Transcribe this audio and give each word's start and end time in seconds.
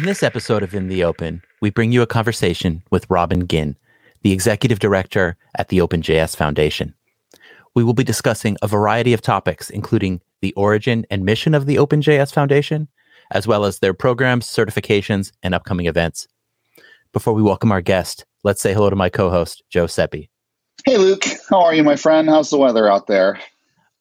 In 0.00 0.06
this 0.06 0.22
episode 0.22 0.62
of 0.62 0.74
In 0.74 0.88
the 0.88 1.04
Open, 1.04 1.42
we 1.60 1.68
bring 1.68 1.92
you 1.92 2.00
a 2.00 2.06
conversation 2.06 2.82
with 2.90 3.04
Robin 3.10 3.46
Ginn, 3.46 3.76
the 4.22 4.32
executive 4.32 4.78
director 4.78 5.36
at 5.58 5.68
the 5.68 5.76
OpenJS 5.76 6.34
Foundation. 6.34 6.94
We 7.74 7.84
will 7.84 7.92
be 7.92 8.02
discussing 8.02 8.56
a 8.62 8.66
variety 8.66 9.12
of 9.12 9.20
topics, 9.20 9.68
including 9.68 10.22
the 10.40 10.54
origin 10.54 11.04
and 11.10 11.26
mission 11.26 11.54
of 11.54 11.66
the 11.66 11.76
OpenJS 11.76 12.32
Foundation, 12.32 12.88
as 13.30 13.46
well 13.46 13.66
as 13.66 13.80
their 13.80 13.92
programs, 13.92 14.46
certifications, 14.46 15.32
and 15.42 15.54
upcoming 15.54 15.84
events. 15.84 16.26
Before 17.12 17.34
we 17.34 17.42
welcome 17.42 17.70
our 17.70 17.82
guest, 17.82 18.24
let's 18.42 18.62
say 18.62 18.72
hello 18.72 18.88
to 18.88 18.96
my 18.96 19.10
co 19.10 19.28
host, 19.28 19.62
Joe 19.68 19.84
Sepi. 19.84 20.30
Hey, 20.86 20.96
Luke. 20.96 21.26
How 21.50 21.60
are 21.60 21.74
you, 21.74 21.84
my 21.84 21.96
friend? 21.96 22.26
How's 22.26 22.48
the 22.48 22.56
weather 22.56 22.90
out 22.90 23.06
there? 23.06 23.38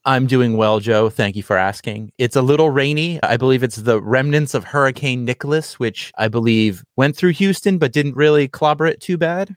I'm 0.09 0.25
doing 0.25 0.57
well, 0.57 0.79
Joe. 0.79 1.11
Thank 1.11 1.35
you 1.35 1.43
for 1.43 1.55
asking. 1.55 2.11
It's 2.17 2.35
a 2.35 2.41
little 2.41 2.71
rainy. 2.71 3.21
I 3.21 3.37
believe 3.37 3.61
it's 3.61 3.75
the 3.75 4.01
remnants 4.01 4.55
of 4.55 4.63
Hurricane 4.63 5.23
Nicholas, 5.23 5.77
which 5.77 6.11
I 6.17 6.27
believe 6.27 6.83
went 6.95 7.15
through 7.15 7.33
Houston 7.33 7.77
but 7.77 7.93
didn't 7.93 8.15
really 8.15 8.47
clobber 8.47 8.87
it 8.87 9.01
too 9.01 9.19
bad. 9.19 9.55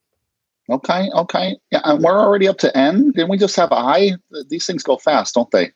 Okay, 0.69 1.09
okay. 1.15 1.57
Yeah, 1.71 1.95
we're 1.95 2.21
already 2.21 2.49
up 2.49 2.59
to 2.59 2.77
N. 2.77 3.13
Didn't 3.13 3.31
we 3.31 3.39
just 3.39 3.57
have 3.57 3.73
a 3.73 3.83
high? 3.83 4.11
These 4.51 4.67
things 4.67 4.83
go 4.83 4.99
fast, 4.99 5.35
don't 5.35 5.51
they? 5.53 5.71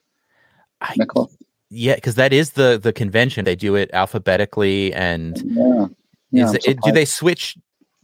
I, 0.83 0.93
Nicholas? 0.99 1.35
Yeah, 1.71 1.95
because 1.95 2.17
that 2.17 2.35
is 2.35 2.51
the 2.51 2.79
the 2.81 2.93
convention. 2.93 3.47
They 3.47 3.57
do 3.57 3.77
it 3.77 3.91
alphabetically, 3.95 4.93
and 4.93 5.41
yeah, 5.47 5.87
yeah 6.31 6.53
it, 6.67 6.79
do 6.83 6.93
they 6.93 7.07
switch 7.07 7.57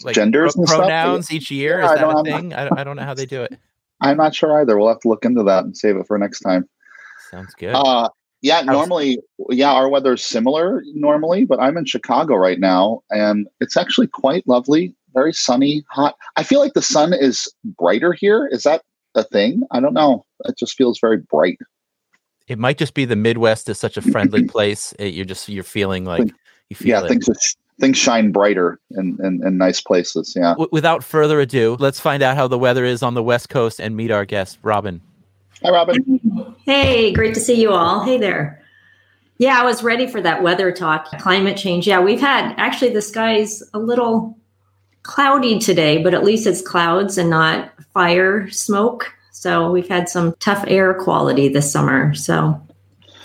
like 0.05 0.15
genders 0.15 0.55
pro- 0.55 0.65
pronouns 0.65 1.31
each 1.31 1.51
year? 1.51 1.81
Yeah, 1.81 1.93
is 1.93 2.01
that 2.01 2.19
a 2.19 2.23
thing? 2.25 2.55
I, 2.55 2.71
I 2.79 2.83
don't 2.83 2.97
know 2.97 3.05
how 3.05 3.15
they 3.15 3.27
do 3.27 3.43
it. 3.43 3.59
I'm 4.03 4.17
not 4.17 4.35
sure 4.35 4.61
either. 4.61 4.77
We'll 4.77 4.89
have 4.89 5.01
to 5.01 5.09
look 5.09 5.25
into 5.25 5.43
that 5.45 5.65
and 5.65 5.77
save 5.77 5.97
it 5.97 6.07
for 6.07 6.19
next 6.19 6.41
time. 6.41 6.69
Sounds 7.31 7.55
good. 7.55 7.75
Uh, 7.75 8.09
yeah, 8.43 8.61
normally, 8.63 9.21
yeah, 9.51 9.73
our 9.73 9.89
weather 9.89 10.15
is 10.15 10.23
similar 10.23 10.83
normally, 10.95 11.45
but 11.45 11.61
I'm 11.61 11.77
in 11.77 11.85
Chicago 11.85 12.35
right 12.35 12.59
now, 12.59 13.03
and 13.11 13.47
it's 13.61 13.77
actually 13.77 14.09
quite 14.09 14.47
lovely, 14.49 14.95
very 15.15 15.33
sunny, 15.33 15.85
hot. 15.89 16.17
I 16.37 16.43
feel 16.43 16.59
like 16.59 16.75
the 16.75 16.83
sun 16.83 17.13
is 17.13 17.49
brighter 17.65 18.13
here. 18.13 18.49
Is 18.51 18.65
that 18.65 18.83
a 19.15 19.23
thing? 19.23 19.63
I 19.71 19.79
don't 19.79 19.95
know. 19.95 20.27
It 20.47 20.59
just 20.59 20.77
feels 20.77 20.99
very 20.99 21.19
bright. 21.19 21.59
It 22.49 22.59
might 22.59 22.79
just 22.79 22.95
be 22.95 23.05
the 23.05 23.15
Midwest 23.15 23.69
is 23.69 23.79
such 23.79 23.97
a 23.97 24.03
friendly 24.03 24.45
place. 24.49 24.93
It, 24.99 25.15
you're 25.15 25.25
just 25.25 25.49
you're 25.49 25.63
feeling 25.63 26.05
like 26.05 26.29
you 26.69 26.75
feel 26.75 26.89
yeah, 26.89 27.05
it. 27.05 27.09
things 27.09 27.29
things 27.83 27.99
shine 27.99 28.31
brighter 28.31 28.79
in, 28.93 29.19
in, 29.25 29.45
in 29.45 29.59
nice 29.59 29.81
places. 29.81 30.35
Yeah. 30.37 30.51
W- 30.51 30.69
without 30.71 31.03
further 31.03 31.41
ado, 31.41 31.77
let's 31.81 31.99
find 31.99 32.23
out 32.23 32.37
how 32.37 32.47
the 32.47 32.57
weather 32.57 32.85
is 32.85 33.03
on 33.03 33.15
the 33.15 33.23
West 33.25 33.49
Coast 33.49 33.81
and 33.81 33.97
meet 33.97 34.13
our 34.13 34.25
guest, 34.25 34.61
Robin. 34.63 35.01
Hi, 35.65 35.71
Robin. 35.71 36.55
Hey, 36.65 37.13
great 37.13 37.35
to 37.35 37.41
see 37.41 37.61
you 37.61 37.73
all. 37.73 38.05
Hey 38.05 38.19
there. 38.19 38.63
Yeah, 39.39 39.61
I 39.61 39.65
was 39.65 39.83
ready 39.83 40.07
for 40.07 40.21
that 40.21 40.45
weather 40.45 40.71
talk. 40.71 41.07
Climate 41.19 41.57
change. 41.57 41.89
Yeah, 41.89 41.99
we've 41.99 42.21
had 42.21 42.55
actually 42.57 42.93
the 42.93 43.03
sky's 43.03 43.65
a 43.75 43.81
little 43.81 44.39
cloudy 45.03 45.59
today, 45.59 46.01
but 46.01 46.15
at 46.15 46.23
least 46.23 46.47
it's 46.47 46.63
clouds 46.63 47.19
and 47.19 47.31
not 47.31 47.73
fire 47.93 48.49
smoke. 48.51 49.13
So 49.33 49.73
we've 49.73 49.89
had 49.89 50.09
some 50.09 50.37
tough 50.39 50.65
air 50.69 50.95
quality 50.95 51.49
this 51.49 51.73
summer. 51.73 52.15
So 52.15 52.65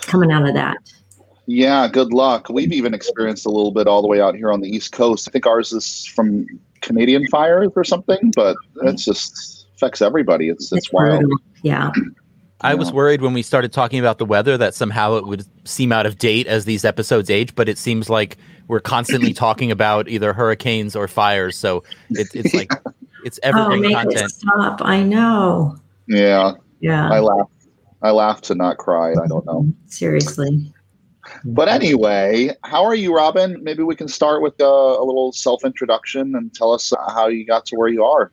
coming 0.01 0.31
out 0.31 0.47
of 0.47 0.55
that. 0.55 0.77
Yeah, 1.47 1.87
good 1.87 2.11
luck. 2.11 2.49
We've 2.49 2.73
even 2.73 2.93
experienced 2.93 3.45
a 3.45 3.49
little 3.49 3.71
bit 3.71 3.87
all 3.87 4.01
the 4.01 4.07
way 4.07 4.19
out 4.19 4.35
here 4.35 4.51
on 4.51 4.59
the 4.59 4.69
East 4.69 4.91
Coast. 4.91 5.29
I 5.29 5.31
think 5.31 5.47
ours 5.47 5.71
is 5.71 6.05
from 6.05 6.45
Canadian 6.81 7.25
fires 7.27 7.71
or 7.75 7.85
something, 7.85 8.31
but 8.35 8.57
it's 8.83 9.05
just 9.05 9.65
affects 9.75 10.01
everybody. 10.01 10.49
It's 10.49 10.65
it's, 10.65 10.87
it's 10.87 10.93
wild. 10.93 11.23
Yeah. 11.63 11.91
I 12.61 12.75
was 12.75 12.91
worried 12.91 13.21
when 13.21 13.33
we 13.33 13.43
started 13.43 13.71
talking 13.71 13.99
about 13.99 14.17
the 14.17 14.25
weather 14.25 14.57
that 14.57 14.73
somehow 14.73 15.15
it 15.15 15.27
would 15.27 15.45
seem 15.67 15.91
out 15.91 16.05
of 16.05 16.17
date 16.17 16.47
as 16.47 16.65
these 16.65 16.83
episodes 16.83 17.29
age, 17.29 17.53
but 17.55 17.69
it 17.69 17.77
seems 17.77 18.09
like 18.09 18.37
we're 18.67 18.79
constantly 18.79 19.31
talking 19.45 19.71
about 19.71 20.09
either 20.09 20.33
hurricanes 20.33 20.95
or 20.95 21.07
fires. 21.07 21.55
So 21.55 21.83
it, 22.09 22.27
it's 22.33 22.53
like 22.53 22.71
it's 23.23 23.39
evergreen 23.43 23.85
oh, 23.85 23.87
make 23.87 23.95
content. 23.95 24.25
It 24.25 24.31
stop! 24.31 24.81
I 24.81 25.03
know. 25.03 25.77
Yeah. 26.07 26.53
Yeah. 26.79 27.09
I 27.09 27.19
laugh. 27.19 27.47
I 28.01 28.11
laugh 28.11 28.41
to 28.41 28.55
not 28.55 28.77
cry. 28.77 29.11
I 29.11 29.27
don't 29.27 29.45
know. 29.45 29.71
Seriously. 29.85 30.73
But 31.45 31.67
anyway, 31.67 32.51
how 32.63 32.83
are 32.83 32.95
you, 32.95 33.15
Robin? 33.15 33.61
Maybe 33.63 33.83
we 33.83 33.95
can 33.95 34.07
start 34.07 34.41
with 34.41 34.59
a, 34.59 34.65
uh, 34.65 35.01
a 35.01 35.03
little 35.03 35.31
self 35.31 35.63
introduction 35.63 36.35
and 36.35 36.53
tell 36.53 36.71
us 36.73 36.93
how 37.09 37.27
you 37.27 37.45
got 37.45 37.65
to 37.67 37.75
where 37.75 37.87
you 37.87 38.03
are. 38.03 38.31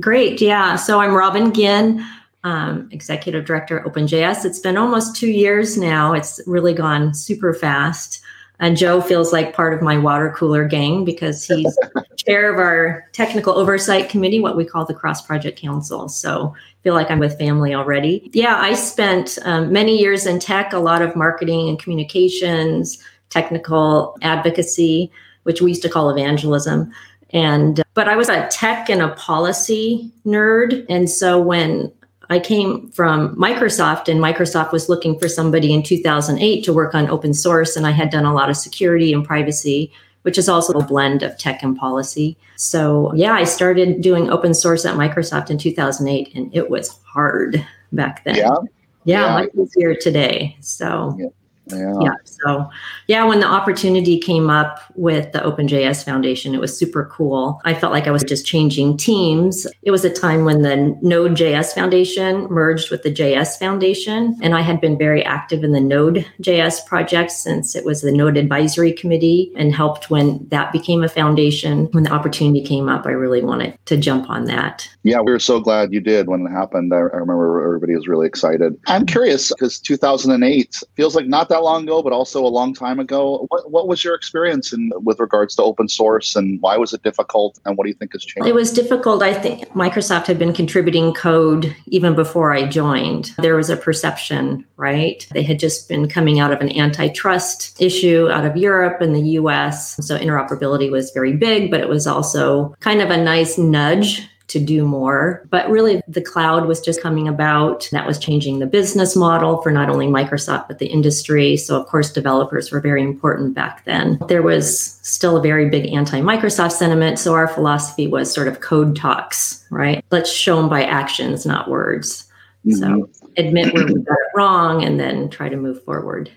Great. 0.00 0.40
Yeah. 0.40 0.76
So 0.76 1.00
I'm 1.00 1.14
Robin 1.14 1.52
Ginn, 1.54 2.04
um, 2.44 2.88
Executive 2.92 3.44
Director 3.44 3.80
at 3.80 3.86
OpenJS. 3.86 4.44
It's 4.44 4.58
been 4.58 4.76
almost 4.76 5.16
two 5.16 5.30
years 5.30 5.78
now. 5.78 6.12
It's 6.12 6.40
really 6.46 6.74
gone 6.74 7.14
super 7.14 7.54
fast. 7.54 8.20
And 8.58 8.76
Joe 8.76 9.00
feels 9.00 9.32
like 9.32 9.54
part 9.54 9.74
of 9.74 9.82
my 9.82 9.98
water 9.98 10.32
cooler 10.34 10.66
gang 10.66 11.04
because 11.04 11.46
he's 11.46 11.78
chair 12.16 12.52
of 12.52 12.58
our 12.58 13.06
technical 13.12 13.54
oversight 13.54 14.08
committee, 14.08 14.40
what 14.40 14.56
we 14.56 14.64
call 14.64 14.84
the 14.84 14.94
Cross 14.94 15.26
Project 15.26 15.60
Council. 15.60 16.08
So 16.08 16.54
feel 16.86 16.94
like 16.94 17.10
I'm 17.10 17.18
with 17.18 17.36
family 17.36 17.74
already. 17.74 18.30
Yeah, 18.32 18.58
I 18.60 18.74
spent 18.74 19.40
um, 19.42 19.72
many 19.72 19.98
years 19.98 20.24
in 20.24 20.38
tech, 20.38 20.72
a 20.72 20.78
lot 20.78 21.02
of 21.02 21.16
marketing 21.16 21.68
and 21.68 21.80
communications, 21.80 23.02
technical 23.28 24.16
advocacy, 24.22 25.10
which 25.42 25.60
we 25.60 25.70
used 25.70 25.82
to 25.82 25.88
call 25.88 26.10
evangelism. 26.10 26.92
And 27.30 27.82
but 27.94 28.08
I 28.08 28.14
was 28.14 28.28
a 28.28 28.46
tech 28.52 28.88
and 28.88 29.02
a 29.02 29.08
policy 29.16 30.12
nerd. 30.24 30.86
And 30.88 31.10
so 31.10 31.40
when 31.40 31.90
I 32.30 32.38
came 32.38 32.88
from 32.92 33.34
Microsoft, 33.34 34.06
and 34.06 34.20
Microsoft 34.20 34.70
was 34.70 34.88
looking 34.88 35.18
for 35.18 35.28
somebody 35.28 35.74
in 35.74 35.82
2008 35.82 36.62
to 36.62 36.72
work 36.72 36.94
on 36.94 37.10
open 37.10 37.34
source. 37.34 37.74
And 37.74 37.84
I 37.84 37.90
had 37.90 38.10
done 38.10 38.26
a 38.26 38.32
lot 38.32 38.48
of 38.48 38.56
security 38.56 39.12
and 39.12 39.24
privacy, 39.24 39.90
which 40.26 40.38
is 40.38 40.48
also 40.48 40.72
a 40.76 40.84
blend 40.84 41.22
of 41.22 41.38
tech 41.38 41.62
and 41.62 41.76
policy. 41.78 42.36
So, 42.56 43.14
yeah, 43.14 43.34
I 43.34 43.44
started 43.44 44.00
doing 44.00 44.28
open 44.28 44.54
source 44.54 44.84
at 44.84 44.96
Microsoft 44.96 45.50
in 45.50 45.56
2008, 45.56 46.34
and 46.34 46.52
it 46.52 46.68
was 46.68 46.98
hard 47.04 47.64
back 47.92 48.24
then. 48.24 48.34
Yeah. 48.34 48.56
Yeah, 49.04 49.20
yeah. 49.20 49.32
much 49.34 49.50
easier 49.54 49.94
today. 49.94 50.56
So, 50.60 51.14
yeah. 51.16 51.28
Yeah. 51.68 51.94
yeah. 52.00 52.14
So, 52.24 52.70
yeah, 53.08 53.24
when 53.24 53.40
the 53.40 53.46
opportunity 53.46 54.18
came 54.18 54.50
up 54.50 54.80
with 54.94 55.32
the 55.32 55.40
OpenJS 55.40 56.04
Foundation, 56.04 56.54
it 56.54 56.60
was 56.60 56.76
super 56.76 57.06
cool. 57.12 57.60
I 57.64 57.74
felt 57.74 57.92
like 57.92 58.06
I 58.06 58.10
was 58.10 58.22
just 58.22 58.46
changing 58.46 58.96
teams. 58.96 59.66
It 59.82 59.90
was 59.90 60.04
a 60.04 60.10
time 60.10 60.44
when 60.44 60.62
the 60.62 60.96
Node.js 61.02 61.74
Foundation 61.74 62.46
merged 62.50 62.90
with 62.90 63.02
the 63.02 63.12
JS 63.12 63.58
Foundation. 63.58 64.38
And 64.42 64.54
I 64.54 64.60
had 64.60 64.80
been 64.80 64.96
very 64.96 65.24
active 65.24 65.64
in 65.64 65.72
the 65.72 65.80
Node.js 65.80 66.86
project 66.86 67.30
since 67.32 67.74
it 67.74 67.84
was 67.84 68.02
the 68.02 68.12
Node 68.12 68.36
Advisory 68.36 68.92
Committee 68.92 69.52
and 69.56 69.74
helped 69.74 70.10
when 70.10 70.46
that 70.48 70.72
became 70.72 71.02
a 71.02 71.08
foundation. 71.08 71.86
When 71.92 72.04
the 72.04 72.12
opportunity 72.12 72.62
came 72.62 72.88
up, 72.88 73.06
I 73.06 73.10
really 73.10 73.42
wanted 73.42 73.76
to 73.86 73.96
jump 73.96 74.30
on 74.30 74.44
that. 74.44 74.88
Yeah, 75.02 75.20
we 75.20 75.32
were 75.32 75.38
so 75.38 75.60
glad 75.60 75.92
you 75.92 76.00
did 76.00 76.28
when 76.28 76.46
it 76.46 76.50
happened. 76.50 76.92
I, 76.92 76.98
I 76.98 77.00
remember 77.00 77.64
everybody 77.64 77.94
was 77.94 78.08
really 78.08 78.26
excited. 78.26 78.78
I'm 78.86 79.06
curious 79.06 79.52
because 79.52 79.78
2008 79.80 80.82
feels 80.94 81.14
like 81.16 81.26
not 81.26 81.48
that 81.48 81.55
that 81.56 81.62
long 81.62 81.84
ago, 81.84 82.02
but 82.02 82.12
also 82.12 82.44
a 82.44 82.48
long 82.48 82.74
time 82.74 82.98
ago. 82.98 83.46
What, 83.48 83.70
what 83.70 83.88
was 83.88 84.04
your 84.04 84.14
experience 84.14 84.72
in 84.72 84.92
with 84.96 85.18
regards 85.18 85.54
to 85.56 85.62
open 85.62 85.88
source, 85.88 86.36
and 86.36 86.60
why 86.60 86.76
was 86.76 86.92
it 86.92 87.02
difficult? 87.02 87.58
And 87.64 87.76
what 87.76 87.84
do 87.84 87.88
you 87.90 87.94
think 87.94 88.12
has 88.12 88.24
changed? 88.24 88.48
It 88.48 88.54
was 88.54 88.72
difficult. 88.72 89.22
I 89.22 89.32
think 89.34 89.68
Microsoft 89.70 90.26
had 90.26 90.38
been 90.38 90.52
contributing 90.52 91.14
code 91.14 91.74
even 91.86 92.14
before 92.14 92.52
I 92.52 92.66
joined. 92.66 93.32
There 93.38 93.56
was 93.56 93.70
a 93.70 93.76
perception, 93.76 94.64
right? 94.76 95.26
They 95.32 95.42
had 95.42 95.58
just 95.58 95.88
been 95.88 96.08
coming 96.08 96.40
out 96.40 96.52
of 96.52 96.60
an 96.60 96.76
antitrust 96.76 97.80
issue 97.80 98.28
out 98.30 98.44
of 98.44 98.56
Europe 98.56 99.00
and 99.00 99.14
the 99.14 99.20
U.S. 99.40 99.96
So 100.06 100.18
interoperability 100.18 100.90
was 100.90 101.10
very 101.10 101.32
big, 101.32 101.70
but 101.70 101.80
it 101.80 101.88
was 101.88 102.06
also 102.06 102.74
kind 102.80 103.00
of 103.00 103.10
a 103.10 103.16
nice 103.16 103.58
nudge 103.58 104.28
to 104.48 104.60
do 104.60 104.84
more. 104.84 105.46
But 105.50 105.68
really, 105.68 106.00
the 106.06 106.22
cloud 106.22 106.66
was 106.66 106.80
just 106.80 107.02
coming 107.02 107.26
about. 107.26 107.88
That 107.92 108.06
was 108.06 108.18
changing 108.18 108.58
the 108.58 108.66
business 108.66 109.16
model 109.16 109.60
for 109.62 109.72
not 109.72 109.88
only 109.88 110.06
Microsoft, 110.06 110.68
but 110.68 110.78
the 110.78 110.86
industry. 110.86 111.56
So, 111.56 111.80
of 111.80 111.86
course, 111.86 112.12
developers 112.12 112.70
were 112.70 112.80
very 112.80 113.02
important 113.02 113.54
back 113.54 113.84
then. 113.84 114.18
There 114.28 114.42
was 114.42 114.98
still 115.02 115.36
a 115.36 115.42
very 115.42 115.68
big 115.68 115.92
anti 115.92 116.20
Microsoft 116.20 116.72
sentiment. 116.72 117.18
So, 117.18 117.34
our 117.34 117.48
philosophy 117.48 118.06
was 118.06 118.32
sort 118.32 118.48
of 118.48 118.60
code 118.60 118.94
talks, 118.94 119.64
right? 119.70 120.04
Let's 120.10 120.30
show 120.30 120.56
them 120.56 120.68
by 120.68 120.84
actions, 120.84 121.44
not 121.44 121.68
words. 121.68 122.30
Mm-hmm. 122.64 122.78
So, 122.78 123.10
admit 123.36 123.74
where 123.74 123.86
we 123.86 123.94
got 123.94 124.12
it 124.12 124.36
wrong 124.36 124.84
and 124.84 124.98
then 124.98 125.28
try 125.28 125.48
to 125.48 125.56
move 125.56 125.82
forward. 125.84 126.30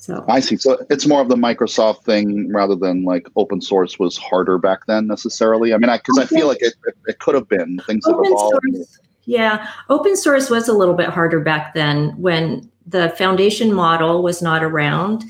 So 0.00 0.24
I 0.28 0.40
see. 0.40 0.56
So 0.56 0.82
it's 0.88 1.06
more 1.06 1.20
of 1.20 1.28
the 1.28 1.36
Microsoft 1.36 2.04
thing 2.04 2.50
rather 2.50 2.74
than 2.74 3.04
like 3.04 3.28
open 3.36 3.60
source 3.60 3.98
was 3.98 4.16
harder 4.16 4.56
back 4.56 4.86
then 4.86 5.06
necessarily. 5.06 5.74
I 5.74 5.76
mean, 5.76 5.90
I 5.90 5.98
because 5.98 6.18
I, 6.18 6.22
I, 6.22 6.26
feel 6.26 6.48
like 6.48 6.62
it, 6.62 6.72
it, 6.86 6.94
it, 7.06 7.18
could 7.18 7.34
have 7.34 7.46
been 7.50 7.78
things 7.86 8.06
have 8.06 8.16
evolved. 8.18 8.64
Source, 8.72 8.98
yeah, 9.26 9.68
open 9.90 10.16
source 10.16 10.48
was 10.48 10.68
a 10.68 10.72
little 10.72 10.94
bit 10.94 11.10
harder 11.10 11.38
back 11.40 11.74
then 11.74 12.18
when 12.18 12.70
the 12.86 13.10
foundation 13.10 13.74
model 13.74 14.22
was 14.22 14.40
not 14.40 14.64
around. 14.64 15.24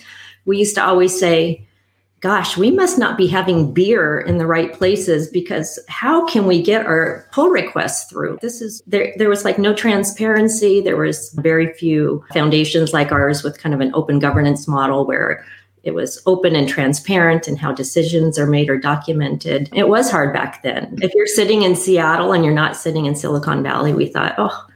We 0.44 0.58
used 0.58 0.76
to 0.76 0.84
always 0.84 1.18
say, 1.18 1.66
gosh, 2.20 2.56
we 2.56 2.70
must 2.70 2.98
not 2.98 3.16
be 3.16 3.26
having 3.26 3.72
beer 3.72 4.20
in 4.20 4.38
the 4.38 4.46
right 4.46 4.72
places 4.72 5.28
because 5.28 5.78
how 5.88 6.26
can 6.26 6.46
we 6.46 6.62
get 6.62 6.86
our 6.86 7.26
pull 7.32 7.48
requests 7.48 8.10
through? 8.10 8.38
This 8.42 8.60
is 8.60 8.82
there 8.86 9.12
there 9.16 9.28
was 9.28 9.44
like 9.44 9.58
no 9.58 9.74
transparency. 9.74 10.80
There 10.80 10.96
was 10.96 11.30
very 11.32 11.72
few 11.72 12.24
foundations 12.32 12.92
like 12.92 13.10
ours 13.10 13.42
with 13.42 13.58
kind 13.58 13.74
of 13.74 13.80
an 13.80 13.90
open 13.94 14.18
governance 14.18 14.68
model 14.68 15.06
where 15.06 15.44
it 15.82 15.92
was 15.92 16.22
open 16.26 16.54
and 16.54 16.68
transparent 16.68 17.48
and 17.48 17.58
how 17.58 17.72
decisions 17.72 18.38
are 18.38 18.46
made 18.46 18.68
or 18.68 18.76
documented. 18.76 19.70
It 19.72 19.88
was 19.88 20.10
hard 20.10 20.34
back 20.34 20.62
then. 20.62 20.98
If 21.00 21.14
you're 21.14 21.26
sitting 21.26 21.62
in 21.62 21.74
Seattle 21.74 22.32
and 22.32 22.44
you're 22.44 22.52
not 22.52 22.76
sitting 22.76 23.06
in 23.06 23.16
Silicon 23.16 23.62
Valley, 23.62 23.94
we 23.94 24.06
thought, 24.06 24.34
oh, 24.36 24.66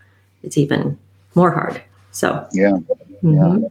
it's 0.42 0.56
even 0.56 0.98
more 1.34 1.50
hard. 1.50 1.82
So, 2.12 2.48
yeah. 2.52 2.78
Mm-hmm. 3.22 3.64
Yeah. 3.64 3.68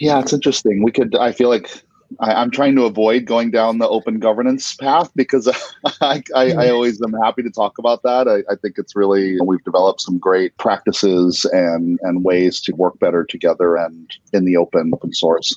Yeah, 0.00 0.20
it's 0.20 0.32
interesting. 0.32 0.82
We 0.82 0.92
could, 0.92 1.14
I 1.14 1.30
feel 1.32 1.50
like 1.50 1.82
I, 2.18 2.42
am 2.42 2.50
trying 2.50 2.74
to 2.76 2.84
avoid 2.84 3.24
going 3.24 3.50
down 3.50 3.78
the 3.78 3.88
open 3.88 4.18
governance 4.18 4.74
path 4.74 5.10
because 5.14 5.48
I, 6.00 6.22
I, 6.34 6.52
I 6.52 6.70
always 6.70 7.00
am 7.00 7.12
happy 7.12 7.42
to 7.42 7.50
talk 7.50 7.78
about 7.78 8.02
that. 8.02 8.26
I, 8.26 8.38
I, 8.52 8.56
think 8.56 8.78
it's 8.78 8.96
really 8.96 9.38
we've 9.40 9.62
developed 9.64 10.00
some 10.00 10.18
great 10.18 10.56
practices 10.58 11.44
and 11.52 11.98
and 12.02 12.24
ways 12.24 12.60
to 12.62 12.72
work 12.72 12.98
better 12.98 13.24
together 13.24 13.76
and 13.76 14.10
in 14.32 14.44
the 14.44 14.56
open 14.56 14.90
open 14.92 15.12
source. 15.12 15.56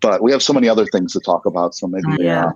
But 0.00 0.22
we 0.22 0.30
have 0.32 0.42
so 0.42 0.52
many 0.52 0.68
other 0.68 0.86
things 0.86 1.12
to 1.14 1.20
talk 1.20 1.46
about. 1.46 1.74
So 1.74 1.88
maybe 1.88 2.22
yeah. 2.22 2.46
Uh, 2.46 2.52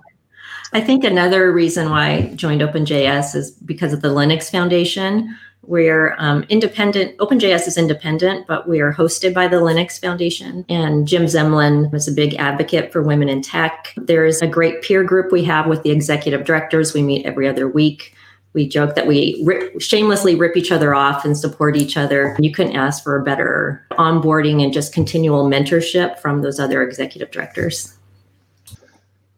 I 0.73 0.81
think 0.81 1.03
another 1.03 1.51
reason 1.51 1.89
why 1.89 2.09
I 2.09 2.21
joined 2.35 2.61
OpenJS 2.61 3.35
is 3.35 3.51
because 3.51 3.93
of 3.93 4.01
the 4.01 4.09
Linux 4.09 4.51
Foundation. 4.51 5.37
We're 5.67 6.15
um, 6.17 6.45
independent. 6.47 7.17
OpenJS 7.17 7.67
is 7.67 7.77
independent, 7.77 8.47
but 8.47 8.69
we 8.69 8.79
are 8.79 8.93
hosted 8.93 9.33
by 9.33 9.49
the 9.49 9.57
Linux 9.57 9.99
Foundation. 9.99 10.65
And 10.69 11.05
Jim 11.05 11.25
Zemlin 11.25 11.91
was 11.91 12.07
a 12.07 12.13
big 12.13 12.35
advocate 12.35 12.93
for 12.93 13.03
women 13.03 13.27
in 13.27 13.41
tech. 13.41 13.93
There's 13.97 14.41
a 14.41 14.47
great 14.47 14.81
peer 14.81 15.03
group 15.03 15.29
we 15.29 15.43
have 15.43 15.67
with 15.67 15.83
the 15.83 15.91
executive 15.91 16.45
directors. 16.45 16.93
We 16.93 17.03
meet 17.03 17.25
every 17.25 17.49
other 17.49 17.67
week. 17.67 18.15
We 18.53 18.65
joke 18.65 18.95
that 18.95 19.07
we 19.07 19.41
rip, 19.45 19.81
shamelessly 19.81 20.35
rip 20.35 20.55
each 20.55 20.71
other 20.71 20.95
off 20.95 21.25
and 21.25 21.37
support 21.37 21.75
each 21.75 21.97
other. 21.97 22.37
You 22.39 22.53
couldn't 22.53 22.77
ask 22.77 23.03
for 23.03 23.17
a 23.17 23.23
better 23.23 23.85
onboarding 23.91 24.63
and 24.63 24.71
just 24.71 24.93
continual 24.93 25.49
mentorship 25.49 26.17
from 26.19 26.43
those 26.43 26.61
other 26.61 26.81
executive 26.81 27.29
directors. 27.29 27.93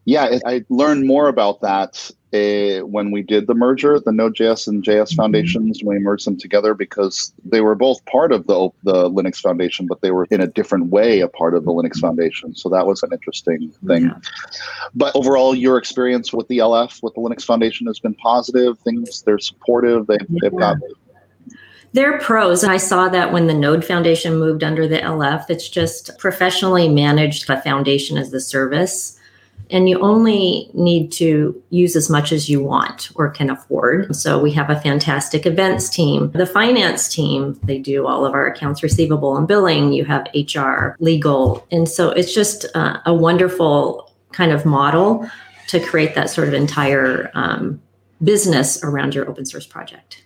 Yeah, 0.04 0.38
I 0.46 0.64
learned 0.70 1.06
more 1.06 1.28
about 1.28 1.60
that 1.60 2.10
uh, 2.32 2.86
when 2.86 3.10
we 3.10 3.22
did 3.22 3.46
the 3.46 3.54
merger, 3.54 3.98
the 3.98 4.12
Node.js 4.12 4.68
and 4.68 4.84
JS 4.84 5.02
mm-hmm. 5.02 5.16
foundations, 5.16 5.82
we 5.82 5.98
merged 5.98 6.26
them 6.26 6.36
together 6.36 6.74
because 6.74 7.32
they 7.44 7.60
were 7.60 7.74
both 7.74 8.04
part 8.06 8.32
of 8.32 8.46
the 8.46 8.70
the 8.84 9.10
Linux 9.10 9.36
Foundation, 9.36 9.86
but 9.86 10.00
they 10.00 10.10
were 10.10 10.26
in 10.30 10.40
a 10.40 10.46
different 10.46 10.86
way 10.86 11.20
a 11.20 11.28
part 11.28 11.54
of 11.54 11.64
the 11.64 11.72
Linux 11.72 11.98
Foundation. 11.98 12.54
So 12.54 12.68
that 12.68 12.86
was 12.86 13.02
an 13.02 13.12
interesting 13.12 13.72
thing. 13.86 14.04
Yeah. 14.04 14.18
But 14.94 15.14
overall, 15.16 15.54
your 15.54 15.76
experience 15.76 16.32
with 16.32 16.46
the 16.48 16.58
LF, 16.58 17.02
with 17.02 17.14
the 17.14 17.20
Linux 17.20 17.44
Foundation, 17.44 17.86
has 17.88 17.98
been 17.98 18.14
positive. 18.14 18.78
Things 18.78 19.22
they're 19.22 19.38
supportive. 19.38 20.06
They've, 20.06 20.20
yeah. 20.28 20.38
they've 20.42 20.56
got 20.56 20.76
there 21.92 22.14
are 22.14 22.20
pros. 22.20 22.62
I 22.62 22.76
saw 22.76 23.08
that 23.08 23.32
when 23.32 23.48
the 23.48 23.54
Node 23.54 23.84
Foundation 23.84 24.38
moved 24.38 24.62
under 24.62 24.86
the 24.86 24.98
LF, 24.98 25.46
it's 25.48 25.68
just 25.68 26.16
professionally 26.18 26.88
managed 26.88 27.50
a 27.50 27.60
foundation 27.60 28.16
as 28.16 28.30
the 28.30 28.40
service 28.40 29.18
and 29.70 29.88
you 29.88 29.98
only 30.00 30.68
need 30.74 31.12
to 31.12 31.60
use 31.70 31.96
as 31.96 32.10
much 32.10 32.32
as 32.32 32.48
you 32.48 32.62
want 32.62 33.10
or 33.14 33.30
can 33.30 33.50
afford. 33.50 34.14
So 34.14 34.38
we 34.38 34.52
have 34.52 34.70
a 34.70 34.80
fantastic 34.80 35.46
events 35.46 35.88
team. 35.88 36.30
The 36.32 36.46
finance 36.46 37.08
team, 37.08 37.58
they 37.62 37.78
do 37.78 38.06
all 38.06 38.26
of 38.26 38.34
our 38.34 38.46
accounts 38.46 38.82
receivable 38.82 39.36
and 39.36 39.46
billing. 39.46 39.92
You 39.92 40.04
have 40.06 40.26
HR, 40.34 40.96
legal. 40.98 41.66
And 41.70 41.88
so 41.88 42.10
it's 42.10 42.34
just 42.34 42.66
uh, 42.74 42.98
a 43.06 43.14
wonderful 43.14 44.12
kind 44.32 44.52
of 44.52 44.64
model 44.64 45.28
to 45.68 45.80
create 45.80 46.14
that 46.14 46.30
sort 46.30 46.48
of 46.48 46.54
entire 46.54 47.30
um, 47.34 47.80
business 48.22 48.82
around 48.82 49.14
your 49.14 49.28
open 49.28 49.46
source 49.46 49.66
project. 49.66 50.24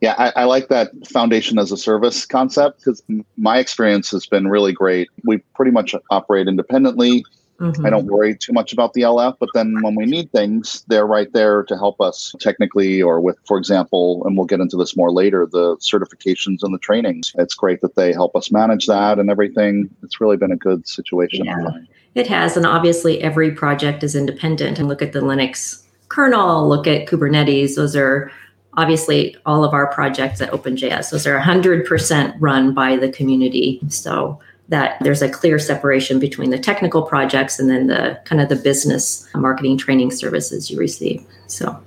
Yeah, 0.00 0.14
I, 0.16 0.32
I, 0.42 0.44
like 0.44 0.68
that 0.68 0.90
foundation 1.06 1.58
as 1.58 1.70
a 1.70 1.76
service 1.76 2.24
concept 2.24 2.78
because 2.78 3.02
my 3.36 3.58
experience 3.58 4.10
has 4.12 4.26
been 4.26 4.48
really 4.48 4.72
great. 4.72 5.08
We 5.24 5.38
pretty 5.54 5.72
much 5.72 5.94
operate 6.10 6.48
independently. 6.48 7.22
Mm-hmm. 7.60 7.84
I 7.84 7.90
don't 7.90 8.06
worry 8.06 8.34
too 8.34 8.54
much 8.54 8.72
about 8.72 8.94
the 8.94 9.02
LF, 9.02 9.36
but 9.38 9.50
then 9.52 9.76
when 9.82 9.94
we 9.94 10.06
need 10.06 10.32
things, 10.32 10.82
they're 10.88 11.06
right 11.06 11.30
there 11.32 11.62
to 11.64 11.76
help 11.76 12.00
us 12.00 12.34
technically 12.40 13.02
or 13.02 13.20
with, 13.20 13.36
for 13.46 13.58
example, 13.58 14.22
and 14.24 14.36
we'll 14.36 14.46
get 14.46 14.60
into 14.60 14.78
this 14.78 14.96
more 14.96 15.12
later, 15.12 15.46
the 15.46 15.76
certifications 15.76 16.62
and 16.62 16.72
the 16.72 16.78
trainings. 16.78 17.32
It's 17.36 17.54
great 17.54 17.82
that 17.82 17.96
they 17.96 18.12
help 18.12 18.34
us 18.34 18.50
manage 18.50 18.86
that 18.86 19.18
and 19.18 19.30
everything. 19.30 19.90
It's 20.02 20.20
really 20.22 20.38
been 20.38 20.52
a 20.52 20.56
good 20.56 20.88
situation. 20.88 21.44
Yeah, 21.44 21.68
it 22.14 22.26
has. 22.28 22.56
And 22.56 22.64
obviously, 22.64 23.20
every 23.20 23.50
project 23.50 24.02
is 24.02 24.16
independent. 24.16 24.78
And 24.78 24.88
look 24.88 25.02
at 25.02 25.12
the 25.12 25.20
Linux 25.20 25.84
kernel, 26.08 26.66
look 26.66 26.86
at 26.86 27.06
Kubernetes. 27.06 27.76
Those 27.76 27.94
are 27.94 28.32
obviously 28.74 29.36
all 29.44 29.64
of 29.64 29.74
our 29.74 29.92
projects 29.92 30.40
at 30.40 30.50
OpenJS. 30.50 31.10
Those 31.10 31.26
are 31.26 31.38
100% 31.38 32.36
run 32.38 32.72
by 32.72 32.96
the 32.96 33.10
community. 33.10 33.80
So 33.88 34.40
that 34.70 34.96
there's 35.00 35.20
a 35.20 35.28
clear 35.28 35.58
separation 35.58 36.18
between 36.18 36.50
the 36.50 36.58
technical 36.58 37.02
projects 37.02 37.58
and 37.58 37.68
then 37.68 37.86
the 37.88 38.18
kind 38.24 38.40
of 38.40 38.48
the 38.48 38.56
business 38.56 39.28
marketing 39.34 39.76
training 39.76 40.10
services 40.10 40.70
you 40.70 40.78
receive. 40.78 41.24
So 41.46 41.80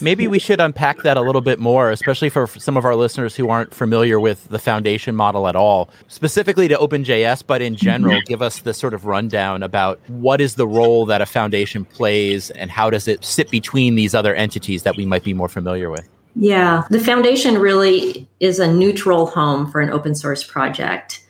Maybe 0.00 0.26
we 0.26 0.38
should 0.38 0.60
unpack 0.60 1.02
that 1.02 1.16
a 1.16 1.20
little 1.20 1.40
bit 1.40 1.58
more, 1.58 1.90
especially 1.90 2.30
for 2.30 2.46
some 2.46 2.76
of 2.76 2.84
our 2.84 2.96
listeners 2.96 3.36
who 3.36 3.50
aren't 3.50 3.74
familiar 3.74 4.18
with 4.18 4.48
the 4.48 4.58
foundation 4.58 5.14
model 5.14 5.46
at 5.46 5.54
all, 5.54 5.90
specifically 6.08 6.66
to 6.68 6.76
OpenJS, 6.76 7.44
but 7.46 7.60
in 7.60 7.76
general, 7.76 8.14
mm-hmm. 8.14 8.26
give 8.26 8.42
us 8.42 8.60
the 8.60 8.72
sort 8.72 8.94
of 8.94 9.04
rundown 9.04 9.62
about 9.62 10.00
what 10.08 10.40
is 10.40 10.54
the 10.54 10.66
role 10.66 11.04
that 11.06 11.20
a 11.20 11.26
foundation 11.26 11.84
plays 11.84 12.50
and 12.52 12.70
how 12.70 12.88
does 12.88 13.06
it 13.06 13.24
sit 13.24 13.50
between 13.50 13.94
these 13.94 14.14
other 14.14 14.34
entities 14.34 14.82
that 14.84 14.96
we 14.96 15.04
might 15.04 15.24
be 15.24 15.34
more 15.34 15.48
familiar 15.48 15.90
with. 15.90 16.08
Yeah, 16.34 16.84
the 16.88 17.00
foundation 17.00 17.58
really 17.58 18.26
is 18.40 18.58
a 18.58 18.72
neutral 18.72 19.26
home 19.26 19.70
for 19.70 19.80
an 19.80 19.90
open 19.90 20.14
source 20.14 20.42
project. 20.42 21.21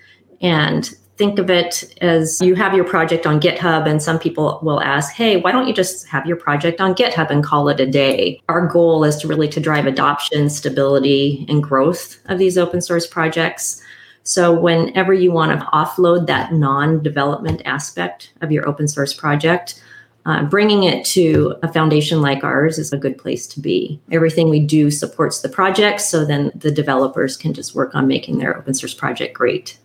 And 0.42 0.92
think 1.16 1.38
of 1.38 1.50
it 1.50 1.94
as 2.00 2.40
you 2.40 2.54
have 2.56 2.74
your 2.74 2.84
project 2.84 3.26
on 3.26 3.40
GitHub, 3.40 3.88
and 3.88 4.02
some 4.02 4.18
people 4.18 4.58
will 4.62 4.80
ask, 4.80 5.14
hey, 5.14 5.36
why 5.36 5.52
don't 5.52 5.68
you 5.68 5.74
just 5.74 6.06
have 6.08 6.26
your 6.26 6.36
project 6.36 6.80
on 6.80 6.94
GitHub 6.94 7.30
and 7.30 7.44
call 7.44 7.68
it 7.68 7.80
a 7.80 7.86
day? 7.86 8.40
Our 8.48 8.66
goal 8.66 9.04
is 9.04 9.16
to 9.18 9.28
really 9.28 9.48
to 9.48 9.60
drive 9.60 9.86
adoption, 9.86 10.50
stability, 10.50 11.46
and 11.48 11.62
growth 11.62 12.18
of 12.26 12.38
these 12.38 12.58
open 12.58 12.80
source 12.80 13.06
projects. 13.06 13.80
So 14.24 14.52
whenever 14.52 15.12
you 15.12 15.32
want 15.32 15.58
to 15.58 15.66
offload 15.66 16.26
that 16.26 16.52
non-development 16.52 17.62
aspect 17.64 18.32
of 18.40 18.50
your 18.50 18.68
open 18.68 18.88
source 18.88 19.12
project, 19.12 19.82
uh, 20.24 20.44
bringing 20.44 20.84
it 20.84 21.04
to 21.04 21.56
a 21.62 21.72
foundation 21.72 22.22
like 22.22 22.44
ours 22.44 22.78
is 22.78 22.92
a 22.92 22.96
good 22.96 23.18
place 23.18 23.46
to 23.48 23.60
be. 23.60 24.00
Everything 24.12 24.48
we 24.48 24.60
do 24.60 24.90
supports 24.90 25.40
the 25.40 25.48
project, 25.48 26.00
so 26.00 26.24
then 26.24 26.52
the 26.54 26.70
developers 26.70 27.36
can 27.36 27.52
just 27.52 27.74
work 27.74 27.94
on 27.94 28.06
making 28.06 28.38
their 28.38 28.56
open 28.56 28.74
source 28.74 28.94
project 28.94 29.34
great. 29.34 29.78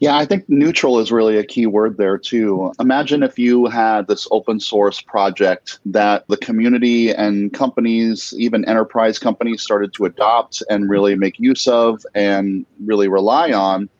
Yeah, 0.00 0.16
I 0.16 0.24
think 0.24 0.48
neutral 0.48 0.98
is 0.98 1.12
really 1.12 1.36
a 1.36 1.44
key 1.44 1.66
word 1.66 1.98
there 1.98 2.16
too. 2.16 2.72
Imagine 2.80 3.22
if 3.22 3.38
you 3.38 3.66
had 3.66 4.08
this 4.08 4.26
open 4.30 4.58
source 4.58 5.02
project 5.02 5.78
that 5.84 6.26
the 6.28 6.38
community 6.38 7.10
and 7.10 7.52
companies, 7.52 8.32
even 8.38 8.64
enterprise 8.64 9.18
companies, 9.18 9.62
started 9.62 9.92
to 9.94 10.06
adopt 10.06 10.62
and 10.70 10.88
really 10.88 11.16
make 11.16 11.38
use 11.38 11.68
of 11.68 12.02
and 12.14 12.64
really 12.82 13.08
rely 13.08 13.52
on. 13.52 13.90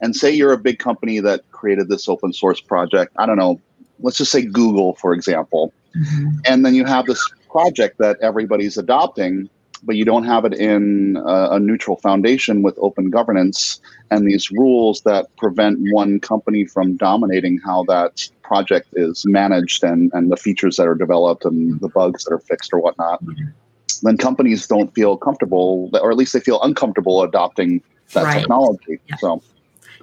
And 0.00 0.14
say 0.14 0.30
you're 0.30 0.52
a 0.52 0.58
big 0.58 0.78
company 0.78 1.18
that 1.18 1.50
created 1.50 1.88
this 1.88 2.08
open 2.08 2.32
source 2.32 2.60
project. 2.60 3.12
I 3.18 3.26
don't 3.26 3.36
know, 3.36 3.60
let's 3.98 4.18
just 4.18 4.30
say 4.30 4.42
Google, 4.42 4.94
for 4.94 5.12
example. 5.12 5.72
Mm-hmm. 5.96 6.38
And 6.44 6.64
then 6.64 6.76
you 6.76 6.84
have 6.84 7.06
this 7.06 7.20
project 7.50 7.98
that 7.98 8.16
everybody's 8.22 8.78
adopting 8.78 9.50
but 9.82 9.96
you 9.96 10.04
don't 10.04 10.24
have 10.24 10.44
it 10.44 10.54
in 10.54 11.16
a, 11.16 11.50
a, 11.52 11.60
neutral 11.60 11.96
foundation 11.96 12.62
with 12.62 12.78
open 12.78 13.10
governance 13.10 13.80
and 14.10 14.26
these 14.26 14.50
rules 14.50 15.02
that 15.02 15.34
prevent 15.36 15.78
one 15.92 16.20
company 16.20 16.64
from 16.64 16.96
dominating 16.96 17.58
how 17.64 17.84
that 17.84 18.28
project 18.42 18.88
is 18.94 19.24
managed 19.26 19.84
and, 19.84 20.10
and 20.14 20.30
the 20.32 20.36
features 20.36 20.76
that 20.76 20.86
are 20.86 20.94
developed 20.94 21.44
and 21.44 21.80
the 21.80 21.88
bugs 21.88 22.24
that 22.24 22.32
are 22.32 22.40
fixed 22.40 22.72
or 22.72 22.80
whatnot, 22.80 23.22
then 24.02 24.16
companies 24.16 24.66
don't 24.66 24.94
feel 24.94 25.16
comfortable, 25.16 25.90
or 26.00 26.10
at 26.10 26.16
least 26.16 26.32
they 26.32 26.40
feel 26.40 26.60
uncomfortable 26.62 27.22
adopting 27.22 27.82
that 28.14 28.24
right. 28.24 28.40
technology. 28.40 28.98
Yeah. 29.08 29.16
So. 29.16 29.42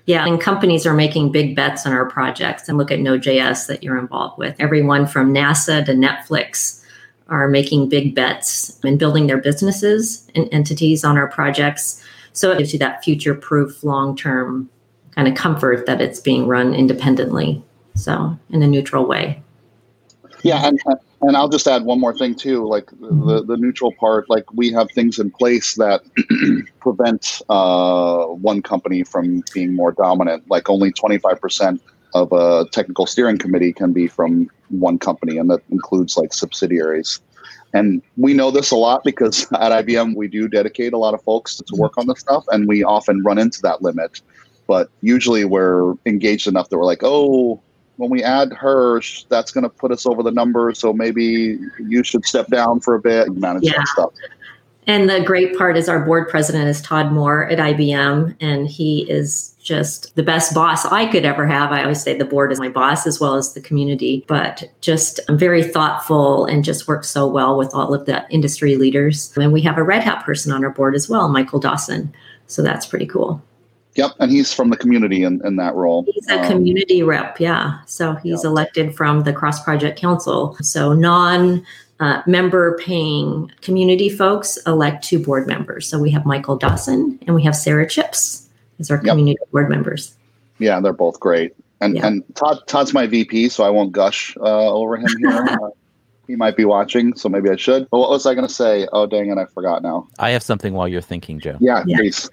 Yeah, 0.06 0.28
and 0.28 0.40
companies 0.40 0.86
are 0.86 0.94
making 0.94 1.32
big 1.32 1.56
bets 1.56 1.86
on 1.88 1.94
our 1.94 2.06
projects. 2.06 2.70
And 2.70 2.78
look 2.78 2.92
at 2.92 3.00
Node.js 3.00 3.66
that 3.68 3.82
you're 3.82 3.98
involved 3.98 4.38
with. 4.38 4.56
Everyone 4.60 5.08
from 5.08 5.34
NASA 5.34 5.84
to 5.86 5.94
Netflix 5.94 6.85
are 7.28 7.48
making 7.48 7.90
big 7.90 8.14
bets 8.14 8.80
and 8.84 9.00
building 9.00 9.28
their 9.28 9.38
businesses 9.38 10.28
and 10.36 10.48
entities 10.52 11.04
on 11.04 11.18
our 11.18 11.28
projects. 11.28 12.04
So 12.34 12.52
it 12.52 12.58
gives 12.58 12.74
you 12.74 12.80
that 12.80 13.04
future 13.04 13.34
proof, 13.34 13.84
long 13.84 14.16
term 14.16 14.70
kind 15.12 15.28
of 15.28 15.36
comfort 15.36 15.86
that 15.86 16.02
it's 16.02 16.20
being 16.20 16.48
run 16.48 16.76
independently. 16.76 17.64
So 17.96 18.38
in 18.50 18.62
a 18.62 18.68
neutral 18.68 19.06
way. 19.06 19.42
Yeah, 20.44 20.68
and 20.68 20.80
and 21.22 21.36
I'll 21.36 21.50
just 21.50 21.68
add 21.68 21.86
one 21.86 22.00
more 22.00 22.16
thing 22.16 22.36
too. 22.36 22.68
Like 22.68 22.92
the 23.00 23.44
the 23.44 23.58
neutral 23.58 23.92
part, 23.94 24.30
like 24.30 24.46
we 24.54 24.72
have 24.74 24.92
things 24.92 25.18
in 25.18 25.32
place 25.32 25.74
that 25.76 26.04
prevent 26.80 27.42
uh, 27.50 28.26
one 28.26 28.62
company 28.62 29.04
from 29.04 29.44
being 29.54 29.74
more 29.74 29.92
dominant. 29.92 30.44
Like 30.50 30.70
only 30.70 30.92
twenty 30.92 31.18
five 31.18 31.42
percent 31.42 31.82
of 32.16 32.32
a 32.32 32.66
technical 32.72 33.06
steering 33.06 33.38
committee 33.38 33.74
can 33.74 33.92
be 33.92 34.08
from 34.08 34.50
one 34.70 34.98
company, 34.98 35.38
and 35.38 35.50
that 35.52 35.62
includes 35.70 36.18
like 36.18 36.34
subsidiaries. 36.34 37.20
And 37.74 38.02
we 38.16 38.34
know 38.34 38.52
this 38.52 38.72
a 38.72 38.78
lot 38.78 39.04
because 39.04 39.44
at 39.52 39.86
IBM 39.86 40.16
we 40.16 40.28
do 40.28 40.48
dedicate 40.48 40.94
a 40.94 40.98
lot 40.98 41.14
of 41.14 41.22
folks 41.24 41.58
to 41.58 41.76
work 41.76 41.98
on 41.98 42.08
this 42.08 42.22
stuff, 42.22 42.46
and 42.50 42.68
we 42.68 42.84
often 42.84 43.22
run 43.22 43.38
into 43.38 43.62
that 43.64 43.82
limit. 43.82 44.22
But 44.66 44.90
usually 45.02 45.46
we're 45.46 45.94
engaged 46.06 46.48
enough 46.48 46.70
that 46.70 46.78
we're 46.78 46.86
like, 46.86 47.04
oh, 47.04 47.62
when 47.98 48.10
we 48.10 48.24
add 48.24 48.52
her, 48.54 49.02
that's 49.30 49.52
going 49.52 49.64
to 49.64 49.70
put 49.70 49.92
us 49.92 50.06
over 50.06 50.24
the 50.24 50.32
number. 50.32 50.74
So 50.74 50.92
maybe 50.92 51.60
you 51.80 52.04
should 52.04 52.26
step 52.26 52.48
down 52.48 52.80
for 52.80 52.96
a 52.96 53.00
bit 53.00 53.28
and 53.28 53.40
manage 53.40 53.64
yeah. 53.64 53.74
that 53.78 53.88
stuff. 53.90 54.14
And 54.88 55.10
the 55.10 55.22
great 55.22 55.58
part 55.58 55.78
is 55.78 55.90
our 55.90 56.00
board 56.00 56.30
president 56.30 56.68
is 56.68 56.82
Todd 56.82 57.12
Moore 57.12 57.46
at 57.46 57.58
IBM, 57.58 58.36
and 58.40 58.68
he 58.68 59.10
is 59.10 59.55
just 59.66 60.16
the 60.16 60.24
best 60.24 60.54
boss 60.54 60.86
I 60.86 61.08
could 61.08 61.26
ever 61.26 61.46
have. 61.48 61.72
I 61.72 61.82
always 61.82 62.02
say 62.02 62.16
the 62.16 62.24
board 62.24 62.52
is 62.52 62.60
my 62.60 62.70
boss 62.70 63.08
as 63.08 63.20
well 63.20 63.34
as 63.34 63.54
the 63.54 63.60
community, 63.60 64.24
but 64.28 64.64
just 64.80 65.20
I'm 65.28 65.38
very 65.38 65.64
thoughtful 65.64 66.46
and 66.46 66.64
just 66.64 66.88
works 66.88 67.10
so 67.10 67.28
well 67.28 67.58
with 67.58 67.74
all 67.74 67.94
of 67.94 68.06
the 68.06 68.26
industry 68.30 68.78
leaders. 68.78 69.36
And 69.36 69.52
we 69.52 69.62
have 69.62 69.78
a 69.78 69.84
Red 69.84 70.04
Hat 70.04 70.24
person 70.24 70.52
on 70.52 70.64
our 70.64 70.70
board 70.70 70.94
as 70.94 71.10
well, 71.10 71.28
Michael 71.28 71.60
Dawson. 71.60 72.14
So 72.46 72.62
that's 72.62 72.86
pretty 72.86 73.08
cool. 73.08 73.44
Yep, 73.96 74.12
and 74.20 74.32
he's 74.32 74.54
from 74.54 74.70
the 74.70 74.78
community 74.78 75.24
in, 75.24 75.44
in 75.46 75.56
that 75.56 75.74
role. 75.74 76.06
He's 76.14 76.28
a 76.30 76.42
um, 76.42 76.52
community 76.52 77.02
rep, 77.02 77.40
yeah. 77.40 77.80
So 77.86 78.14
he's 78.16 78.44
elected 78.44 78.94
from 78.96 79.24
the 79.24 79.34
Cross 79.34 79.64
Project 79.64 79.98
Council. 79.98 80.58
So 80.62 80.94
non 80.94 81.66
uh, 82.02 82.22
member 82.28 82.78
paying 82.78 83.52
community 83.62 84.10
folks 84.10 84.58
elect 84.68 85.04
two 85.04 85.18
board 85.18 85.48
members. 85.48 85.88
So 85.88 85.98
we 85.98 86.12
have 86.12 86.26
Michael 86.26 86.58
Dawson 86.58 87.18
and 87.26 87.36
we 87.36 87.44
have 87.44 87.56
Sara 87.56 87.88
Chipps 87.88 88.45
as 88.80 88.92
our 88.92 88.98
community 88.98 89.38
yep. 89.40 89.52
board 89.52 89.70
members. 89.70 90.16
Yeah, 90.60 90.80
they're 90.80 90.94
both 90.94 91.20
great. 91.20 91.54
And 91.82 91.98
and 91.98 92.24
Todd 92.36 92.60
Todd's 92.68 92.94
my 92.94 93.06
VP, 93.06 93.50
so 93.50 93.64
I 93.64 93.70
won't 93.70 93.92
gush 93.92 94.36
uh, 94.38 94.74
over 94.74 94.98
him 94.98 95.10
here. 95.20 95.30
uh, 95.62 95.70
he 96.28 96.36
might 96.36 96.58
be 96.58 96.66
watching, 96.66 97.16
so 97.16 97.30
maybe 97.30 97.50
I 97.50 97.56
should. 97.56 97.88
But 97.90 98.00
what 98.00 98.10
was 98.10 98.26
I 98.26 98.34
going 98.34 98.48
to 98.48 98.54
say? 98.54 98.88
Oh, 98.94 99.06
dang 99.06 99.30
it, 99.30 99.38
I 99.38 99.46
forgot 99.46 99.84
now. 99.84 100.08
I 100.18 100.32
have 100.32 100.42
something 100.42 100.74
while 100.74 100.88
you're 100.88 101.02
thinking, 101.02 101.40
Joe. 101.40 101.58
Yeah, 101.60 101.84
yeah. 101.86 101.98
please. 101.98 102.30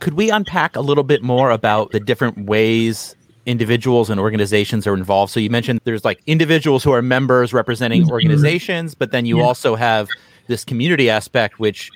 Could 0.00 0.14
we 0.14 0.30
unpack 0.30 0.76
a 0.76 0.80
little 0.80 1.04
bit 1.04 1.22
more 1.22 1.50
about 1.50 1.92
the 1.92 2.00
different 2.00 2.46
ways 2.46 3.14
individuals 3.46 4.10
and 4.10 4.20
organizations 4.20 4.86
are 4.86 4.94
involved? 4.94 5.32
So 5.32 5.40
you 5.40 5.50
mentioned 5.50 5.80
there's 5.84 6.04
like 6.04 6.20
individuals 6.26 6.82
who 6.82 6.92
are 6.92 7.02
members 7.02 7.52
representing 7.52 8.02
mm-hmm. 8.02 8.12
organizations, 8.12 8.94
but 8.94 9.12
then 9.12 9.26
you 9.26 9.38
yeah. 9.38 9.44
also 9.44 9.74
have 9.74 10.08
this 10.46 10.64
community 10.64 11.08
aspect, 11.08 11.58
which 11.58 11.90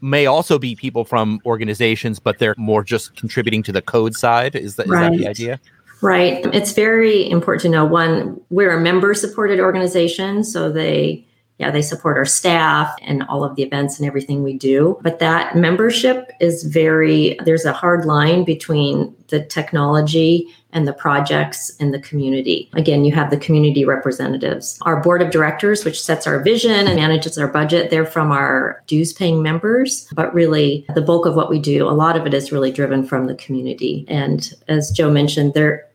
may 0.00 0.26
also 0.26 0.58
be 0.58 0.74
people 0.76 1.04
from 1.04 1.40
organizations, 1.46 2.18
but 2.18 2.38
they're 2.38 2.54
more 2.58 2.84
just 2.84 3.16
contributing 3.16 3.62
to 3.64 3.72
the 3.72 3.82
code 3.82 4.14
side. 4.14 4.54
Is 4.54 4.76
that, 4.76 4.86
right. 4.86 5.12
is 5.12 5.18
that 5.18 5.24
the 5.24 5.28
idea? 5.28 5.60
Right. 6.00 6.46
It's 6.54 6.72
very 6.72 7.28
important 7.28 7.62
to 7.62 7.68
know 7.68 7.84
one, 7.84 8.40
we're 8.50 8.76
a 8.76 8.80
member 8.80 9.14
supported 9.14 9.58
organization. 9.58 10.44
So 10.44 10.70
they 10.70 11.26
yeah, 11.58 11.72
they 11.72 11.82
support 11.82 12.16
our 12.16 12.24
staff 12.24 12.94
and 13.02 13.24
all 13.24 13.42
of 13.42 13.56
the 13.56 13.64
events 13.64 13.98
and 13.98 14.06
everything 14.06 14.44
we 14.44 14.56
do. 14.56 14.96
But 15.02 15.18
that 15.18 15.56
membership 15.56 16.30
is 16.40 16.62
very, 16.62 17.36
there's 17.44 17.64
a 17.64 17.72
hard 17.72 18.04
line 18.04 18.44
between 18.44 19.14
the 19.26 19.44
technology 19.44 20.46
and 20.72 20.86
the 20.86 20.92
projects 20.92 21.74
and 21.80 21.94
the 21.94 21.98
community. 21.98 22.70
Again, 22.74 23.04
you 23.04 23.12
have 23.12 23.30
the 23.30 23.38
community 23.38 23.84
representatives. 23.84 24.78
Our 24.82 25.02
board 25.02 25.22
of 25.22 25.30
directors, 25.30 25.84
which 25.84 26.00
sets 26.00 26.26
our 26.26 26.40
vision 26.40 26.86
and 26.86 26.96
manages 26.96 27.38
our 27.38 27.48
budget, 27.48 27.90
they're 27.90 28.04
from 28.04 28.32
our 28.32 28.82
dues 28.86 29.12
paying 29.12 29.42
members. 29.42 30.06
But 30.12 30.32
really, 30.34 30.84
the 30.94 31.02
bulk 31.02 31.26
of 31.26 31.34
what 31.34 31.50
we 31.50 31.58
do, 31.58 31.88
a 31.88 31.90
lot 31.90 32.16
of 32.16 32.26
it 32.26 32.34
is 32.34 32.52
really 32.52 32.70
driven 32.70 33.06
from 33.06 33.26
the 33.26 33.34
community. 33.34 34.04
And 34.08 34.54
as 34.68 34.90
Joe 34.90 35.10
mentioned, 35.10 35.54
there 35.54 35.87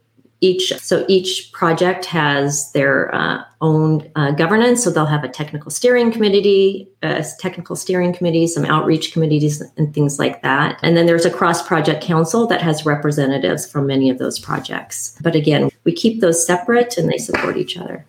each 0.43 0.73
so 0.79 1.05
each 1.07 1.51
project 1.53 2.03
has 2.03 2.71
their 2.73 3.13
uh, 3.15 3.43
own 3.61 4.11
uh, 4.15 4.31
governance. 4.31 4.83
So 4.83 4.89
they'll 4.89 5.05
have 5.05 5.23
a 5.23 5.29
technical 5.29 5.71
steering 5.71 6.11
committee 6.11 6.89
a 7.01 7.25
technical 7.39 7.75
steering 7.75 8.13
committee 8.13 8.45
some 8.47 8.65
outreach 8.65 9.13
committees 9.13 9.61
and 9.77 9.93
things 9.93 10.19
like 10.19 10.41
that. 10.41 10.79
And 10.83 10.97
then 10.97 11.05
there's 11.05 11.25
a 11.25 11.31
cross 11.31 11.65
project 11.65 12.03
council 12.03 12.45
that 12.47 12.61
has 12.61 12.85
representatives 12.85 13.65
from 13.69 13.87
many 13.87 14.09
of 14.09 14.17
those 14.17 14.37
projects. 14.37 15.17
But 15.21 15.35
again 15.35 15.69
we 15.85 15.93
keep 15.93 16.19
those 16.19 16.45
separate 16.45 16.97
and 16.97 17.09
they 17.09 17.17
support 17.17 17.55
each 17.55 17.77
other. 17.77 18.05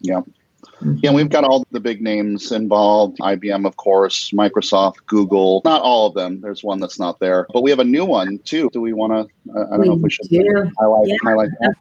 Yeah 0.00 0.22
Mm-hmm. 0.80 0.96
Yeah, 1.02 1.12
we've 1.12 1.30
got 1.30 1.44
all 1.44 1.64
the 1.70 1.80
big 1.80 2.02
names 2.02 2.52
involved 2.52 3.18
IBM, 3.18 3.66
of 3.66 3.76
course, 3.76 4.30
Microsoft, 4.30 4.96
Google, 5.06 5.62
not 5.64 5.80
all 5.80 6.06
of 6.06 6.14
them. 6.14 6.40
There's 6.40 6.62
one 6.62 6.80
that's 6.80 6.98
not 6.98 7.18
there. 7.18 7.46
But 7.52 7.62
we 7.62 7.70
have 7.70 7.78
a 7.78 7.84
new 7.84 8.04
one 8.04 8.38
too. 8.40 8.68
Do 8.72 8.80
we 8.80 8.92
want 8.92 9.12
to? 9.12 9.58
Uh, 9.58 9.64
I 9.66 9.70
don't 9.70 9.80
we 9.80 9.88
know 9.88 9.94
if 9.94 10.02
we 10.02 10.10
should 10.10 10.28
do. 10.28 10.70
highlight, 10.78 11.08
yeah. 11.08 11.16
highlight 11.22 11.50
that. 11.60 11.74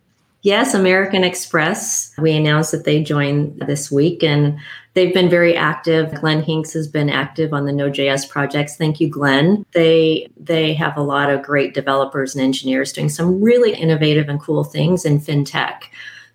Yes, 0.46 0.76
American 0.76 1.24
Express. 1.24 2.14
We 2.20 2.32
announced 2.32 2.72
that 2.72 2.84
they 2.84 3.02
joined 3.02 3.64
this 3.66 3.92
week 3.92 4.24
and 4.24 4.60
they've 4.94 5.12
been 5.12 5.28
very 5.28 5.58
active. 5.58 6.14
Glenn 6.14 6.44
Hinks 6.44 6.72
has 6.74 6.88
been 6.88 7.10
active 7.10 7.52
on 7.52 7.66
the 7.66 7.74
Node.js 7.74 8.30
projects. 8.30 8.76
Thank 8.76 9.00
you, 9.00 9.10
Glenn. 9.10 9.66
They 9.74 10.28
they 10.38 10.76
have 10.76 10.98
a 10.98 11.02
lot 11.02 11.32
of 11.32 11.42
great 11.42 11.74
developers 11.74 12.36
and 12.36 12.44
engineers 12.44 12.94
doing 12.94 13.10
some 13.10 13.42
really 13.42 13.74
innovative 13.74 14.30
and 14.30 14.40
cool 14.40 14.64
things 14.64 15.04
in 15.04 15.20
fintech. 15.20 15.86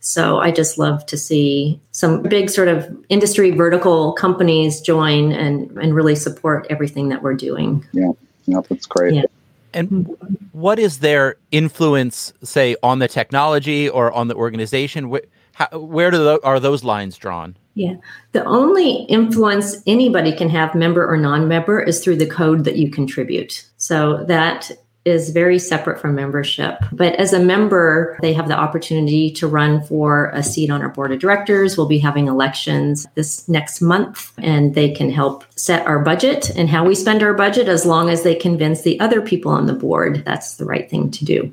So 0.00 0.38
I 0.38 0.50
just 0.50 0.78
love 0.78 1.04
to 1.06 1.16
see 1.16 1.78
some 1.92 2.22
big 2.22 2.48
sort 2.48 2.68
of 2.68 2.88
industry 3.10 3.50
vertical 3.50 4.12
companies 4.14 4.80
join 4.80 5.32
and, 5.32 5.70
and 5.78 5.94
really 5.94 6.16
support 6.16 6.66
everything 6.70 7.10
that 7.10 7.22
we're 7.22 7.34
doing. 7.34 7.84
Yeah, 7.92 8.12
yeah 8.46 8.60
that's 8.68 8.86
great. 8.86 9.14
Yeah. 9.14 9.24
And 9.72 10.16
what 10.52 10.78
is 10.78 10.98
their 10.98 11.36
influence, 11.52 12.32
say, 12.42 12.76
on 12.82 12.98
the 12.98 13.08
technology 13.08 13.88
or 13.88 14.10
on 14.12 14.28
the 14.28 14.34
organization? 14.34 15.10
Where, 15.10 15.22
how, 15.52 15.78
where 15.78 16.10
do 16.10 16.18
the, 16.18 16.40
are 16.42 16.58
those 16.58 16.82
lines 16.82 17.16
drawn? 17.16 17.54
Yeah. 17.74 17.94
The 18.32 18.44
only 18.44 19.04
influence 19.04 19.82
anybody 19.86 20.34
can 20.34 20.48
have, 20.48 20.74
member 20.74 21.06
or 21.06 21.16
non 21.16 21.46
member, 21.46 21.80
is 21.80 22.02
through 22.02 22.16
the 22.16 22.26
code 22.26 22.64
that 22.64 22.76
you 22.76 22.90
contribute. 22.90 23.66
So 23.76 24.24
that 24.24 24.70
is 25.04 25.30
very 25.30 25.58
separate 25.58 25.98
from 25.98 26.14
membership. 26.14 26.78
But 26.92 27.14
as 27.14 27.32
a 27.32 27.40
member, 27.40 28.18
they 28.20 28.34
have 28.34 28.48
the 28.48 28.58
opportunity 28.58 29.30
to 29.32 29.46
run 29.46 29.82
for 29.82 30.30
a 30.34 30.42
seat 30.42 30.70
on 30.70 30.82
our 30.82 30.90
board 30.90 31.10
of 31.12 31.18
directors. 31.18 31.76
We'll 31.76 31.86
be 31.86 31.98
having 31.98 32.28
elections 32.28 33.06
this 33.14 33.48
next 33.48 33.80
month, 33.80 34.32
and 34.38 34.74
they 34.74 34.90
can 34.90 35.10
help 35.10 35.44
set 35.56 35.86
our 35.86 36.00
budget 36.00 36.50
and 36.50 36.68
how 36.68 36.84
we 36.84 36.94
spend 36.94 37.22
our 37.22 37.34
budget 37.34 37.68
as 37.68 37.86
long 37.86 38.10
as 38.10 38.22
they 38.22 38.34
convince 38.34 38.82
the 38.82 39.00
other 39.00 39.22
people 39.22 39.52
on 39.52 39.66
the 39.66 39.72
board 39.72 40.22
that's 40.24 40.56
the 40.56 40.64
right 40.64 40.88
thing 40.90 41.10
to 41.10 41.24
do. 41.24 41.52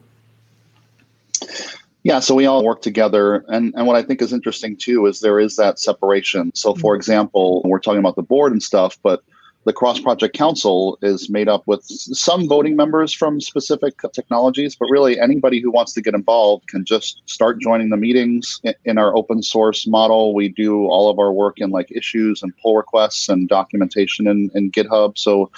Yeah, 2.04 2.20
so 2.20 2.36
we 2.36 2.46
all 2.46 2.64
work 2.64 2.82
together. 2.82 3.44
And, 3.50 3.74
and 3.76 3.86
what 3.86 3.96
I 3.96 4.02
think 4.02 4.22
is 4.22 4.32
interesting 4.32 4.78
too 4.78 5.06
is 5.08 5.20
there 5.20 5.40
is 5.40 5.56
that 5.58 5.80
separation. 5.80 6.52
So, 6.56 6.74
for 6.76 6.94
mm-hmm. 6.94 7.00
example, 7.00 7.62
we're 7.66 7.80
talking 7.80 8.00
about 8.00 8.16
the 8.16 8.24
board 8.24 8.52
and 8.52 8.64
stuff, 8.64 8.98
but 9.04 9.24
the 9.68 9.74
Cross 9.74 10.00
Project 10.00 10.34
Council 10.34 10.98
is 11.02 11.30
made 11.30 11.50
up 11.50 11.68
with 11.68 11.84
some 11.84 12.48
voting 12.48 12.78
members 12.78 13.12
from 13.12 13.42
specific 13.42 13.96
technologies, 14.14 14.78
but 14.78 14.88
really 14.90 15.20
anybody 15.20 15.60
who 15.60 15.70
wants 15.70 15.92
to 15.92 16.02
get 16.02 16.14
involved 16.14 16.70
can 16.70 16.86
just 16.86 17.22
start 17.26 17.60
joining 17.60 17.90
the 17.90 17.98
meetings. 17.98 18.62
In 18.86 18.98
our 18.98 19.14
open 19.18 19.44
source 19.44 19.86
model, 19.86 20.34
we 20.34 20.48
do 20.48 20.88
all 20.88 21.10
of 21.10 21.20
our 21.20 21.34
work 21.34 21.60
in 21.60 21.70
like 21.70 21.92
issues 21.92 22.42
and 22.42 22.54
pull 22.64 22.78
requests 22.78 23.28
and 23.28 23.50
documentation 23.50 24.26
in, 24.26 24.50
in 24.56 24.72
GitHub. 24.72 25.18
So 25.18 25.52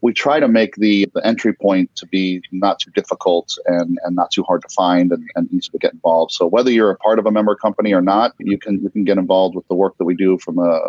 we 0.00 0.12
try 0.12 0.38
to 0.38 0.46
make 0.46 0.76
the, 0.76 1.08
the 1.14 1.26
entry 1.26 1.52
point 1.52 1.90
to 1.96 2.06
be 2.06 2.40
not 2.52 2.78
too 2.78 2.92
difficult 2.92 3.58
and, 3.66 3.98
and 4.04 4.14
not 4.14 4.30
too 4.30 4.44
hard 4.44 4.62
to 4.62 4.68
find 4.68 5.10
and, 5.10 5.28
and 5.34 5.52
easy 5.52 5.70
to 5.72 5.78
get 5.78 5.92
involved. 5.92 6.30
So 6.30 6.46
whether 6.46 6.70
you're 6.70 6.92
a 6.92 6.96
part 6.96 7.18
of 7.18 7.26
a 7.26 7.32
member 7.32 7.56
company 7.56 7.92
or 7.92 8.02
not, 8.02 8.32
you 8.38 8.58
can 8.58 8.80
you 8.80 8.90
can 8.90 9.02
get 9.04 9.18
involved 9.18 9.56
with 9.56 9.66
the 9.66 9.74
work 9.74 9.98
that 9.98 10.04
we 10.04 10.14
do 10.14 10.38
from 10.38 10.60
a 10.60 10.80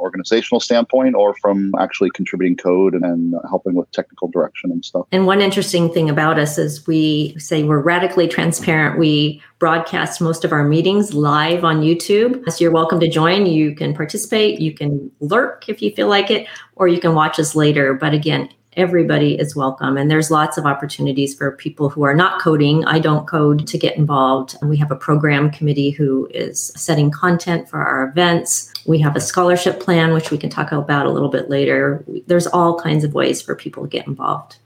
organizational 0.00 0.60
standpoint 0.60 1.14
or 1.14 1.34
from 1.34 1.72
actually 1.78 2.10
contributing 2.10 2.56
code 2.56 2.94
and 2.94 3.02
then 3.02 3.34
helping 3.48 3.74
with 3.74 3.90
technical 3.92 4.28
direction 4.28 4.70
and 4.70 4.84
stuff. 4.84 5.06
And 5.12 5.26
one 5.26 5.40
interesting 5.40 5.92
thing 5.92 6.10
about 6.10 6.38
us 6.38 6.58
is 6.58 6.86
we 6.86 7.34
say 7.38 7.62
we're 7.62 7.80
radically 7.80 8.26
transparent. 8.26 8.98
We 8.98 9.42
broadcast 9.58 10.20
most 10.20 10.44
of 10.44 10.52
our 10.52 10.64
meetings 10.64 11.12
live 11.12 11.64
on 11.64 11.82
YouTube. 11.82 12.50
So 12.50 12.64
you're 12.64 12.72
welcome 12.72 12.98
to 13.00 13.08
join. 13.08 13.46
You 13.46 13.74
can 13.74 13.94
participate, 13.94 14.58
you 14.58 14.72
can 14.72 15.10
lurk 15.20 15.68
if 15.68 15.82
you 15.82 15.90
feel 15.92 16.08
like 16.08 16.30
it, 16.30 16.46
or 16.76 16.88
you 16.88 16.98
can 16.98 17.14
watch 17.14 17.38
us 17.38 17.54
later. 17.54 17.92
But 17.92 18.14
again, 18.14 18.48
everybody 18.74 19.38
is 19.38 19.56
welcome. 19.56 19.96
And 19.96 20.10
there's 20.10 20.30
lots 20.30 20.56
of 20.56 20.64
opportunities 20.64 21.34
for 21.34 21.52
people 21.52 21.88
who 21.88 22.02
are 22.02 22.14
not 22.14 22.40
coding. 22.40 22.84
I 22.84 22.98
don't 22.98 23.26
code 23.26 23.66
to 23.66 23.78
get 23.78 23.96
involved. 23.96 24.56
We 24.62 24.76
have 24.76 24.90
a 24.90 24.96
program 24.96 25.50
committee 25.50 25.90
who 25.90 26.28
is 26.32 26.72
setting 26.76 27.10
content 27.10 27.68
for 27.68 27.82
our 27.82 28.08
events. 28.08 28.72
We 28.86 29.00
have 29.00 29.16
a 29.16 29.20
scholarship 29.20 29.80
plan, 29.80 30.12
which 30.12 30.30
we 30.30 30.38
can 30.38 30.50
talk 30.50 30.70
about 30.72 31.06
a 31.06 31.10
little 31.10 31.30
bit 31.30 31.50
later. 31.50 32.04
There's 32.26 32.46
all 32.46 32.78
kinds 32.78 33.02
of 33.02 33.12
ways 33.12 33.42
for 33.42 33.56
people 33.56 33.82
to 33.82 33.88
get 33.88 34.06
involved. 34.06 34.58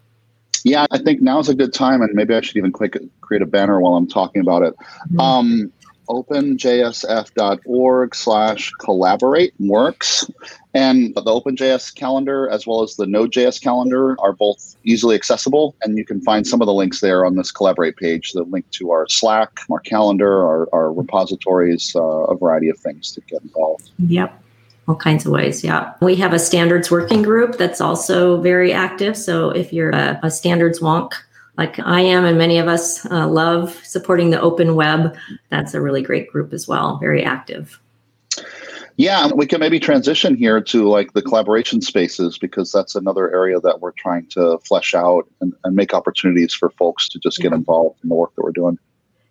Yeah, 0.65 0.87
I 0.91 0.99
think 0.99 1.21
now 1.21 1.39
is 1.41 1.51
a 1.51 1.55
good 1.55 1.75
time, 1.75 2.01
and 2.01 2.15
maybe 2.15 2.35
I 2.35 2.41
should 2.41 2.57
even 2.57 2.73
quick, 2.73 2.97
create 3.21 3.43
a 3.43 3.47
banner 3.47 3.81
while 3.81 3.95
I'm 3.95 4.09
talking 4.09 4.41
about 4.41 4.63
it. 4.63 4.75
Mm-hmm. 4.77 5.21
Um, 5.21 5.73
openjsf.org 6.09 8.15
slash 8.15 8.73
collaborate 8.81 9.55
works. 9.59 10.31
And 10.75 11.15
the 11.15 11.23
OpenJS 11.23 11.95
calendar 11.95 12.49
as 12.51 12.67
well 12.67 12.83
as 12.83 12.97
the 12.97 13.07
Node.js 13.07 13.63
calendar 13.63 14.21
are 14.21 14.33
both 14.33 14.75
easily 14.85 15.15
accessible. 15.15 15.77
And 15.83 15.97
you 15.97 16.05
can 16.05 16.21
find 16.23 16.47
some 16.47 16.61
of 16.61 16.67
the 16.67 16.75
links 16.75 17.01
there 17.01 17.25
on 17.25 17.37
this 17.37 17.53
collaborate 17.53 17.97
page, 17.97 18.33
the 18.33 18.43
link 18.43 18.69
to 18.73 18.91
our 18.91 19.07
Slack, 19.09 19.61
our 19.71 19.81
calendar, 19.81 20.45
our, 20.45 20.69
our 20.73 20.93
repositories, 20.93 21.95
uh, 21.95 22.03
a 22.03 22.37
variety 22.37 22.69
of 22.69 22.79
things 22.79 23.13
to 23.13 23.21
get 23.23 23.43
involved. 23.43 23.91
Yep. 23.99 24.43
All 24.87 24.97
kinds 24.97 25.25
of 25.25 25.33
ways. 25.33 25.65
Yeah. 25.65 25.95
We 26.03 26.17
have 26.17 26.35
a 26.35 26.39
standards 26.39 26.91
working 26.91 27.23
group 27.23 27.57
that's 27.57 27.81
also 27.81 28.41
very 28.43 28.73
active. 28.73 29.17
So 29.17 29.51
if 29.51 29.73
you're 29.73 29.91
a, 29.91 30.21
a 30.23 30.31
standards 30.31 30.81
wonk, 30.81 31.13
like 31.57 31.79
I 31.79 32.01
am, 32.01 32.25
and 32.25 32.37
many 32.37 32.59
of 32.59 32.69
us 32.69 33.07
uh, 33.11 33.29
love 33.29 33.75
supporting 33.85 34.31
the 34.31 34.41
open 34.41 34.75
web. 34.75 35.17
That's 35.51 35.75
a 35.75 35.81
really 35.81 36.03
great 36.03 36.31
group 36.31 36.53
as 36.53 36.67
well, 36.67 36.99
very 36.99 37.25
active. 37.25 37.81
Yeah, 38.97 39.31
we 39.35 39.47
can 39.47 39.59
maybe 39.59 39.81
transition 39.81 40.37
here 40.37 40.61
to 40.61 40.89
like 40.89 41.13
the 41.15 41.23
collaboration 41.23 41.81
spaces 41.81 42.39
because 42.39 42.71
that's 42.71 42.95
another 42.95 43.33
area 43.35 43.59
that 43.61 43.81
we're 43.81 43.93
trying 43.93 44.27
to 44.29 44.59
flesh 44.59 44.95
out 44.95 45.29
and, 45.41 45.53
and 45.65 45.75
make 45.75 45.93
opportunities 45.93 46.55
for 46.55 46.71
folks 46.71 47.09
to 47.09 47.19
just 47.19 47.39
get 47.39 47.53
involved 47.53 47.99
in 48.05 48.09
the 48.09 48.15
work 48.15 48.35
that 48.37 48.43
we're 48.43 48.53
doing. 48.53 48.79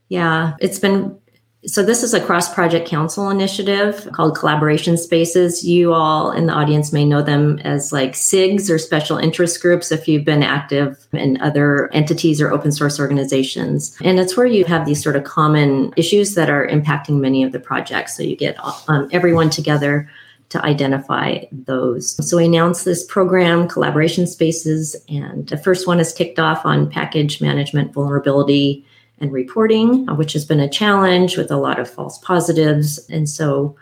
Yeah, 0.10 0.56
it's 0.60 0.80
been 0.80 1.18
so, 1.66 1.82
this 1.82 2.04
is 2.04 2.14
a 2.14 2.20
cross 2.20 2.54
project 2.54 2.88
council 2.88 3.30
initiative 3.30 4.10
called 4.12 4.38
Collaboration 4.38 4.98
Spaces. 4.98 5.64
You 5.64 5.94
all 5.94 6.32
in 6.32 6.48
the 6.48 6.54
audience 6.54 6.92
may 6.92 7.06
know 7.06 7.22
them 7.22 7.60
as 7.60 7.94
like 7.94 8.14
SIGs 8.14 8.70
or 8.70 8.78
special 8.78 9.18
interest 9.18 9.62
groups 9.62 9.92
if 9.92 10.08
you've 10.08 10.26
been 10.26 10.44
active 10.44 11.08
in 11.14 11.40
other 11.42 11.90
entities 11.94 12.42
or 12.42 12.52
open 12.52 12.72
source 12.74 13.00
organizations. 13.00 13.98
And 14.04 14.20
it's 14.20 14.36
where 14.36 14.46
you 14.46 14.66
have 14.66 14.86
these 14.86 15.02
sort 15.02 15.16
of 15.16 15.24
common 15.24 15.94
issues 15.96 16.36
that 16.36 16.50
are 16.50 16.68
impacting 16.68 17.20
many 17.22 17.44
of 17.44 17.54
the 17.54 17.60
projects. 17.60 18.18
So, 18.18 18.24
you 18.24 18.36
get 18.36 18.58
um, 18.90 19.08
everyone 19.14 19.50
together 19.50 20.10
to 20.50 20.64
identify 20.66 21.40
those. 21.52 22.16
So 22.30 22.38
we 22.38 22.46
announced 22.46 22.86
this 22.86 23.04
program, 23.06 23.68
Collaboration 23.68 24.28
Spaces, 24.28 24.96
and 25.10 25.48
the 25.48 25.58
first 25.58 25.88
one 25.88 26.00
is 26.00 26.14
kicked 26.14 26.38
off 26.38 26.64
on 26.64 26.90
package 26.92 27.42
management 27.42 27.92
vulnerability 27.92 28.86
and 29.24 29.32
reporting, 29.32 30.08
uh, 30.10 30.14
which 30.14 30.34
has 30.34 30.44
been 30.44 30.60
a 30.60 30.70
challenge 30.70 31.38
with 31.38 31.50
a 31.50 31.58
lot 31.58 31.80
of 31.80 31.90
false 31.90 32.18
positives. 32.20 33.00
And 33.10 33.28
so 33.28 33.76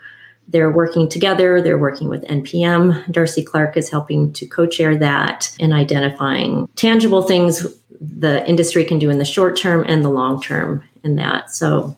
they're 0.48 0.70
working 0.70 1.08
together. 1.08 1.60
They're 1.60 1.78
working 1.78 2.08
with 2.08 2.22
NPM. 2.24 3.10
Darcy 3.12 3.42
Clarke 3.42 3.76
is 3.76 3.90
helping 3.90 4.32
to 4.34 4.46
co 4.46 4.66
chair 4.66 4.96
that 4.96 5.54
and 5.60 5.72
identifying 5.72 6.68
tangible 6.76 7.22
things 7.22 7.66
the 8.00 8.46
industry 8.48 8.84
can 8.84 8.98
do 8.98 9.10
in 9.10 9.18
the 9.18 9.24
short 9.24 9.56
term 9.56 9.84
and 9.86 10.04
the 10.04 10.08
long 10.08 10.40
term 10.40 10.82
in 11.02 11.16
that. 11.16 11.50
So 11.50 11.96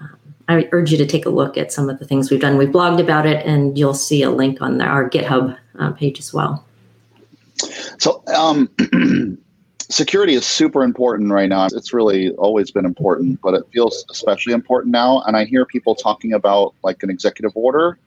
um, 0.00 0.18
I 0.48 0.68
urge 0.72 0.90
you 0.90 0.98
to 0.98 1.06
take 1.06 1.26
a 1.26 1.30
look 1.30 1.56
at 1.56 1.72
some 1.72 1.90
of 1.90 1.98
the 1.98 2.06
things 2.06 2.30
we've 2.30 2.40
done. 2.40 2.56
We've 2.56 2.68
blogged 2.68 3.00
about 3.00 3.26
it, 3.26 3.44
and 3.46 3.76
you'll 3.76 3.94
see 3.94 4.22
a 4.22 4.30
link 4.30 4.60
on 4.62 4.78
the, 4.78 4.84
our 4.84 5.08
GitHub 5.08 5.56
uh, 5.78 5.92
page 5.92 6.18
as 6.18 6.32
well. 6.32 6.64
So, 7.98 8.22
um, 8.34 8.70
security 9.90 10.34
is 10.34 10.46
super 10.46 10.82
important 10.82 11.30
right 11.30 11.48
now. 11.48 11.66
It's 11.66 11.92
really 11.92 12.30
always 12.32 12.70
been 12.70 12.84
important, 12.84 13.40
but 13.40 13.54
it 13.54 13.64
feels 13.72 14.04
especially 14.10 14.52
important 14.52 14.92
now. 14.92 15.22
And 15.26 15.36
I 15.36 15.44
hear 15.44 15.64
people 15.64 15.94
talking 15.94 16.32
about 16.32 16.74
like 16.82 17.02
an 17.02 17.10
executive 17.10 17.52
order 17.54 17.98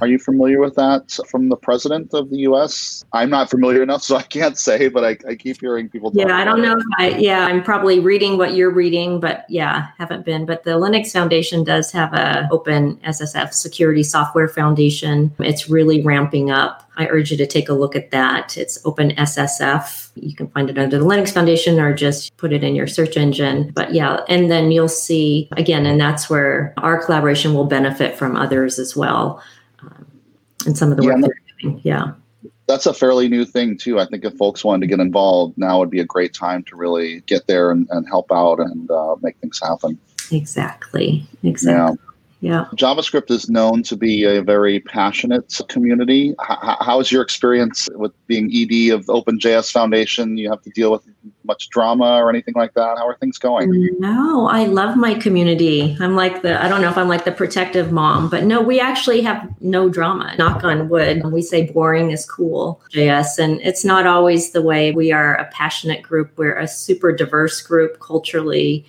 are 0.00 0.06
you 0.06 0.18
familiar 0.18 0.60
with 0.60 0.74
that 0.76 1.18
from 1.28 1.48
the 1.48 1.56
president 1.56 2.14
of 2.14 2.30
the 2.30 2.38
U.S.? 2.38 3.04
I'm 3.12 3.30
not 3.30 3.50
familiar 3.50 3.82
enough, 3.82 4.02
so 4.02 4.16
I 4.16 4.22
can't 4.22 4.58
say, 4.58 4.88
but 4.88 5.04
I, 5.04 5.16
I 5.28 5.34
keep 5.34 5.60
hearing 5.60 5.88
people. 5.88 6.10
Yeah, 6.14 6.36
I 6.36 6.44
don't 6.44 6.62
know. 6.62 6.80
I, 6.98 7.10
yeah, 7.10 7.46
I'm 7.46 7.62
probably 7.62 8.00
reading 8.00 8.38
what 8.38 8.54
you're 8.54 8.72
reading, 8.72 9.20
but 9.20 9.44
yeah, 9.48 9.88
haven't 9.98 10.24
been. 10.24 10.46
But 10.46 10.64
the 10.64 10.72
Linux 10.72 11.12
Foundation 11.12 11.64
does 11.64 11.92
have 11.92 12.12
a 12.14 12.48
open 12.50 12.96
SSF 12.98 13.52
Security 13.52 14.02
Software 14.02 14.48
Foundation. 14.48 15.32
It's 15.38 15.68
really 15.68 16.02
ramping 16.02 16.50
up. 16.50 16.90
I 16.96 17.06
urge 17.06 17.30
you 17.30 17.36
to 17.38 17.46
take 17.46 17.68
a 17.68 17.72
look 17.72 17.96
at 17.96 18.10
that. 18.10 18.58
It's 18.58 18.84
Open 18.84 19.12
SSF. 19.12 20.10
You 20.16 20.34
can 20.34 20.48
find 20.48 20.68
it 20.68 20.76
under 20.76 20.98
the 20.98 21.04
Linux 21.04 21.32
Foundation 21.32 21.80
or 21.80 21.94
just 21.94 22.36
put 22.36 22.52
it 22.52 22.62
in 22.62 22.74
your 22.74 22.86
search 22.86 23.16
engine. 23.16 23.70
But 23.74 23.94
yeah, 23.94 24.20
and 24.28 24.50
then 24.50 24.70
you'll 24.70 24.88
see 24.88 25.48
again, 25.52 25.86
and 25.86 25.98
that's 25.98 26.28
where 26.28 26.74
our 26.76 27.02
collaboration 27.02 27.54
will 27.54 27.64
benefit 27.64 28.18
from 28.18 28.36
others 28.36 28.78
as 28.78 28.94
well 28.94 29.42
and 30.66 30.76
some 30.76 30.90
of 30.90 30.96
the 30.96 31.04
work 31.04 31.16
yeah, 31.16 31.22
they're 31.22 31.40
doing. 31.60 31.80
Yeah. 31.84 32.12
That's 32.66 32.86
a 32.86 32.94
fairly 32.94 33.28
new 33.28 33.44
thing 33.44 33.76
too. 33.76 33.98
I 33.98 34.06
think 34.06 34.24
if 34.24 34.34
folks 34.34 34.64
wanted 34.64 34.82
to 34.82 34.86
get 34.86 35.00
involved, 35.00 35.58
now 35.58 35.78
would 35.80 35.90
be 35.90 36.00
a 36.00 36.04
great 36.04 36.32
time 36.32 36.62
to 36.64 36.76
really 36.76 37.20
get 37.22 37.46
there 37.46 37.70
and, 37.70 37.88
and 37.90 38.06
help 38.08 38.30
out 38.30 38.60
and 38.60 38.90
uh, 38.90 39.16
make 39.22 39.36
things 39.38 39.60
happen. 39.60 39.98
Exactly. 40.30 41.26
Exactly. 41.42 41.98
Yeah. 41.98 42.09
Yeah. 42.40 42.66
JavaScript 42.74 43.30
is 43.30 43.50
known 43.50 43.82
to 43.84 43.96
be 43.96 44.24
a 44.24 44.42
very 44.42 44.80
passionate 44.80 45.60
community. 45.68 46.30
H- 46.30 46.58
how 46.80 46.98
is 46.98 47.12
your 47.12 47.22
experience 47.22 47.88
with 47.94 48.12
being 48.26 48.46
ED 48.46 48.94
of 48.94 49.04
OpenJS 49.06 49.70
Foundation? 49.70 50.38
You 50.38 50.48
have 50.50 50.62
to 50.62 50.70
deal 50.70 50.90
with 50.90 51.02
much 51.44 51.68
drama 51.68 52.16
or 52.16 52.30
anything 52.30 52.54
like 52.56 52.72
that? 52.74 52.96
How 52.96 53.06
are 53.06 53.16
things 53.16 53.36
going? 53.36 53.70
No, 53.98 54.48
I 54.48 54.64
love 54.64 54.96
my 54.96 55.14
community. 55.14 55.96
I'm 56.00 56.16
like 56.16 56.40
the, 56.40 56.62
I 56.62 56.68
don't 56.68 56.80
know 56.80 56.88
if 56.88 56.96
I'm 56.96 57.08
like 57.08 57.24
the 57.24 57.32
protective 57.32 57.92
mom, 57.92 58.30
but 58.30 58.44
no, 58.44 58.62
we 58.62 58.80
actually 58.80 59.20
have 59.22 59.46
no 59.60 59.90
drama. 59.90 60.34
Knock 60.38 60.64
on 60.64 60.88
wood. 60.88 61.22
We 61.26 61.42
say 61.42 61.70
boring 61.70 62.10
is 62.10 62.24
cool, 62.24 62.80
JS. 62.92 63.38
And 63.38 63.60
it's 63.60 63.84
not 63.84 64.06
always 64.06 64.52
the 64.52 64.62
way 64.62 64.92
we 64.92 65.12
are 65.12 65.34
a 65.34 65.44
passionate 65.46 66.02
group. 66.02 66.32
We're 66.36 66.58
a 66.58 66.66
super 66.66 67.12
diverse 67.12 67.60
group 67.60 68.00
culturally 68.00 68.86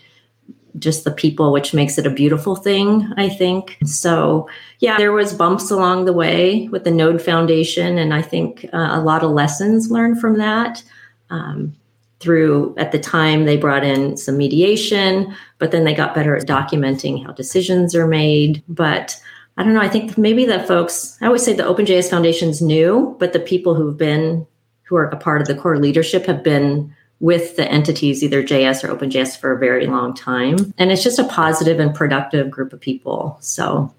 just 0.81 1.03
the 1.03 1.11
people 1.11 1.51
which 1.53 1.73
makes 1.73 1.97
it 1.97 2.05
a 2.05 2.09
beautiful 2.09 2.55
thing 2.55 3.11
i 3.17 3.29
think. 3.29 3.77
So 3.85 4.49
yeah 4.79 4.97
there 4.97 5.13
was 5.13 5.33
bumps 5.33 5.71
along 5.71 6.05
the 6.05 6.13
way 6.13 6.67
with 6.69 6.83
the 6.83 6.91
node 6.91 7.21
foundation 7.21 7.97
and 7.97 8.13
i 8.13 8.21
think 8.21 8.65
uh, 8.73 8.89
a 8.91 9.01
lot 9.01 9.23
of 9.23 9.31
lessons 9.31 9.89
learned 9.89 10.19
from 10.19 10.37
that 10.37 10.83
um, 11.29 11.73
through 12.19 12.75
at 12.77 12.91
the 12.91 12.99
time 12.99 13.45
they 13.45 13.57
brought 13.57 13.83
in 13.83 14.17
some 14.17 14.37
mediation 14.37 15.35
but 15.59 15.71
then 15.71 15.83
they 15.83 15.93
got 15.93 16.15
better 16.15 16.35
at 16.35 16.47
documenting 16.47 17.23
how 17.23 17.31
decisions 17.31 17.95
are 17.95 18.07
made. 18.07 18.63
But 18.67 19.19
i 19.57 19.63
don't 19.63 19.73
know 19.73 19.81
i 19.81 19.89
think 19.89 20.17
maybe 20.17 20.45
the 20.45 20.63
folks 20.63 21.17
i 21.21 21.25
always 21.25 21.43
say 21.43 21.53
the 21.53 21.63
openjs 21.63 22.09
foundation's 22.09 22.61
new 22.61 23.15
but 23.19 23.33
the 23.33 23.39
people 23.39 23.75
who've 23.75 23.97
been 23.97 24.45
who 24.83 24.97
are 24.97 25.05
a 25.05 25.17
part 25.17 25.39
of 25.39 25.47
the 25.47 25.55
core 25.55 25.77
leadership 25.77 26.25
have 26.25 26.43
been 26.43 26.93
with 27.21 27.55
the 27.55 27.71
entities, 27.71 28.23
either 28.23 28.43
JS 28.43 28.83
or 28.83 28.93
OpenJS, 28.93 29.37
for 29.37 29.53
a 29.53 29.57
very 29.57 29.87
long 29.87 30.13
time. 30.13 30.73
And 30.77 30.91
it's 30.91 31.03
just 31.03 31.19
a 31.19 31.23
positive 31.23 31.79
and 31.79 31.95
productive 31.95 32.51
group 32.51 32.73
of 32.73 32.81
people. 32.81 33.37
So, 33.39 33.93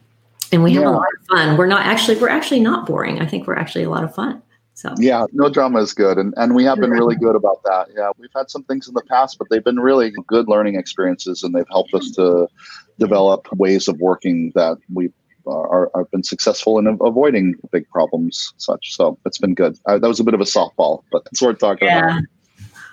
and 0.51 0.63
we 0.63 0.75
have 0.75 0.83
yeah. 0.83 0.91
a 0.91 0.93
lot 0.93 1.07
of 1.21 1.27
fun. 1.29 1.57
We're 1.57 1.67
not 1.67 1.87
actually, 1.87 2.19
we're 2.19 2.29
actually 2.29 2.61
not 2.61 2.85
boring. 2.85 3.21
I 3.21 3.27
think 3.27 3.47
we're 3.47 3.57
actually 3.57 3.85
a 3.85 3.91
lot 3.91 4.05
of 4.05 4.15
fun. 4.15 4.43
So 4.75 4.93
yeah, 4.99 5.27
no 5.33 5.49
drama 5.49 5.81
is 5.81 5.95
good, 5.95 6.19
and 6.19 6.35
and 6.37 6.57
we 6.57 6.65
have 6.65 6.79
been 6.79 6.91
really 6.91 7.15
good 7.15 7.37
about 7.37 7.63
that. 7.63 7.89
Yeah, 7.95 8.11
we've 8.19 8.33
had 8.35 8.51
some 8.51 8.65
things 8.65 8.89
in 8.89 8.95
the 8.95 9.03
past, 9.03 9.39
but 9.39 9.49
they've 9.49 9.63
been 9.63 9.79
really 9.79 10.13
good 10.27 10.49
learning 10.49 10.77
experiences, 10.77 11.45
and 11.45 11.55
they've 11.55 11.69
helped 11.71 11.95
us 11.95 12.11
to 12.13 12.49
develop 12.99 13.47
ways 13.53 13.87
of 13.87 14.01
working 14.01 14.51
that 14.57 14.79
we 14.93 15.13
are, 15.47 15.91
are 15.95 16.05
been 16.07 16.25
successful 16.25 16.79
in 16.79 16.87
avoiding 17.01 17.55
big 17.71 17.89
problems. 17.91 18.55
Such 18.57 18.97
so 18.97 19.19
it's 19.27 19.39
been 19.39 19.55
good. 19.55 19.79
Uh, 19.87 19.99
that 19.99 20.09
was 20.09 20.19
a 20.19 20.25
bit 20.25 20.35
of 20.35 20.41
a 20.41 20.45
softball, 20.45 21.03
but 21.13 21.23
it's 21.31 21.43
worth 21.43 21.59
talking 21.59 21.87
yeah. 21.87 22.05
about. 22.05 22.23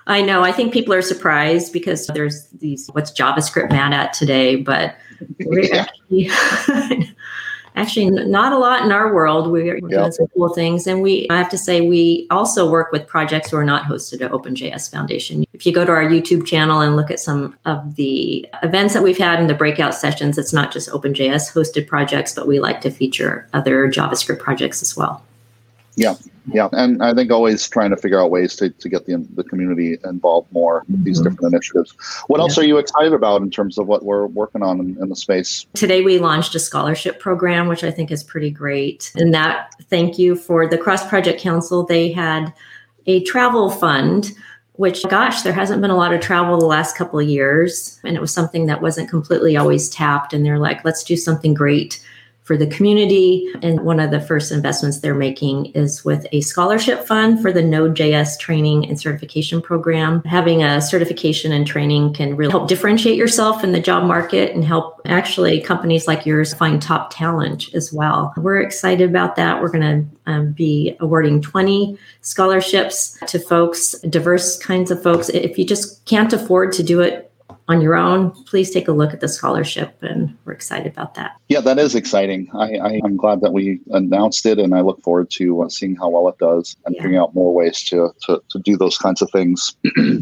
I 0.10 0.24
know. 0.24 0.44
I 0.44 0.52
think 0.52 0.74
people 0.74 0.94
are 0.94 1.04
surprised 1.04 1.72
because 1.72 2.08
there's 2.08 2.48
these 2.48 2.90
what's 2.94 3.12
JavaScript 3.12 3.70
mad 3.70 3.94
at 3.94 4.12
today, 4.12 4.56
but 4.56 4.96
yeah. 5.40 5.86
actually, 5.86 7.14
actually 7.76 8.10
not 8.10 8.52
a 8.52 8.58
lot 8.58 8.84
in 8.84 8.92
our 8.92 9.14
world. 9.14 9.52
We're 9.52 9.76
yep. 9.76 9.88
doing 9.88 10.12
some 10.12 10.26
cool 10.36 10.50
things, 10.50 10.88
and 10.88 11.04
we 11.04 11.28
I 11.30 11.38
have 11.38 11.50
to 11.50 11.60
say 11.60 11.82
we 11.82 12.26
also 12.32 12.68
work 12.68 12.92
with 12.92 13.06
projects 13.06 13.52
who 13.52 13.58
are 13.58 13.64
not 13.64 13.84
hosted 13.84 14.22
at 14.22 14.32
OpenJS 14.32 14.90
Foundation. 14.90 15.46
If 15.54 15.68
you 15.68 15.72
go 15.72 15.86
to 15.86 15.92
our 15.92 16.04
YouTube 16.04 16.48
channel 16.48 16.82
and 16.82 16.96
look 16.96 17.12
at 17.12 17.20
some 17.20 17.56
of 17.66 17.96
the 17.96 18.48
events 18.64 18.96
that 18.96 19.04
we've 19.04 19.18
had 19.18 19.40
in 19.40 19.46
the 19.46 19.54
breakout 19.54 19.94
sessions, 19.94 20.40
it's 20.40 20.54
not 20.54 20.72
just 20.72 20.90
OpenJS 20.90 21.54
hosted 21.54 21.86
projects, 21.86 22.34
but 22.34 22.48
we 22.48 22.60
like 22.60 22.82
to 22.82 22.90
feature 22.90 23.48
other 23.54 23.88
JavaScript 23.88 24.40
projects 24.40 24.82
as 24.82 24.98
well. 24.98 25.24
Yeah, 25.96 26.16
yeah, 26.54 26.70
and 26.72 27.02
I 27.04 27.14
think 27.14 27.32
always 27.32 27.68
trying 27.68 27.90
to 27.92 27.98
figure 27.98 28.20
out 28.20 28.32
ways 28.32 28.56
to, 28.58 28.70
to 28.70 28.90
get 28.90 29.06
the 29.06 29.26
the 29.36 29.44
community 29.44 29.98
involved 30.04 30.52
more 30.52 30.84
with 30.90 31.04
these 31.04 31.20
mm-hmm. 31.20 31.30
different 31.30 31.54
initiatives. 31.54 31.94
What 32.28 32.38
yeah. 32.38 32.44
else 32.44 32.58
are 32.58 32.66
you 32.66 32.78
excited 32.78 33.14
about 33.14 33.42
in 33.42 33.50
terms 33.50 33.78
of 33.78 33.88
what 33.88 34.04
we're 34.04 34.28
working 34.28 34.64
on 34.64 34.80
in, 34.80 35.02
in, 35.02 35.10
the 35.10 35.16
space? 35.16 35.66
Today 35.74 36.02
we 36.02 36.20
launched 36.20 36.56
a 36.56 36.60
scholarship 36.60 37.20
program, 37.20 37.68
which 37.68 37.84
I 37.84 37.92
think 37.92 38.12
is 38.12 38.24
pretty 38.24 38.52
great. 38.52 39.12
And 39.16 39.34
that 39.34 39.74
thank 39.84 40.18
you 40.18 40.36
for 40.36 40.68
the 40.68 40.78
Cross 40.78 41.08
Project 41.08 41.42
Council. 41.42 41.86
They 41.86 42.12
had 42.12 42.54
a 43.06 43.24
travel 43.24 43.70
fund 43.70 44.32
which 44.74 45.04
gosh 45.10 45.42
there 45.42 45.52
hasn't 45.52 45.82
been 45.82 45.92
a 45.92 45.98
lot 45.98 46.14
of 46.14 46.22
travel 46.22 46.58
the 46.58 46.66
last 46.66 46.96
couple 46.96 47.20
of 47.20 47.28
years 47.28 48.00
and 48.06 48.16
it 48.16 48.22
was 48.22 48.34
something 48.34 48.66
that 48.66 48.82
wasn't 48.82 49.10
completely 49.10 49.58
always 49.58 49.90
tapped 49.90 50.34
and 50.34 50.46
they're 50.46 50.58
like 50.58 50.86
let's 50.86 51.04
do 51.04 51.18
something 51.18 51.54
great 51.54 52.02
for 52.50 52.58
the 52.58 52.66
community. 52.66 53.48
And 53.62 53.82
one 53.82 54.00
of 54.00 54.10
the 54.10 54.20
first 54.20 54.52
investments 54.52 55.02
they're 55.02 55.14
making 55.14 55.68
is 55.76 56.04
with 56.04 56.26
a 56.32 56.42
scholarship 56.42 57.06
fund 57.06 57.40
for 57.44 57.52
the 57.54 57.62
Node.js 57.62 58.40
training 58.40 58.90
and 58.90 59.00
certification 59.00 59.62
program. 59.62 60.24
Having 60.24 60.64
a 60.64 60.82
certification 60.82 61.52
and 61.52 61.68
training 61.68 62.16
can 62.16 62.36
really 62.36 62.50
help 62.50 62.68
differentiate 62.68 63.18
yourself 63.18 63.64
in 63.64 63.72
the 63.72 63.80
job 63.80 64.04
market 64.04 64.56
and 64.56 64.66
help 64.66 65.00
actually 65.06 65.62
companies 65.62 66.08
like 66.08 66.26
yours 66.26 66.52
find 66.52 66.82
top 66.82 67.14
talent 67.14 67.72
as 67.76 67.94
well. 67.94 68.34
We're 68.36 68.62
excited 68.62 69.08
about 69.08 69.36
that. 69.36 69.62
We're 69.62 69.70
going 69.70 70.08
to 70.26 70.32
um, 70.32 70.52
be 70.54 70.98
awarding 71.00 71.44
20 71.44 72.00
scholarships 72.22 73.16
to 73.28 73.38
folks, 73.38 73.92
diverse 74.10 74.58
kinds 74.58 74.90
of 74.90 75.04
folks. 75.04 75.30
If 75.30 75.60
you 75.60 75.66
just 75.66 76.04
can't 76.06 76.34
afford 76.34 76.72
to 76.72 76.82
do 76.82 77.02
it 77.02 77.29
on 77.70 77.82
your 77.82 77.96
own, 77.96 78.32
please 78.46 78.72
take 78.72 78.88
a 78.88 78.92
look 78.92 79.14
at 79.14 79.22
the 79.22 79.28
scholarship, 79.28 79.96
and 80.02 80.36
we're 80.44 80.54
excited 80.54 80.92
about 80.92 81.14
that. 81.14 81.36
Yeah, 81.50 81.62
that 81.62 81.78
is 81.78 81.94
exciting. 81.94 82.50
I, 82.56 83.00
am 83.06 83.16
glad 83.16 83.42
that 83.42 83.54
we 83.54 83.80
announced 83.92 84.48
it, 84.48 84.58
and 84.58 84.74
I 84.74 84.82
look 84.82 85.02
forward 85.04 85.30
to 85.32 85.62
uh, 85.62 85.70
seeing 85.70 85.96
how 85.96 86.10
well 86.10 86.28
it 86.28 86.38
does 86.40 86.76
and 86.86 86.96
yeah. 86.96 87.04
figuring 87.04 87.22
out 87.22 87.36
more 87.36 87.54
ways 87.54 87.84
to, 87.86 88.12
to, 88.26 88.42
to 88.50 88.60
do 88.60 88.76
those 88.76 88.98
kinds 88.98 89.22
of 89.22 89.30
things. 89.30 89.76
yeah. 89.96 90.20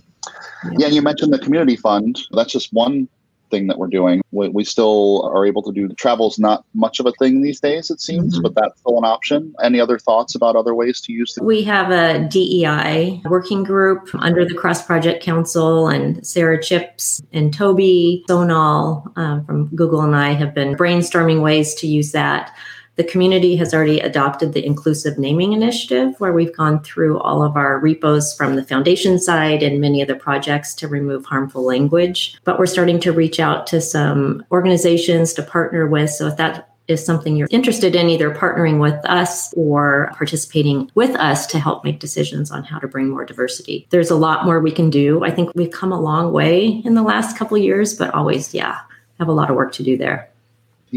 yeah, 0.77 0.87
you 0.87 1.01
mentioned 1.01 1.31
the 1.31 1.39
community 1.39 1.77
fund. 1.77 2.19
That's 2.31 2.51
just 2.51 2.73
one 2.73 3.07
thing 3.49 3.67
that 3.67 3.77
we're 3.77 3.87
doing. 3.87 4.21
We, 4.31 4.49
we 4.49 4.63
still 4.63 5.29
are 5.33 5.45
able 5.45 5.63
to 5.63 5.71
do 5.71 5.87
the 5.87 5.95
travel's 5.95 6.39
not 6.39 6.65
much 6.73 6.99
of 6.99 7.05
a 7.05 7.11
thing 7.13 7.41
these 7.41 7.59
days, 7.59 7.89
it 7.89 8.01
seems, 8.01 8.35
mm-hmm. 8.35 8.43
but 8.43 8.55
that's 8.55 8.79
still 8.79 8.97
an 8.97 9.05
option. 9.05 9.53
Any 9.61 9.79
other 9.79 9.99
thoughts 9.99 10.35
about 10.35 10.55
other 10.55 10.75
ways 10.75 11.01
to 11.01 11.13
use 11.13 11.35
it? 11.37 11.43
We 11.43 11.63
have 11.63 11.91
a 11.91 12.27
DEI 12.27 13.21
working 13.25 13.63
group 13.63 14.09
under 14.15 14.45
the 14.45 14.53
Cross 14.53 14.85
Project 14.85 15.23
Council, 15.23 15.87
and 15.87 16.25
Sara 16.25 16.61
Chipps 16.61 17.21
and 17.33 17.53
Toby 17.53 18.23
Sonal 18.29 19.11
um, 19.17 19.45
from 19.45 19.67
Google 19.75 20.01
and 20.01 20.15
I 20.15 20.33
have 20.33 20.53
been 20.53 20.75
brainstorming 20.75 21.41
ways 21.41 21.73
to 21.75 21.87
use 21.87 22.11
that. 22.11 22.55
The 22.97 23.03
community 23.03 23.55
has 23.57 23.73
already 23.73 23.99
adopted 23.99 24.53
the 24.53 24.65
inclusive 24.65 25.19
naming 25.19 25.53
initiative, 25.53 26.19
where 26.19 26.33
we've 26.33 26.55
gone 26.55 26.81
through 26.83 27.19
all 27.19 27.43
of 27.43 27.55
our 27.55 27.79
repos 27.79 28.33
from 28.33 28.55
the 28.55 28.63
foundation 28.63 29.19
side 29.19 29.61
and 29.61 29.79
many 29.79 30.01
of 30.01 30.07
the 30.07 30.15
projects 30.15 30.73
to 30.75 30.87
remove 30.87 31.23
harmful 31.25 31.63
language. 31.63 32.35
But 32.43 32.57
we're 32.57 32.65
starting 32.65 32.99
to 33.01 33.11
reach 33.11 33.39
out 33.39 33.67
to 33.67 33.81
some 33.81 34.43
organizations 34.51 35.33
to 35.33 35.43
partner 35.43 35.85
with. 35.85 36.09
So 36.09 36.27
if 36.27 36.37
that 36.37 36.69
is 36.87 37.05
something 37.05 37.35
you're 37.35 37.49
interested 37.51 37.95
in, 37.95 38.09
either 38.09 38.33
partnering 38.33 38.79
with 38.79 38.95
us 39.05 39.53
or 39.55 40.11
participating 40.15 40.89
with 40.95 41.15
us 41.17 41.45
to 41.47 41.59
help 41.59 41.83
make 41.83 41.99
decisions 41.99 42.49
on 42.49 42.63
how 42.63 42.79
to 42.79 42.87
bring 42.87 43.09
more 43.09 43.25
diversity. 43.25 43.85
There's 43.89 44.09
a 44.09 44.15
lot 44.15 44.45
more 44.45 44.59
we 44.59 44.71
can 44.71 44.89
do. 44.89 45.23
I 45.23 45.29
think 45.29 45.51
we've 45.53 45.69
come 45.69 45.91
a 45.91 45.99
long 45.99 46.31
way 46.31 46.65
in 46.65 46.95
the 46.95 47.03
last 47.03 47.37
couple 47.37 47.57
years, 47.57 47.93
but 47.93 48.13
always, 48.13 48.53
yeah, 48.53 48.79
have 49.19 49.27
a 49.27 49.33
lot 49.33 49.49
of 49.49 49.55
work 49.55 49.73
to 49.73 49.83
do 49.83 49.97
there. 49.97 50.31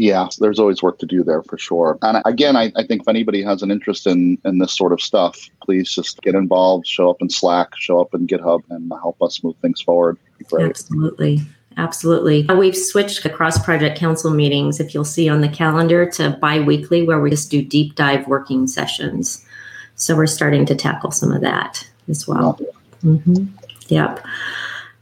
Yeah, 0.01 0.29
there's 0.39 0.57
always 0.57 0.81
work 0.81 0.97
to 0.97 1.05
do 1.05 1.23
there 1.23 1.43
for 1.43 1.59
sure. 1.59 1.99
And 2.01 2.23
again, 2.25 2.55
I, 2.55 2.71
I, 2.75 2.83
think 2.83 3.03
if 3.03 3.07
anybody 3.07 3.43
has 3.43 3.61
an 3.61 3.69
interest 3.69 4.07
in 4.07 4.39
in 4.45 4.57
this 4.57 4.75
sort 4.75 4.93
of 4.93 4.99
stuff, 4.99 5.47
please 5.63 5.93
just 5.93 6.23
get 6.23 6.33
involved, 6.33 6.87
show 6.87 7.11
up 7.11 7.21
in 7.21 7.29
Slack, 7.29 7.77
show 7.77 8.01
up 8.01 8.11
in 8.15 8.25
GitHub, 8.25 8.63
and 8.71 8.91
help 8.93 9.21
us 9.21 9.43
move 9.43 9.55
things 9.61 9.79
forward. 9.79 10.17
Absolutely. 10.59 11.41
Absolutely. 11.77 12.49
Uh, 12.49 12.55
we've 12.55 12.75
switched 12.75 13.21
the 13.21 13.29
cross 13.29 13.63
project 13.63 13.95
council 13.95 14.31
meetings, 14.31 14.79
if 14.79 14.95
you'll 14.95 15.05
see 15.05 15.29
on 15.29 15.41
the 15.41 15.47
calendar, 15.47 16.09
to 16.13 16.31
bi 16.41 16.59
weekly, 16.59 17.03
where 17.03 17.21
we 17.21 17.29
just 17.29 17.51
do 17.51 17.61
deep 17.61 17.93
dive 17.93 18.27
working 18.27 18.65
sessions. 18.65 19.45
So 19.93 20.15
we're 20.15 20.25
starting 20.25 20.65
to 20.65 20.73
tackle 20.73 21.11
some 21.11 21.31
of 21.31 21.41
that 21.41 21.87
as 22.09 22.27
well. 22.27 22.59
Mm-hmm. 23.03 23.45
Yep. 23.89 24.25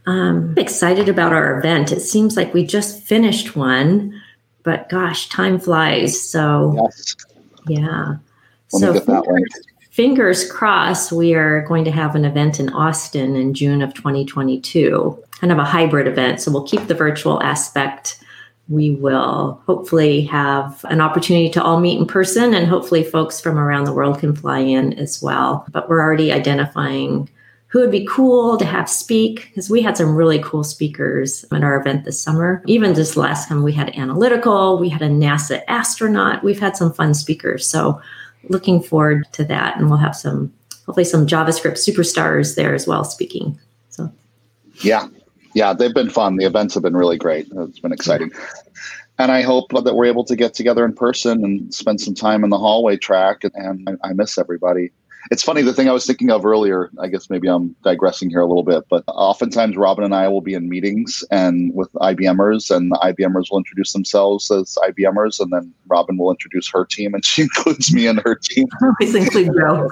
Um, 0.04 0.52
excited 0.58 1.08
about 1.08 1.32
our 1.32 1.58
event. 1.58 1.90
It 1.90 2.00
seems 2.00 2.36
like 2.36 2.52
we 2.52 2.66
just 2.66 3.02
finished 3.02 3.56
one 3.56 4.19
but 4.62 4.88
gosh, 4.88 5.28
time 5.28 5.58
flies. 5.58 6.20
So, 6.20 6.74
yes. 6.76 7.16
yeah. 7.66 8.16
Let 8.72 8.80
so, 8.80 9.00
fingers, 9.00 9.60
fingers 9.90 10.50
crossed, 10.50 11.12
we 11.12 11.34
are 11.34 11.62
going 11.62 11.84
to 11.84 11.90
have 11.90 12.14
an 12.14 12.24
event 12.24 12.60
in 12.60 12.68
Austin 12.70 13.36
in 13.36 13.54
June 13.54 13.82
of 13.82 13.94
2022, 13.94 15.22
kind 15.32 15.52
of 15.52 15.58
a 15.58 15.64
hybrid 15.64 16.06
event. 16.06 16.40
So, 16.40 16.50
we'll 16.50 16.66
keep 16.66 16.86
the 16.86 16.94
virtual 16.94 17.42
aspect. 17.42 18.22
We 18.68 18.92
will 18.92 19.60
hopefully 19.66 20.20
have 20.22 20.84
an 20.88 21.00
opportunity 21.00 21.50
to 21.50 21.62
all 21.62 21.80
meet 21.80 21.98
in 21.98 22.06
person, 22.06 22.54
and 22.54 22.66
hopefully, 22.66 23.02
folks 23.02 23.40
from 23.40 23.58
around 23.58 23.84
the 23.84 23.92
world 23.92 24.20
can 24.20 24.34
fly 24.34 24.60
in 24.60 24.92
as 24.94 25.20
well. 25.20 25.66
But 25.70 25.88
we're 25.88 26.00
already 26.00 26.32
identifying 26.32 27.28
who 27.70 27.78
would 27.78 27.90
be 27.90 28.04
cool 28.04 28.56
to 28.56 28.64
have 28.64 28.90
speak 28.90 29.46
because 29.48 29.70
we 29.70 29.80
had 29.80 29.96
some 29.96 30.16
really 30.16 30.40
cool 30.40 30.64
speakers 30.64 31.44
at 31.52 31.62
our 31.62 31.80
event 31.80 32.04
this 32.04 32.20
summer. 32.20 32.64
Even 32.66 32.96
just 32.96 33.16
last 33.16 33.48
time 33.48 33.62
we 33.62 33.72
had 33.72 33.96
analytical, 33.96 34.76
we 34.76 34.88
had 34.88 35.02
a 35.02 35.08
NASA 35.08 35.62
astronaut. 35.68 36.42
We've 36.42 36.58
had 36.58 36.76
some 36.76 36.92
fun 36.92 37.14
speakers. 37.14 37.64
So 37.64 38.00
looking 38.48 38.82
forward 38.82 39.24
to 39.34 39.44
that. 39.44 39.78
And 39.78 39.88
we'll 39.88 39.98
have 39.98 40.16
some 40.16 40.52
hopefully 40.84 41.04
some 41.04 41.28
JavaScript 41.28 41.74
superstars 41.74 42.56
there 42.56 42.74
as 42.74 42.88
well 42.88 43.04
speaking. 43.04 43.56
So 43.90 44.10
yeah. 44.80 45.06
Yeah, 45.54 45.72
they've 45.72 45.94
been 45.94 46.10
fun. 46.10 46.36
The 46.36 46.46
events 46.46 46.74
have 46.74 46.82
been 46.82 46.96
really 46.96 47.18
great. 47.18 47.46
It's 47.52 47.78
been 47.78 47.92
exciting. 47.92 48.32
And 49.20 49.30
I 49.30 49.42
hope 49.42 49.70
that 49.70 49.94
we're 49.94 50.06
able 50.06 50.24
to 50.24 50.34
get 50.34 50.54
together 50.54 50.84
in 50.84 50.92
person 50.92 51.44
and 51.44 51.72
spend 51.72 52.00
some 52.00 52.14
time 52.14 52.42
in 52.42 52.50
the 52.50 52.58
hallway 52.58 52.96
track. 52.96 53.44
And 53.54 53.88
I, 54.02 54.08
I 54.08 54.12
miss 54.12 54.38
everybody 54.38 54.90
it's 55.30 55.42
funny 55.42 55.62
the 55.62 55.72
thing 55.72 55.88
I 55.88 55.92
was 55.92 56.06
thinking 56.06 56.30
of 56.30 56.44
earlier. 56.44 56.90
I 57.00 57.08
guess 57.08 57.28
maybe 57.30 57.48
I'm 57.48 57.74
digressing 57.82 58.30
here 58.30 58.40
a 58.40 58.46
little 58.46 58.62
bit, 58.62 58.84
but 58.88 59.04
oftentimes 59.08 59.76
Robin 59.76 60.04
and 60.04 60.14
I 60.14 60.28
will 60.28 60.40
be 60.40 60.54
in 60.54 60.68
meetings 60.68 61.22
and 61.30 61.74
with 61.74 61.92
IBMers, 61.94 62.74
and 62.74 62.90
the 62.90 62.96
IBMers 62.96 63.50
will 63.50 63.58
introduce 63.58 63.92
themselves 63.92 64.50
as 64.50 64.76
IBMers, 64.88 65.40
and 65.40 65.52
then 65.52 65.72
Robin 65.86 66.16
will 66.16 66.30
introduce 66.30 66.70
her 66.70 66.84
team, 66.84 67.14
and 67.14 67.24
she 67.30 67.42
includes 67.42 67.92
me 67.92 68.06
in 68.06 68.18
her 68.24 68.34
team. 68.34 68.66
always 68.82 69.14
include 69.14 69.50
Joe. 69.58 69.88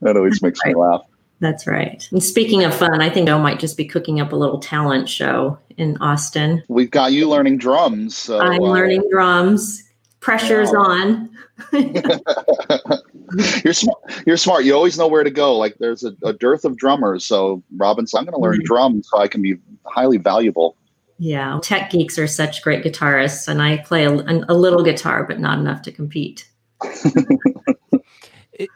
that 0.00 0.16
always 0.16 0.42
makes 0.42 0.60
right. 0.64 0.74
me 0.74 0.80
laugh. 0.80 1.02
That's 1.40 1.66
right. 1.66 2.08
And 2.10 2.22
speaking 2.22 2.64
of 2.64 2.74
fun, 2.74 3.00
I 3.00 3.10
think 3.10 3.28
I 3.28 3.36
might 3.38 3.58
just 3.58 3.76
be 3.76 3.84
cooking 3.84 4.20
up 4.20 4.32
a 4.32 4.36
little 4.36 4.58
talent 4.58 5.08
show 5.08 5.58
in 5.76 5.96
Austin. 5.98 6.62
We've 6.68 6.90
got 6.90 7.12
you 7.12 7.28
learning 7.28 7.58
drums. 7.58 8.16
So, 8.16 8.38
I'm 8.38 8.62
uh, 8.62 8.66
learning 8.66 9.02
drums. 9.10 9.82
Pressure's 10.24 10.70
wow. 10.70 10.78
on. 10.78 11.30
you're 13.62 13.74
smart. 13.74 13.98
You're 14.26 14.38
smart. 14.38 14.64
You 14.64 14.74
always 14.74 14.96
know 14.96 15.06
where 15.06 15.22
to 15.22 15.30
go. 15.30 15.54
Like 15.54 15.76
there's 15.78 16.02
a, 16.02 16.16
a 16.22 16.32
dearth 16.32 16.64
of 16.64 16.78
drummers, 16.78 17.26
so 17.26 17.62
Robin's. 17.76 18.14
I'm 18.14 18.24
going 18.24 18.32
to 18.32 18.40
learn 18.40 18.54
mm-hmm. 18.54 18.64
drums 18.64 19.06
so 19.12 19.18
I 19.20 19.28
can 19.28 19.42
be 19.42 19.56
highly 19.84 20.16
valuable. 20.16 20.78
Yeah, 21.18 21.60
tech 21.62 21.90
geeks 21.90 22.18
are 22.18 22.26
such 22.26 22.62
great 22.62 22.82
guitarists, 22.82 23.46
and 23.48 23.60
I 23.60 23.76
play 23.78 24.06
a, 24.06 24.12
a 24.12 24.54
little 24.54 24.82
guitar, 24.82 25.24
but 25.24 25.38
not 25.38 25.58
enough 25.58 25.82
to 25.82 25.92
compete. 25.92 26.48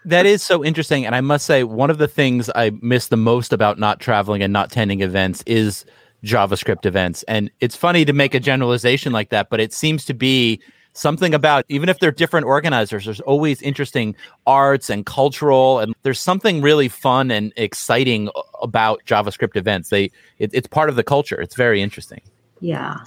that 0.05 0.27
is 0.27 0.43
so 0.43 0.63
interesting, 0.63 1.07
and 1.07 1.15
I 1.15 1.23
must 1.23 1.47
say, 1.47 1.65
one 1.65 1.89
of 1.89 1.97
the 1.97 2.09
things 2.09 2.51
I 2.55 2.73
miss 2.83 3.09
the 3.09 3.17
most 3.17 3.55
about 3.55 3.79
not 3.79 4.01
traveling 4.01 4.43
and 4.43 4.53
not 4.53 4.67
attending 4.71 5.01
events 5.01 5.43
is 5.47 5.87
JavaScript 6.25 6.85
events. 6.85 7.23
And 7.23 7.51
it's 7.61 7.75
funny 7.75 8.05
to 8.05 8.13
make 8.13 8.35
a 8.35 8.41
generalization 8.41 9.15
like 9.15 9.31
that, 9.31 9.49
but 9.49 9.61
it 9.61 9.73
seems 9.73 10.05
to 10.05 10.15
be 10.15 10.61
something 10.99 11.35
about 11.35 11.65
even 11.69 11.89
if 11.89 11.99
they're 11.99 12.13
different 12.13 12.47
organizers 12.47 13.05
there's 13.05 13.21
always 13.21 13.63
interesting 13.63 14.15
arts 14.47 14.91
and 14.91 15.07
cultural 15.07 15.79
and 15.79 15.95
there's 16.03 16.21
something 16.21 16.61
really 16.61 16.89
fun 16.89 17.31
and 17.31 17.53
exciting 17.57 18.29
about 18.63 19.01
javascript 19.07 19.57
events 19.57 19.91
they 19.91 20.11
it, 20.39 20.51
it's 20.53 20.67
part 20.67 20.89
of 20.89 20.97
the 20.97 21.05
culture 21.05 21.41
it's 21.41 21.55
very 21.55 21.81
interesting 21.81 22.21
yeah 22.61 22.99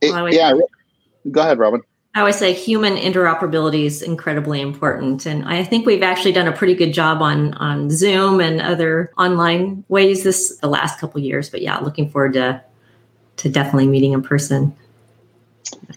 it, 0.00 0.12
well, 0.12 0.32
yeah 0.32 0.52
go 1.30 1.40
ahead 1.40 1.58
robin 1.58 1.80
I 2.12 2.20
always 2.20 2.36
say 2.36 2.52
human 2.52 2.96
interoperability 2.96 3.84
is 3.84 4.02
incredibly 4.02 4.60
important, 4.60 5.26
and 5.26 5.44
I 5.44 5.62
think 5.62 5.86
we've 5.86 6.02
actually 6.02 6.32
done 6.32 6.48
a 6.48 6.52
pretty 6.52 6.74
good 6.74 6.92
job 6.92 7.22
on 7.22 7.54
on 7.54 7.88
Zoom 7.88 8.40
and 8.40 8.60
other 8.60 9.12
online 9.16 9.84
ways 9.88 10.24
this 10.24 10.56
the 10.56 10.66
last 10.66 10.98
couple 10.98 11.20
years. 11.20 11.48
But 11.48 11.62
yeah, 11.62 11.78
looking 11.78 12.10
forward 12.10 12.32
to 12.32 12.60
to 13.36 13.48
definitely 13.48 13.86
meeting 13.86 14.12
in 14.12 14.22
person. 14.22 14.76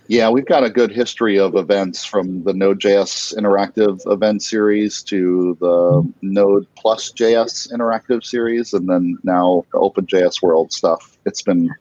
Yeah, 0.07 0.29
we've 0.29 0.45
got 0.45 0.63
a 0.63 0.69
good 0.69 0.91
history 0.91 1.39
of 1.39 1.55
events 1.55 2.03
from 2.03 2.43
the 2.43 2.53
Node.js 2.53 3.35
interactive 3.37 3.99
event 4.11 4.43
series 4.43 5.01
to 5.03 5.57
the 5.59 6.13
Node 6.21 6.67
Plus 6.75 7.11
JS 7.11 7.71
interactive 7.71 8.23
series, 8.23 8.73
and 8.73 8.89
then 8.89 9.17
now 9.23 9.65
the 9.71 9.79
OpenJS 9.79 10.41
World 10.41 10.73
stuff. 10.73 11.17
It's 11.25 11.41
been, 11.41 11.73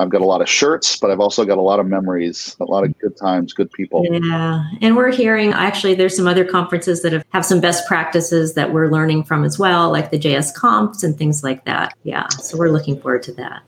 I've 0.00 0.08
got 0.08 0.22
a 0.22 0.24
lot 0.24 0.40
of 0.40 0.48
shirts, 0.48 0.96
but 0.96 1.10
I've 1.10 1.20
also 1.20 1.44
got 1.44 1.58
a 1.58 1.62
lot 1.62 1.78
of 1.78 1.86
memories, 1.86 2.56
a 2.58 2.64
lot 2.64 2.84
of 2.84 2.98
good 2.98 3.16
times, 3.16 3.52
good 3.52 3.70
people. 3.70 4.04
Yeah. 4.10 4.64
And 4.80 4.96
we're 4.96 5.12
hearing 5.12 5.52
actually, 5.52 5.94
there's 5.94 6.16
some 6.16 6.26
other 6.26 6.44
conferences 6.44 7.02
that 7.02 7.12
have, 7.12 7.24
have 7.30 7.44
some 7.44 7.60
best 7.60 7.86
practices 7.86 8.54
that 8.54 8.72
we're 8.72 8.88
learning 8.88 9.24
from 9.24 9.44
as 9.44 9.58
well, 9.58 9.92
like 9.92 10.10
the 10.10 10.18
JSConfs 10.18 11.04
and 11.04 11.16
things 11.16 11.44
like 11.44 11.64
that. 11.66 11.94
Yeah. 12.02 12.28
So 12.28 12.56
we're 12.56 12.70
looking 12.70 13.00
forward 13.00 13.22
to 13.24 13.32
that. 13.34 13.62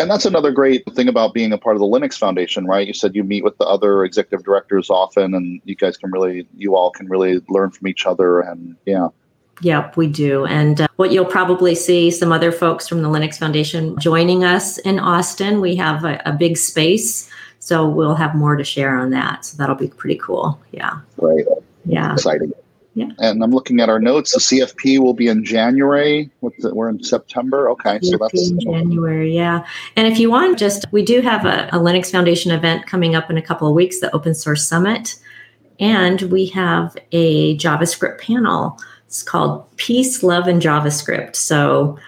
And 0.00 0.10
that's 0.10 0.24
another 0.24 0.50
great 0.50 0.84
thing 0.94 1.08
about 1.08 1.34
being 1.34 1.52
a 1.52 1.58
part 1.58 1.76
of 1.76 1.80
the 1.80 1.86
Linux 1.86 2.16
Foundation, 2.16 2.66
right? 2.66 2.86
You 2.86 2.94
said 2.94 3.14
you 3.14 3.24
meet 3.24 3.44
with 3.44 3.56
the 3.58 3.66
other 3.66 4.04
executive 4.04 4.44
directors 4.44 4.90
often, 4.90 5.34
and 5.34 5.60
you 5.64 5.74
guys 5.74 5.96
can 5.96 6.10
really, 6.10 6.46
you 6.56 6.74
all 6.74 6.90
can 6.90 7.08
really 7.08 7.40
learn 7.48 7.70
from 7.70 7.88
each 7.88 8.06
other. 8.06 8.40
And 8.40 8.76
yeah. 8.86 9.08
Yep, 9.62 9.96
we 9.96 10.06
do. 10.06 10.46
And 10.46 10.80
uh, 10.80 10.88
what 10.96 11.12
you'll 11.12 11.26
probably 11.26 11.74
see 11.74 12.10
some 12.10 12.32
other 12.32 12.50
folks 12.50 12.88
from 12.88 13.02
the 13.02 13.08
Linux 13.08 13.38
Foundation 13.38 13.98
joining 13.98 14.42
us 14.42 14.78
in 14.78 14.98
Austin. 14.98 15.60
We 15.60 15.76
have 15.76 16.04
a, 16.04 16.20
a 16.24 16.32
big 16.32 16.56
space, 16.56 17.30
so 17.58 17.86
we'll 17.86 18.14
have 18.14 18.34
more 18.34 18.56
to 18.56 18.64
share 18.64 18.96
on 18.96 19.10
that. 19.10 19.44
So 19.44 19.58
that'll 19.58 19.76
be 19.76 19.88
pretty 19.88 20.16
cool. 20.16 20.58
Yeah. 20.72 21.00
Right. 21.18 21.44
Yeah. 21.84 22.14
Exciting. 22.14 22.52
Yeah. 22.94 23.10
And 23.18 23.42
I'm 23.42 23.52
looking 23.52 23.80
at 23.80 23.88
our 23.88 24.00
notes. 24.00 24.32
The 24.32 24.40
CFP 24.40 24.98
will 24.98 25.14
be 25.14 25.28
in 25.28 25.44
January. 25.44 26.30
The, 26.42 26.74
we're 26.74 26.88
in 26.88 27.02
September. 27.02 27.70
Okay. 27.70 27.98
CFP 27.98 28.04
so 28.04 28.18
that's 28.18 28.50
in 28.50 28.60
January. 28.60 29.34
Yeah. 29.34 29.64
And 29.96 30.06
if 30.08 30.18
you 30.18 30.30
want, 30.30 30.58
just 30.58 30.86
we 30.90 31.04
do 31.04 31.20
have 31.20 31.46
a, 31.46 31.68
a 31.68 31.78
Linux 31.78 32.10
Foundation 32.10 32.50
event 32.50 32.86
coming 32.86 33.14
up 33.14 33.30
in 33.30 33.36
a 33.36 33.42
couple 33.42 33.68
of 33.68 33.74
weeks, 33.74 34.00
the 34.00 34.14
Open 34.14 34.34
Source 34.34 34.66
Summit. 34.66 35.16
And 35.78 36.22
we 36.22 36.46
have 36.46 36.96
a 37.12 37.56
JavaScript 37.56 38.20
panel. 38.20 38.78
It's 39.06 39.22
called 39.22 39.64
Peace, 39.76 40.22
Love, 40.22 40.46
and 40.46 40.60
JavaScript. 40.60 41.36
So 41.36 41.98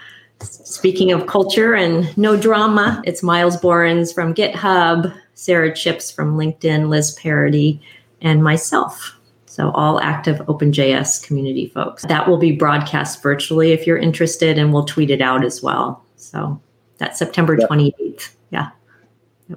Speaking 0.43 1.11
of 1.11 1.27
culture 1.27 1.73
and 1.73 2.15
no 2.17 2.35
drama, 2.35 3.01
it's 3.05 3.23
Myles 3.23 3.55
Borins 3.57 4.13
from 4.13 4.33
GitHub, 4.33 5.13
Sara 5.35 5.73
Chipps 5.73 6.11
from 6.11 6.37
LinkedIn, 6.37 6.89
Liz 6.89 7.11
Parody, 7.11 7.81
and 8.21 8.43
myself. 8.43 9.17
So, 9.53 9.69
all 9.75 9.99
active 9.99 10.37
OpenJS 10.47 11.27
community 11.27 11.67
folks. 11.67 12.01
That 12.07 12.27
will 12.27 12.39
be 12.39 12.53
broadcast 12.53 13.21
virtually 13.21 13.71
if 13.71 13.85
you're 13.85 13.99
interested, 13.99 14.57
and 14.57 14.73
we'll 14.73 14.83
tweet 14.83 15.11
it 15.11 15.21
out 15.21 15.45
as 15.45 15.61
well. 15.61 16.03
So, 16.15 16.59
that's 16.97 17.19
September 17.19 17.55
28th. 17.55 18.31
Yeah. 18.49 18.69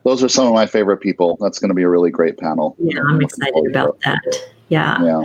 Those 0.04 0.22
are 0.22 0.28
some 0.28 0.48
of 0.48 0.52
my 0.52 0.66
favorite 0.66 0.98
people. 0.98 1.38
That's 1.40 1.58
going 1.58 1.70
to 1.70 1.74
be 1.74 1.82
a 1.82 1.88
really 1.88 2.10
great 2.10 2.36
panel. 2.36 2.76
Yeah, 2.78 3.00
I'm 3.08 3.22
excited 3.22 3.70
about 3.70 3.98
that. 4.04 4.20
Yeah. 4.68 5.02
Yeah. 5.02 5.24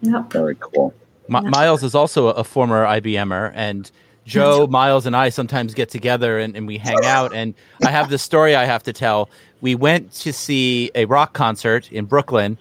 Yep. 0.00 0.32
Very 0.32 0.54
cool. 0.60 0.94
M- 1.28 1.50
Myles 1.50 1.82
is 1.82 1.94
also 1.94 2.28
a 2.28 2.42
former 2.42 2.86
IBMer, 2.86 3.52
and 3.54 3.90
Joe, 4.24 4.66
Myles, 4.66 5.04
and 5.04 5.14
I 5.14 5.28
sometimes 5.28 5.74
get 5.74 5.90
together 5.90 6.38
and, 6.38 6.56
and 6.56 6.66
we 6.66 6.78
hang 6.78 7.04
out. 7.04 7.34
And 7.34 7.52
I 7.84 7.90
have 7.90 8.08
this 8.08 8.22
story 8.22 8.56
I 8.56 8.64
have 8.64 8.82
to 8.84 8.94
tell. 8.94 9.28
We 9.60 9.74
went 9.74 10.10
to 10.12 10.32
see 10.32 10.90
a 10.94 11.04
rock 11.04 11.34
concert 11.34 11.92
in 11.92 12.06
Brooklyn, 12.06 12.56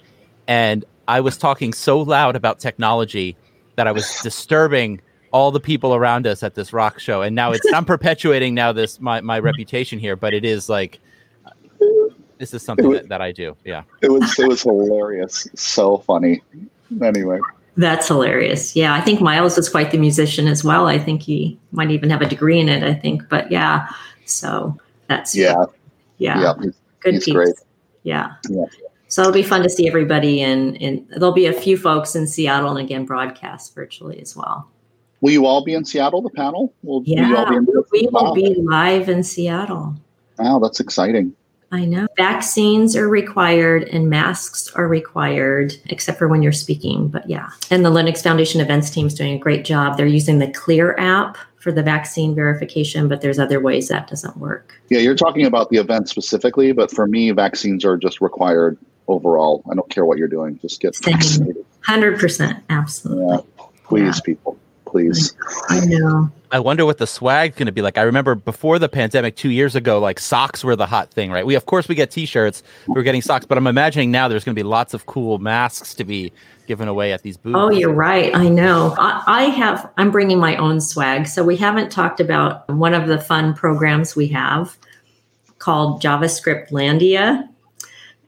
and 0.49 0.83
I 1.07 1.19
was 1.21 1.37
talking 1.37 1.73
so 1.73 1.99
loud 1.99 2.35
about 2.35 2.59
technology 2.59 3.35
that 3.75 3.87
I 3.87 3.91
was 3.91 4.19
disturbing 4.23 5.01
all 5.31 5.51
the 5.51 5.59
people 5.59 5.93
around 5.93 6.25
us 6.27 6.43
at 6.43 6.55
this 6.55 6.71
rock 6.71 6.99
show. 6.99 7.21
And 7.21 7.35
now 7.35 7.51
it's 7.51 7.65
I'm 7.73 7.85
perpetuating 7.85 8.53
now 8.53 8.71
this 8.71 8.99
my, 9.01 9.21
my 9.21 9.39
reputation 9.39 9.99
here, 9.99 10.15
but 10.15 10.33
it 10.33 10.45
is 10.45 10.69
like 10.69 10.99
this 12.37 12.53
is 12.53 12.63
something 12.63 12.87
was, 12.87 13.01
that, 13.01 13.09
that 13.09 13.21
I 13.21 13.31
do. 13.31 13.55
Yeah. 13.65 13.83
It 14.01 14.09
was 14.09 14.37
it 14.39 14.47
was 14.47 14.63
hilarious. 14.63 15.47
So 15.55 15.97
funny. 15.99 16.41
Anyway. 17.01 17.39
That's 17.77 18.07
hilarious. 18.07 18.73
Yeah, 18.75 18.93
I 18.93 19.01
think 19.01 19.19
Myles 19.19 19.57
is 19.57 19.67
quite 19.67 19.91
the 19.91 19.97
musician 19.97 20.47
as 20.47 20.63
well. 20.63 20.87
I 20.87 20.97
think 20.97 21.21
he 21.21 21.59
might 21.73 21.91
even 21.91 22.09
have 22.09 22.21
a 22.21 22.25
degree 22.25 22.59
in 22.59 22.69
it. 22.69 22.83
I 22.83 22.93
think, 22.93 23.27
but 23.27 23.51
yeah. 23.51 23.89
So 24.23 24.77
that's 25.07 25.35
yeah, 25.35 25.65
yeah, 26.17 26.41
yeah 26.41 26.53
he's, 26.61 26.75
good. 27.01 27.13
He's 27.15 27.27
great. 27.27 27.55
Yeah. 28.03 28.31
yeah. 28.49 28.65
So 29.15 29.21
it'll 29.21 29.31
be 29.31 29.43
fun 29.43 29.63
to 29.63 29.69
see 29.69 29.87
everybody, 29.87 30.41
and 30.41 30.75
and 30.81 31.07
there'll 31.07 31.31
be 31.31 31.45
a 31.45 31.53
few 31.53 31.77
folks 31.77 32.17
in 32.17 32.27
Seattle, 32.27 32.71
and 32.71 32.85
again 32.85 33.05
broadcast 33.05 33.73
virtually 33.73 34.19
as 34.19 34.35
well. 34.35 34.69
Will 35.21 35.31
you 35.31 35.45
all 35.45 35.63
be 35.63 35.73
in 35.73 35.85
Seattle? 35.85 36.21
The 36.21 36.29
panel? 36.31 36.73
Will, 36.83 37.01
yeah, 37.05 37.29
will 37.31 37.85
we 37.93 38.09
will 38.11 38.33
be 38.33 38.55
live 38.55 39.07
in 39.07 39.23
Seattle. 39.23 39.95
Wow, 40.37 40.59
that's 40.59 40.81
exciting. 40.81 41.33
I 41.71 41.85
know. 41.85 42.07
Vaccines 42.17 42.93
are 42.97 43.07
required 43.07 43.83
and 43.83 44.09
masks 44.09 44.69
are 44.75 44.89
required, 44.89 45.73
except 45.85 46.17
for 46.17 46.27
when 46.27 46.43
you're 46.43 46.51
speaking. 46.51 47.07
But 47.07 47.29
yeah. 47.29 47.51
And 47.71 47.85
the 47.85 47.91
Linux 47.91 48.21
Foundation 48.21 48.59
events 48.59 48.89
team 48.89 49.07
is 49.07 49.13
doing 49.13 49.35
a 49.35 49.39
great 49.39 49.63
job. 49.63 49.95
They're 49.95 50.07
using 50.07 50.39
the 50.39 50.51
Clear 50.51 50.93
app 50.99 51.37
for 51.55 51.71
the 51.71 51.81
vaccine 51.81 52.35
verification, 52.35 53.07
but 53.07 53.21
there's 53.21 53.39
other 53.39 53.61
ways 53.61 53.87
that 53.87 54.09
doesn't 54.09 54.35
work. 54.35 54.77
Yeah, 54.89 54.99
you're 54.99 55.15
talking 55.15 55.45
about 55.45 55.69
the 55.69 55.77
event 55.77 56.09
specifically, 56.09 56.73
but 56.73 56.91
for 56.91 57.07
me, 57.07 57.31
vaccines 57.31 57.85
are 57.85 57.95
just 57.95 58.19
required 58.19 58.77
overall. 59.07 59.63
I 59.69 59.75
don't 59.75 59.89
care 59.89 60.05
what 60.05 60.17
you're 60.17 60.27
doing, 60.27 60.59
just 60.59 60.81
get 60.81 60.95
Same. 60.95 61.13
vaccinated. 61.13 61.65
100%. 61.87 62.61
Absolutely. 62.69 63.25
Yeah. 63.25 63.65
Please, 63.83 64.15
yeah. 64.15 64.21
people 64.25 64.57
please. 64.95 65.35
I 65.69 65.81
know. 65.85 66.29
I 66.51 66.59
wonder 66.59 66.85
what 66.85 66.99
the 66.99 67.07
swag's 67.07 67.55
going 67.55 67.65
to 67.65 67.73
be 67.73 67.81
like. 67.81 67.97
I 67.97 68.03
remember 68.03 68.33
before 68.33 68.79
the 68.79 68.87
pandemic, 68.87 69.35
two 69.35 69.49
years 69.49 69.75
ago, 69.75 69.99
like 69.99 70.19
socks 70.19 70.63
were 70.63 70.77
the 70.77 70.85
hot 70.85 71.11
thing, 71.11 71.31
right? 71.31 71.45
We 71.45 71.55
of 71.55 71.65
course 71.65 71.89
we 71.89 71.95
get 71.95 72.11
T-shirts, 72.11 72.63
we're 72.87 73.03
getting 73.03 73.21
socks, 73.21 73.45
but 73.45 73.57
I'm 73.57 73.67
imagining 73.67 74.09
now 74.09 74.29
there's 74.29 74.45
going 74.45 74.55
to 74.55 74.59
be 74.59 74.63
lots 74.63 74.93
of 74.93 75.05
cool 75.05 75.37
masks 75.37 75.93
to 75.95 76.05
be 76.05 76.31
given 76.65 76.87
away 76.87 77.11
at 77.11 77.23
these 77.23 77.35
booths. 77.35 77.57
Oh, 77.59 77.69
you're 77.71 77.93
right. 77.93 78.33
I 78.33 78.47
know. 78.47 78.95
I, 78.97 79.21
I 79.27 79.43
have. 79.45 79.91
I'm 79.97 80.11
bringing 80.11 80.39
my 80.39 80.55
own 80.55 80.79
swag, 80.79 81.27
so 81.27 81.43
we 81.43 81.57
haven't 81.57 81.91
talked 81.91 82.21
about 82.21 82.69
one 82.69 82.93
of 82.93 83.07
the 83.07 83.19
fun 83.19 83.53
programs 83.53 84.15
we 84.15 84.27
have 84.27 84.77
called 85.59 86.01
JavaScript 86.01 86.69
Landia. 86.69 87.49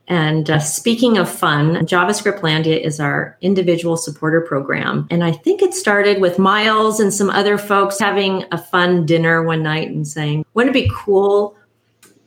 And 0.07 0.49
uh, 0.49 0.59
speaking 0.59 1.17
of 1.17 1.29
fun, 1.29 1.75
JavaScript 1.85 2.39
Landia 2.39 2.79
is 2.79 2.99
our 2.99 3.37
individual 3.41 3.97
supporter 3.97 4.39
program. 4.39 5.05
And 5.11 5.23
I 5.23 5.33
think 5.33 5.61
it 5.61 5.73
started 5.73 6.21
with 6.21 6.39
Myles 6.39 6.99
and 7.01 7.13
some 7.13 7.29
other 7.29 7.57
folks 7.57 7.99
having 7.99 8.45
a 8.51 8.57
fun 8.57 9.05
dinner 9.05 9.43
one 9.43 9.63
night 9.63 9.89
and 9.89 10.07
saying, 10.07 10.45
wouldn't 10.53 10.75
it 10.75 10.85
be 10.85 10.91
cool 10.95 11.57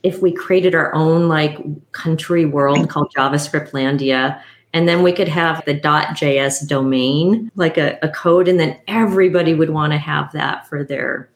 if 0.03 0.21
we 0.21 0.31
created 0.31 0.75
our 0.75 0.93
own 0.93 1.27
like 1.27 1.59
country 1.91 2.45
world 2.45 2.87
called 2.89 3.11
JavaScript 3.17 3.71
Landia? 3.71 4.39
And 4.73 4.87
then 4.87 5.01
we 5.01 5.11
could 5.11 5.27
have 5.27 5.65
the 5.65 5.73
.js 5.73 6.67
domain, 6.67 7.51
like 7.55 7.77
a, 7.77 7.97
a 8.03 8.09
code, 8.09 8.47
and 8.47 8.59
then 8.59 8.79
everybody 8.87 9.53
would 9.53 9.71
want 9.71 9.91
to 9.91 9.97
have 9.97 10.31
that 10.33 10.67
for 10.67 10.83
their 10.83 11.30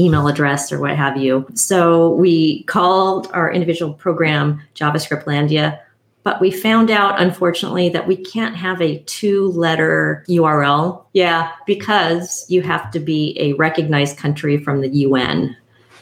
email 0.00 0.26
address 0.26 0.72
or 0.72 0.80
what 0.80 0.96
have 0.96 1.16
you. 1.16 1.46
So 1.54 2.10
we 2.10 2.64
called 2.64 3.30
our 3.32 3.52
individual 3.52 3.92
program 3.92 4.62
JavaScript 4.74 5.24
Landia, 5.24 5.78
but 6.22 6.40
we 6.40 6.50
found 6.50 6.90
out, 6.90 7.20
unfortunately, 7.20 7.88
that 7.90 8.06
we 8.06 8.16
can't 8.16 8.56
have 8.56 8.80
a 8.80 8.98
two 9.00 9.48
letter 9.52 10.24
URL. 10.28 11.04
Yeah, 11.12 11.52
because 11.66 12.44
you 12.48 12.62
have 12.62 12.90
to 12.92 13.00
be 13.00 13.36
a 13.38 13.54
recognized 13.54 14.16
country 14.16 14.58
from 14.58 14.80
the 14.80 14.88
UN 14.88 15.56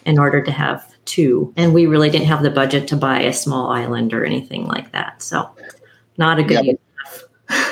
in 0.06 0.18
order 0.18 0.42
to 0.42 0.50
have 0.50 0.94
two. 1.04 1.52
And 1.56 1.72
we 1.74 1.87
really 1.87 2.11
didn't 2.11 2.26
have 2.26 2.42
the 2.42 2.50
budget 2.50 2.88
to 2.88 2.96
buy 2.96 3.20
a 3.20 3.32
small 3.32 3.70
island 3.70 4.12
or 4.12 4.24
anything 4.24 4.66
like 4.66 4.92
that. 4.92 5.22
So, 5.22 5.50
not 6.16 6.38
a 6.38 6.42
good 6.42 6.78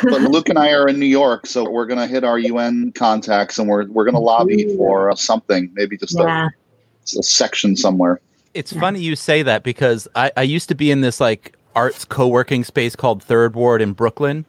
but 0.03 0.21
Luke 0.23 0.49
and 0.49 0.59
I 0.59 0.73
are 0.73 0.89
in 0.89 0.99
New 0.99 1.07
York, 1.07 1.47
so 1.47 1.69
we're 1.69 1.87
going 1.87 1.99
to 1.99 2.07
hit 2.07 2.25
our 2.25 2.39
UN 2.39 2.93
contacts 2.93 3.59
and 3.59 3.69
we're 3.69 3.87
we're 3.87 4.05
going 4.05 4.15
to 4.15 4.21
lobby 4.21 4.77
for 4.77 5.11
uh, 5.11 5.15
something, 5.15 5.71
maybe 5.75 5.97
just 5.97 6.17
yeah. 6.17 6.49
a, 6.49 7.19
a, 7.19 7.23
section 7.23 7.77
somewhere. 7.77 8.21
It's 8.55 8.73
yeah. 8.73 8.81
funny 8.81 9.01
you 9.01 9.17
say 9.17 9.43
that 9.43 9.63
because 9.63 10.09
I, 10.15 10.33
I 10.37 10.43
used 10.43 10.69
to 10.69 10.75
be 10.75 10.91
in 10.91 11.01
this 11.01 11.21
like 11.21 11.57
arts 11.75 12.05
co-working 12.05 12.65
space 12.65 12.97
called 12.97 13.23
Third 13.23 13.55
Ward 13.55 13.83
in 13.83 13.93
Brooklyn, 13.93 14.47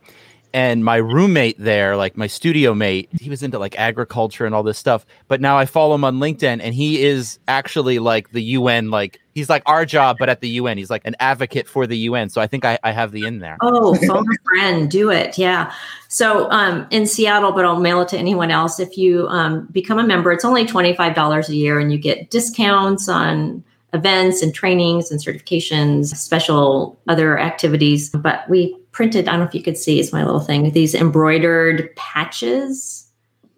and 0.57 0.83
my 0.83 0.95
roommate 0.95 1.55
there 1.59 1.95
like 1.95 2.17
my 2.17 2.25
studio 2.25 2.73
mate 2.73 3.07
he 3.21 3.29
was 3.29 3.43
into 3.43 3.59
like 3.59 3.77
agriculture 3.77 4.43
and 4.43 4.55
all 4.55 4.63
this 4.63 4.77
stuff 4.79 5.05
but 5.27 5.39
now 5.39 5.55
i 5.55 5.67
follow 5.67 5.93
him 5.93 6.03
on 6.03 6.17
linkedin 6.17 6.59
and 6.63 6.73
he 6.73 7.03
is 7.03 7.37
actually 7.47 7.99
like 7.99 8.31
the 8.31 8.41
un 8.41 8.89
like 8.89 9.19
he's 9.35 9.51
like 9.51 9.61
our 9.67 9.85
job 9.85 10.15
but 10.19 10.29
at 10.29 10.41
the 10.41 10.49
un 10.49 10.75
he's 10.75 10.89
like 10.89 11.03
an 11.05 11.15
advocate 11.19 11.67
for 11.67 11.85
the 11.85 11.95
un 12.07 12.27
so 12.27 12.41
i 12.41 12.47
think 12.47 12.65
i, 12.65 12.79
I 12.83 12.91
have 12.91 13.11
the 13.11 13.27
in 13.27 13.37
there. 13.37 13.57
Oh 13.61 13.93
phone 14.07 14.25
a 14.25 14.37
friend 14.45 14.89
do 14.89 15.11
it 15.11 15.37
yeah. 15.37 15.71
So 16.07 16.49
um, 16.49 16.87
in 16.89 17.05
seattle 17.05 17.51
but 17.51 17.63
i'll 17.63 17.79
mail 17.79 18.01
it 18.01 18.07
to 18.09 18.17
anyone 18.17 18.49
else 18.49 18.79
if 18.79 18.97
you 18.97 19.27
um, 19.27 19.67
become 19.67 19.99
a 19.99 20.07
member 20.07 20.31
it's 20.31 20.45
only 20.45 20.65
$25 20.65 21.49
a 21.49 21.55
year 21.55 21.79
and 21.79 21.91
you 21.91 21.99
get 21.99 22.31
discounts 22.31 23.07
on 23.07 23.63
events 23.93 24.41
and 24.41 24.55
trainings 24.55 25.11
and 25.11 25.19
certifications 25.19 26.15
special 26.15 26.99
other 27.07 27.37
activities 27.39 28.09
but 28.09 28.49
we 28.49 28.76
printed, 28.97 29.27
I 29.27 29.33
don't 29.33 29.41
know 29.41 29.45
if 29.45 29.53
you 29.53 29.61
could 29.61 29.77
see, 29.77 29.99
it's 29.99 30.11
my 30.11 30.25
little 30.25 30.39
thing, 30.39 30.71
these 30.71 30.95
embroidered 30.95 31.95
patches. 31.95 33.07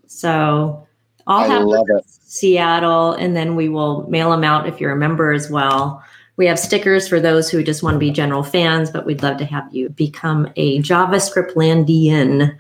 So 0.06 0.86
I'll 1.28 1.50
have 1.50 1.64
love 1.64 1.86
it. 1.88 2.04
Seattle, 2.06 3.14
and 3.14 3.38
then 3.38 3.56
we 3.56 3.70
will 3.70 4.06
mail 4.10 4.32
them 4.32 4.44
out 4.44 4.68
if 4.68 4.82
you're 4.82 4.92
a 4.92 4.98
member 4.98 5.32
as 5.32 5.50
well. 5.50 6.04
We 6.36 6.46
have 6.48 6.60
stickers 6.60 7.08
for 7.08 7.22
those 7.22 7.50
who 7.50 7.64
just 7.64 7.84
want 7.84 7.96
to 7.96 8.00
be 8.00 8.12
general 8.12 8.44
fans, 8.44 8.92
but 8.92 9.06
we'd 9.06 9.24
love 9.24 9.38
to 9.38 9.46
have 9.46 9.74
you 9.74 9.88
become 9.88 10.52
a 10.58 10.80
JavaScript 10.80 11.54
Landian. 11.54 12.54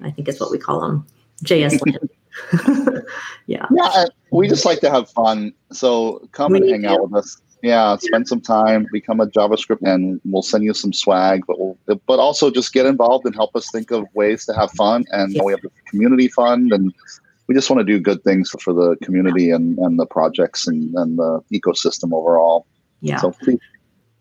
I 0.00 0.10
think 0.10 0.26
is 0.26 0.40
what 0.40 0.50
we 0.50 0.58
call 0.58 0.80
them, 0.80 1.06
JS 1.44 1.78
Land. 1.86 3.04
yeah. 3.46 3.66
Yeah, 3.70 4.06
we 4.32 4.48
just 4.48 4.64
like 4.64 4.80
to 4.80 4.90
have 4.90 5.08
fun. 5.10 5.54
So 5.70 6.28
come 6.32 6.50
we 6.52 6.58
and 6.58 6.70
hang 6.70 6.86
out 6.86 7.08
with 7.08 7.14
us 7.14 7.40
yeah 7.66 7.96
spend 7.96 8.26
some 8.28 8.40
time 8.40 8.86
become 8.92 9.20
a 9.20 9.26
javascript 9.26 9.82
and 9.82 10.20
we'll 10.24 10.42
send 10.42 10.62
you 10.64 10.74
some 10.74 10.92
swag 10.92 11.42
but 11.46 11.58
we'll 11.58 11.76
but 12.06 12.18
also 12.18 12.50
just 12.50 12.72
get 12.72 12.86
involved 12.86 13.24
and 13.26 13.34
help 13.34 13.54
us 13.54 13.70
think 13.70 13.90
of 13.90 14.06
ways 14.14 14.44
to 14.46 14.54
have 14.54 14.70
fun. 14.72 15.04
And 15.10 15.38
we 15.44 15.52
have 15.52 15.62
the 15.62 15.70
community 15.88 16.28
fund 16.28 16.72
and 16.72 16.92
we 17.46 17.54
just 17.54 17.70
want 17.70 17.80
to 17.80 17.84
do 17.84 18.00
good 18.00 18.22
things 18.24 18.50
for, 18.50 18.58
for 18.58 18.72
the 18.72 18.96
community 19.02 19.50
and, 19.50 19.78
and 19.78 19.98
the 19.98 20.06
projects 20.06 20.66
and, 20.66 20.94
and 20.94 21.18
the 21.18 21.40
ecosystem 21.52 22.12
overall. 22.12 22.66
Yeah. 23.00 23.20
So 23.20 23.30
please 23.30 23.58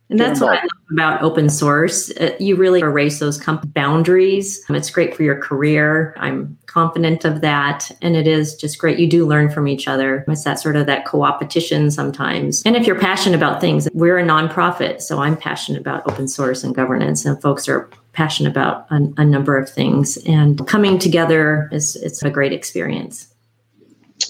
and 0.10 0.20
that's 0.20 0.39
what 0.39 0.60
I 0.60 0.62
love 0.62 0.70
about 0.91 1.22
open 1.24 1.50
source. 1.50 2.12
Uh, 2.12 2.36
you 2.39 2.56
really 2.56 2.82
erase 2.82 3.20
those 3.20 3.39
comp- 3.39 3.74
boundaries. 3.74 4.63
Um, 4.70 4.76
it's 4.76 4.91
great 4.91 5.15
for 5.15 5.24
your 5.24 5.41
career. 5.41 6.13
I'm 6.18 6.58
confident 6.68 7.26
of 7.26 7.41
that. 7.41 7.91
And 8.04 8.15
it 8.15 8.28
is 8.28 8.56
just 8.56 8.78
great. 8.78 9.00
You 9.00 9.08
do 9.08 9.26
learn 9.26 9.50
from 9.50 9.68
each 9.68 9.88
other. 9.88 10.24
It's 10.28 10.44
that 10.44 10.60
sort 10.60 10.76
of 10.76 10.86
that 10.86 11.06
co-opetition 11.06 11.89
sometimes. 11.89 12.62
And 12.65 12.76
if 12.76 12.86
you're 12.86 13.00
passionate 13.00 13.36
about 13.36 13.62
things, 13.62 13.88
we're 13.94 14.20
a 14.20 14.24
nonprofit. 14.24 15.02
So 15.02 15.20
I'm 15.20 15.36
passionate 15.36 15.82
about 15.82 16.08
open 16.10 16.28
source 16.28 16.63
and 16.63 16.76
governance 16.76 17.26
and 17.26 17.41
folks 17.41 17.68
are 17.68 17.89
passionate 18.13 18.52
about 18.52 18.86
a, 18.91 19.10
a 19.18 19.26
number 19.26 19.58
of 19.58 19.70
things. 19.70 20.18
And 20.28 20.65
coming 20.68 21.00
together 21.00 21.68
is 21.72 21.96
it's 21.96 22.22
a 22.22 22.30
great 22.30 22.54
experience. 22.54 23.34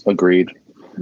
Agreed. 0.05 0.51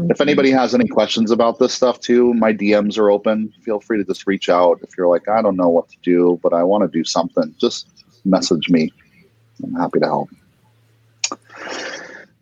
If 0.10 0.22
anybody 0.22 0.52
has 0.52 0.74
any 0.74 0.88
questions 0.88 1.32
about 1.32 1.60
this 1.60 1.74
stuff 1.74 2.00
too, 2.00 2.34
my 2.34 2.54
DMs 2.54 2.98
are 2.98 3.12
open. 3.12 3.54
Feel 3.62 3.80
free 3.80 3.98
to 3.98 4.04
just 4.04 4.26
reach 4.26 4.50
out. 4.50 4.80
If 4.82 4.98
you're 4.98 5.08
like, 5.08 5.28
I 5.28 5.42
don't 5.42 5.56
know 5.56 5.70
what 5.70 5.90
to 5.90 5.98
do, 6.02 6.40
but 6.42 6.54
I 6.54 6.64
want 6.64 6.84
to 6.84 6.88
do 6.88 7.04
something, 7.04 7.54
just 7.60 7.88
message 8.26 8.70
me. 8.70 8.92
I'm 9.64 9.74
happy 9.76 10.00
to 10.00 10.06
help. 10.06 10.30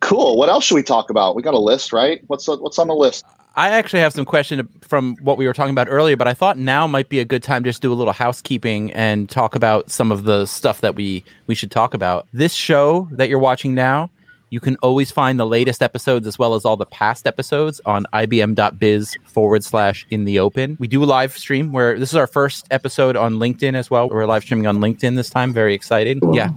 Cool. 0.00 0.36
What 0.36 0.48
else 0.48 0.64
should 0.64 0.74
we 0.74 0.82
talk 0.82 1.10
about? 1.10 1.36
We 1.36 1.42
got 1.42 1.54
a 1.54 1.60
list, 1.60 1.92
right? 1.92 2.22
What's 2.26 2.48
what's 2.48 2.78
on 2.78 2.88
the 2.88 2.94
list? 2.94 3.24
I 3.54 3.68
actually 3.68 4.00
have 4.00 4.14
some 4.14 4.24
question 4.24 4.66
from 4.80 5.16
what 5.20 5.36
we 5.36 5.46
were 5.46 5.52
talking 5.52 5.72
about 5.72 5.86
earlier, 5.90 6.16
but 6.16 6.26
I 6.26 6.32
thought 6.32 6.56
now 6.56 6.86
might 6.86 7.10
be 7.10 7.20
a 7.20 7.24
good 7.24 7.42
time 7.42 7.64
just 7.64 7.82
to 7.82 7.88
do 7.88 7.92
a 7.92 7.94
little 7.94 8.14
housekeeping 8.14 8.90
and 8.92 9.28
talk 9.28 9.54
about 9.54 9.90
some 9.90 10.10
of 10.10 10.24
the 10.24 10.46
stuff 10.46 10.80
that 10.80 10.94
we 10.94 11.22
we 11.46 11.54
should 11.54 11.70
talk 11.70 11.92
about. 11.92 12.26
This 12.32 12.54
show 12.54 13.08
that 13.12 13.28
you're 13.28 13.38
watching 13.38 13.74
now, 13.74 14.10
you 14.52 14.60
can 14.60 14.76
always 14.82 15.10
find 15.10 15.40
the 15.40 15.46
latest 15.46 15.82
episodes 15.82 16.26
as 16.26 16.38
well 16.38 16.54
as 16.54 16.66
all 16.66 16.76
the 16.76 16.84
past 16.84 17.26
episodes 17.26 17.80
on 17.86 18.04
ibm.biz 18.12 19.16
forward 19.24 19.64
slash 19.64 20.06
in 20.10 20.26
the 20.26 20.38
open. 20.38 20.76
We 20.78 20.88
do 20.88 21.02
live 21.02 21.36
stream 21.38 21.72
where 21.72 21.98
this 21.98 22.10
is 22.10 22.16
our 22.16 22.26
first 22.26 22.66
episode 22.70 23.16
on 23.16 23.36
LinkedIn 23.36 23.74
as 23.74 23.90
well. 23.90 24.10
We're 24.10 24.26
live 24.26 24.42
streaming 24.42 24.66
on 24.66 24.76
LinkedIn 24.76 25.16
this 25.16 25.30
time. 25.30 25.54
Very 25.54 25.74
excited. 25.74 26.20
Yeah 26.32 26.50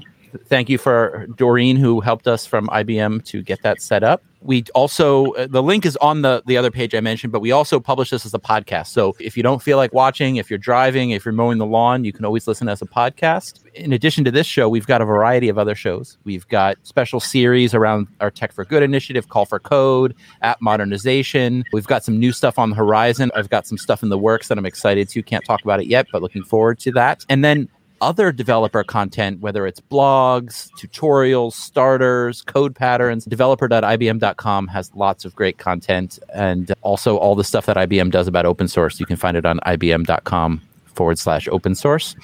thank 0.48 0.70
you 0.70 0.78
for 0.78 1.28
Doreen 1.38 1.78
who 1.78 2.02
helped 2.02 2.28
us 2.28 2.46
from 2.46 2.68
IBM 2.68 3.24
to 3.26 3.42
get 3.42 3.62
that 3.64 3.82
set 3.82 4.04
up. 4.04 4.22
We 4.46 4.64
also 4.76 5.34
uh, 5.34 5.48
the 5.48 5.64
link 5.64 5.86
is 5.86 5.98
on 5.98 6.22
the 6.22 6.44
the 6.46 6.56
other 6.58 6.72
page 6.72 6.94
I 6.94 7.00
mentioned, 7.00 7.34
but 7.34 7.40
we 7.40 7.52
also 7.52 7.80
publish 7.80 8.12
this 8.12 8.26
as 8.26 8.34
a 8.34 8.40
podcast. 8.40 8.88
So 8.88 9.16
if 9.20 9.36
you 9.36 9.44
don't 9.44 9.62
feel 9.62 9.78
like 9.78 9.94
watching, 9.94 10.36
if 10.36 10.50
you're 10.50 10.60
driving, 10.60 11.12
if 11.12 11.26
you're 11.26 11.34
mowing 11.34 11.58
the 11.58 11.66
lawn, 11.66 12.04
you 12.04 12.14
can 12.14 12.26
always 12.26 12.48
listen 12.48 12.70
as 12.70 12.82
a 12.82 12.86
podcast. 12.86 13.62
In 13.74 13.92
addition 13.92 14.24
to 14.24 14.32
this 14.32 14.48
show, 14.48 14.70
we've 14.70 14.88
got 14.88 15.02
a 15.02 15.06
variety 15.06 15.50
of 15.50 15.58
other 15.58 15.76
shows. 15.76 16.18
We've 16.24 16.48
got 16.48 16.78
special 16.84 17.20
series 17.20 17.74
around 17.74 18.08
our 18.22 18.32
Tech 18.32 18.54
for 18.54 18.64
Good 18.64 18.84
initiative, 18.84 19.30
Call 19.30 19.46
for 19.46 19.60
Code, 19.60 20.16
app 20.42 20.62
modernization. 20.62 21.64
We've 21.74 21.88
got 21.88 22.04
some 22.04 22.20
new 22.20 22.32
stuff 22.32 22.60
on 22.60 22.70
the 22.70 22.76
horizon. 22.76 23.32
I've 23.36 23.50
got 23.50 23.66
some 23.66 23.78
stuff 23.78 24.04
in 24.04 24.10
the 24.10 24.18
works 24.18 24.48
that 24.48 24.58
I'm 24.58 24.66
excited 24.66 25.10
to. 25.10 25.24
Can't 25.24 25.44
talk 25.44 25.64
about 25.64 25.82
it 25.82 25.88
yet, 25.88 26.08
but 26.12 26.22
looking 26.22 26.44
forward 26.44 26.80
to 26.80 26.92
that. 26.92 27.26
And 27.30 27.44
then 27.44 27.68
other 28.06 28.32
developer 28.32 28.84
content, 28.84 29.40
whether 29.40 29.66
it's 29.66 29.82
blogs, 29.82 30.70
tutorials, 30.80 31.54
starters, 31.54 32.44
code 32.44 32.76
patterns. 32.76 33.26
Developer.ibm.com 33.26 34.68
has 34.68 34.94
lots 34.94 35.26
of 35.26 35.36
great 35.36 35.58
content 35.58 36.20
and 36.32 36.72
also 36.84 37.18
all 37.18 37.34
the 37.34 37.44
stuff 37.44 37.66
that 37.66 37.78
IBM 37.78 38.12
does 38.12 38.28
about 38.28 38.46
open 38.46 38.68
source. 38.68 39.00
You 39.00 39.08
can 39.08 39.16
find 39.16 39.36
it 39.36 39.46
on 39.46 39.60
ibm.com 39.66 40.62
forward 40.94 41.18
slash 41.18 41.48
open 41.48 41.74
source. 41.74 42.16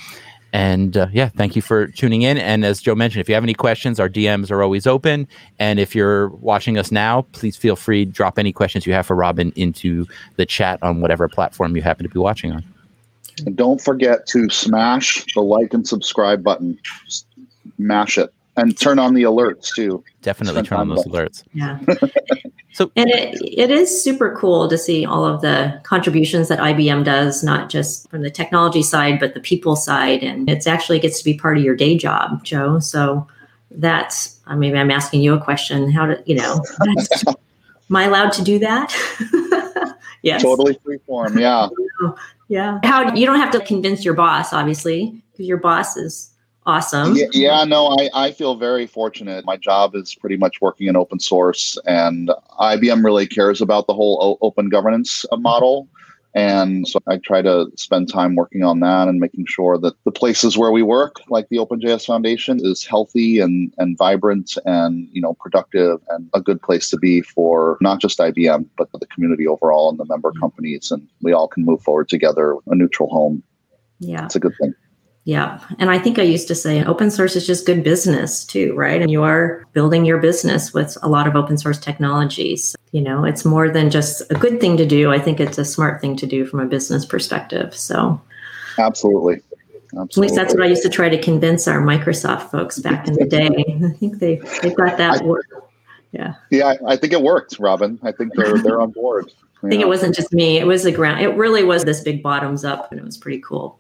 And 0.54 0.98
uh, 0.98 1.08
yeah, 1.12 1.30
thank 1.30 1.56
you 1.56 1.63
for 1.63 1.88
tuning 1.88 2.22
in. 2.22 2.38
And 2.38 2.63
as 2.63 2.80
Joe 2.80 2.94
mentioned, 2.94 3.22
if 3.22 3.30
you 3.30 3.34
have 3.34 3.44
any 3.44 3.56
questions, 3.56 4.00
our 4.00 4.10
DMs 4.10 4.52
are 4.52 4.62
always 4.62 4.86
open. 4.86 5.28
And 5.58 5.80
if 5.80 5.96
you're 5.96 6.30
watching 6.30 6.78
us 6.78 6.91
now, 6.91 7.24
please 7.32 7.58
feel 7.58 7.76
free 7.76 8.06
to 8.06 8.12
drop 8.12 8.38
any 8.38 8.54
questions 8.54 8.86
you 8.86 8.94
have 8.94 9.08
for 9.08 9.15
Robin 9.15 9.52
into 9.56 10.06
the 10.36 10.46
chat 10.46 10.78
on 10.84 11.02
whatever 11.02 11.28
platform 11.28 11.76
you 11.76 11.82
happen 11.82 12.04
to 12.04 12.10
be 12.10 12.20
watching 12.20 12.52
on. 12.52 12.63
And 13.46 13.56
don't 13.56 13.82
forget 13.82 14.28
to 14.28 14.50
smash 14.50 15.26
the 15.34 15.41
like 15.41 15.74
and 15.74 15.88
subscribe 15.88 16.44
button. 16.44 16.78
Mash 17.78 18.17
it. 18.17 18.34
And 18.58 18.78
turn 18.78 19.00
on 19.00 19.13
the 19.13 19.24
alerts 19.24 19.74
too. 19.74 20.04
Definitely 20.22 20.63
turn 20.63 20.80
on 20.80 20.89
those 20.89 21.06
alerts. 21.06 21.44
Yeah. 21.54 21.80
so 22.74 22.91
and 22.96 23.10
it 23.10 23.39
it 23.41 23.72
is 23.72 24.04
super 24.04 24.36
cool 24.36 24.67
to 24.67 24.78
see 24.78 25.06
all 25.06 25.26
of 25.26 25.41
the 25.41 25.80
contributions 25.84 26.50
that 26.50 26.60
IBM 26.60 27.06
does, 27.06 27.44
not 27.44 27.70
just 27.70 28.10
from 28.10 28.22
the 28.22 28.30
technology 28.30 28.84
side, 28.84 29.20
but 29.20 29.34
the 29.34 29.39
people 29.39 29.76
side. 29.78 30.22
And 30.22 30.50
it's 30.50 30.67
actually 30.67 31.00
gets 31.00 31.20
to 31.20 31.26
be 31.26 31.34
part 31.34 31.58
of 31.58 31.63
your 31.63 31.76
day 31.76 31.98
job, 31.98 32.44
Joe. 32.44 32.80
So 32.80 33.26
that's 33.72 34.39
uh, 34.48 34.56
maybe 34.56 34.78
I'm 34.78 34.91
asking 34.91 35.22
you 35.22 35.34
a 35.34 35.41
question. 35.41 35.89
How 35.89 36.06
do 36.06 36.17
you 36.26 36.36
know? 36.36 36.62
am 37.91 37.96
I 37.96 38.04
allowed 38.04 38.32
to 38.34 38.44
do 38.44 38.60
that? 38.60 38.94
yes. 40.22 40.41
Totally 40.41 40.78
free 40.84 41.00
form. 41.06 41.38
Yeah. 41.38 41.70
Yeah. 42.48 42.80
How 42.84 43.14
you 43.14 43.26
don't 43.26 43.40
have 43.40 43.52
to 43.52 43.60
convince 43.62 44.04
your 44.04 44.14
boss, 44.14 44.54
obviously, 44.54 45.22
because 45.32 45.48
your 45.48 45.58
boss 45.58 45.96
is 45.98 46.32
awesome. 46.66 47.16
Yeah, 47.16 47.26
yeah, 47.32 47.64
no, 47.64 47.88
I, 47.88 48.10
I 48.14 48.32
feel 48.32 48.56
very 48.56 48.88
fortunate. 48.88 49.46
My 49.46 49.58
job 49.58 49.96
is 49.96 50.14
pretty 50.16 50.38
much 50.38 50.62
working 50.62 50.88
in 50.88 50.96
open 50.96 51.20
source, 51.20 51.78
and 51.86 52.32
IBM 52.60 53.04
really 53.04 53.28
cares 53.28 53.62
about 53.62 53.88
the 53.88 53.94
whole 53.94 54.18
o- 54.22 54.46
open 54.46 54.70
governance 54.70 55.26
uh, 55.32 55.38
model. 55.38 55.88
And 56.34 56.88
so 56.88 57.00
I 57.08 57.17
try 57.17 57.41
to 57.41 57.70
spend 57.76 58.10
time 58.10 58.36
working 58.36 58.63
on 58.63 58.80
that 58.80 59.10
and 59.10 59.20
making 59.20 59.46
sure 59.48 59.78
that 59.80 59.96
the 60.06 60.12
places 60.12 60.58
where 60.58 60.72
we 60.72 60.82
work, 60.82 61.17
like 61.30 61.50
the 61.50 61.58
OpenJS 61.58 62.06
Foundation, 62.06 62.60
is 62.63 62.86
healthy 62.86 63.39
and, 63.39 63.74
and 63.78 63.98
vibrant 63.98 64.58
and 64.65 65.10
you 65.12 65.22
know 65.22 65.34
productive 65.34 66.00
and 66.10 66.30
a 66.34 66.41
good 66.41 66.62
place 66.62 66.89
to 66.89 66.98
be 66.98 67.22
for 67.22 67.78
not 67.82 68.00
just 68.00 68.20
IBM 68.20 68.67
but 68.78 68.88
the 68.94 69.08
community 69.08 69.48
overall 69.48 69.89
and 69.89 70.00
the 70.00 70.06
member 70.06 70.32
companies, 70.39 70.91
and 70.91 71.08
we 71.22 71.34
all 71.34 71.48
can 71.48 71.65
move 71.65 71.82
forward 71.82 72.08
together, 72.08 72.56
a 72.67 72.76
neutral 72.76 73.10
home. 73.10 73.44
Yeah, 74.00 74.26
it's 74.26 74.36
a 74.36 74.39
good 74.39 74.54
thing. 74.60 74.74
Yeah. 75.26 75.60
And 75.78 75.92
I 75.92 76.00
think 76.00 76.18
I 76.18 76.24
used 76.24 76.48
to 76.48 76.56
say 76.56 76.84
open 76.84 77.12
source 77.12 77.36
is 77.36 77.46
just 77.46 77.68
good 77.68 77.84
business 77.84 78.44
too, 78.44 78.74
right? 78.74 79.02
And 79.02 79.12
you 79.12 79.22
are 79.22 79.68
building 79.74 80.04
your 80.04 80.18
business 80.18 80.74
with 80.74 80.98
a 81.04 81.10
lot 81.10 81.28
of 81.28 81.36
open 81.36 81.58
source 81.58 81.78
technologies. 81.78 82.76
You 82.92 83.02
know, 83.02 83.24
it's 83.24 83.46
more 83.46 83.70
than 83.70 83.92
just 83.92 84.24
a 84.32 84.36
good 84.36 84.60
thing 84.60 84.78
to 84.78 84.86
do. 84.86 85.12
I 85.12 85.20
think 85.20 85.40
it's 85.40 85.60
a 85.60 85.66
smart 85.66 86.02
thing 86.02 86.16
to 86.18 86.26
do 86.26 86.46
from 86.46 86.60
a 86.60 86.66
business 86.66 87.06
perspective. 87.06 87.76
So, 87.76 88.20
absolutely. 88.80 89.42
Absolutely. 89.98 90.08
At 90.16 90.18
least 90.18 90.36
that's 90.36 90.54
what 90.54 90.64
I 90.64 90.68
used 90.68 90.84
to 90.84 90.90
try 90.90 91.10
to 91.10 91.22
convince 91.22 91.68
our 91.68 91.82
Microsoft 91.82 92.50
folks 92.50 92.80
back 92.80 93.08
in 93.08 93.14
the 93.16 93.26
day. 93.26 93.48
I 93.86 93.90
think 93.98 94.20
they 94.20 94.38
they've 94.62 94.76
got 94.76 94.98
that. 94.98 95.22
I, 95.22 95.62
yeah. 96.12 96.36
Yeah, 96.50 96.76
I 96.88 96.96
think 96.96 97.14
it 97.14 97.22
worked, 97.22 97.60
Robin. 97.60 98.00
I 98.02 98.12
think 98.12 98.34
they're 98.36 98.58
they're 98.58 98.82
on 98.82 98.92
board. 98.92 99.32
I 99.64 99.70
think 99.70 99.82
know. 99.82 99.88
it 99.88 99.90
wasn't 99.90 100.16
just 100.16 100.34
me. 100.34 100.58
It 100.58 100.66
was 100.66 100.84
the 100.84 100.92
ground. 100.92 101.22
It 101.22 101.36
really 101.36 101.64
was 101.64 101.84
this 101.84 102.02
big 102.02 102.24
bottoms 102.24 102.66
up, 102.66 102.92
and 102.92 103.00
it 103.00 103.04
was 103.04 103.18
pretty 103.18 103.42
cool. 103.46 103.78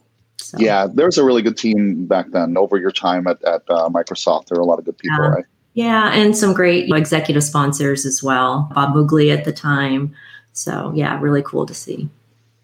So. 0.51 0.57
Yeah, 0.59 0.87
there 0.93 1.05
was 1.05 1.17
a 1.17 1.23
really 1.23 1.41
good 1.41 1.55
team 1.55 2.05
back 2.07 2.31
then. 2.31 2.57
Over 2.57 2.75
your 2.75 2.91
time 2.91 3.25
at, 3.25 3.41
at 3.45 3.63
uh, 3.69 3.87
Microsoft, 3.87 4.47
there 4.47 4.57
were 4.57 4.63
a 4.63 4.65
lot 4.65 4.79
of 4.79 4.85
good 4.85 4.97
people, 4.97 5.23
yeah. 5.23 5.29
right? 5.29 5.45
Yeah, 5.75 6.11
and 6.11 6.35
some 6.35 6.53
great 6.53 6.89
executive 6.91 7.41
sponsors 7.41 8.05
as 8.05 8.21
well. 8.21 8.69
Bob 8.75 8.93
Muglia 8.93 9.37
at 9.37 9.45
the 9.45 9.53
time. 9.53 10.13
So 10.51 10.91
yeah, 10.93 11.17
really 11.21 11.41
cool 11.41 11.65
to 11.65 11.73
see. 11.73 12.09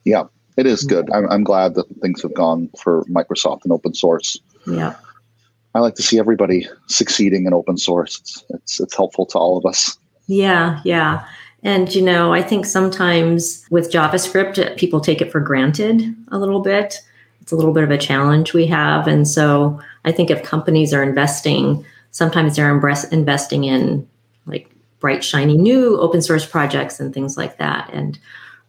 Yeah, 0.04 0.26
it 0.58 0.66
is 0.66 0.84
good. 0.84 1.10
I'm, 1.14 1.30
I'm 1.30 1.46
glad 1.46 1.76
that 1.76 1.86
things 2.02 2.22
have 2.24 2.34
gone 2.34 2.70
for 2.78 3.06
Microsoft 3.06 3.64
and 3.64 3.72
open 3.72 3.94
source. 3.94 4.38
Yeah. 4.66 4.96
I 5.74 5.80
like 5.80 5.96
to 5.96 6.04
see 6.04 6.20
everybody 6.20 6.68
succeeding 6.88 7.46
in 7.46 7.54
open 7.54 7.78
source. 7.78 8.20
It's, 8.20 8.44
it's, 8.50 8.80
it's 8.82 8.98
helpful 8.98 9.26
to 9.28 9.38
all 9.38 9.58
of 9.58 9.66
us. 9.66 9.98
Yeah, 10.28 10.82
yeah. 10.84 11.26
And, 11.64 11.96
you 11.96 12.02
know, 12.02 12.34
I 12.34 12.42
think 12.42 12.66
sometimes 12.66 13.66
with 13.72 13.90
JavaScript, 13.90 14.78
people 14.78 15.00
take 15.00 15.22
it 15.22 15.32
for 15.32 15.40
granted 15.40 16.14
a 16.28 16.38
little 16.38 16.60
bit 16.60 17.00
it's 17.48 17.54
a 17.54 17.56
little 17.56 17.72
bit 17.72 17.86
of 17.86 17.92
a 17.92 17.98
challenge 17.98 18.54
we 18.54 18.68
have. 18.68 19.08
And 19.08 19.26
so 19.26 19.80
I 20.04 20.12
think 20.12 20.30
if 20.30 20.44
companies 20.44 20.94
are 20.94 21.02
investing, 21.02 21.86
sometimes 22.12 22.58
they're 22.58 22.70
investing 22.70 23.64
in 23.64 24.06
like 24.48 24.70
bright, 25.00 25.24
shiny 25.24 25.58
new 25.58 25.98
open 25.98 26.22
source 26.22 26.46
projects 26.46 27.00
and 27.00 27.14
things 27.14 27.38
like 27.38 27.58
that. 27.58 27.90
And 27.94 28.20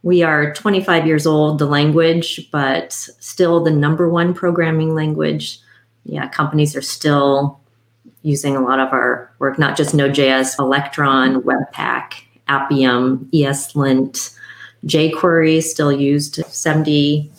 we 0.04 0.22
are 0.22 0.54
25 0.54 1.08
years 1.08 1.26
old, 1.26 1.58
the 1.58 1.66
language, 1.66 2.48
but 2.52 2.92
still 2.92 3.64
the 3.64 3.72
number 3.72 4.08
one 4.08 4.32
programming 4.32 4.94
language. 4.94 5.58
Yeah, 6.04 6.28
companies 6.28 6.76
are 6.76 6.80
still 6.80 7.58
using 8.22 8.54
a 8.54 8.62
lot 8.62 8.78
of 8.78 8.92
our 8.92 9.34
work, 9.40 9.58
not 9.58 9.76
just 9.76 9.92
Node.js, 9.92 10.56
Electron, 10.56 11.42
Webpack, 11.42 12.12
Appium, 12.48 13.28
ESLint, 13.32 14.38
jQuery 14.86 15.64
still 15.64 15.90
used 15.90 16.36
70 16.46 17.32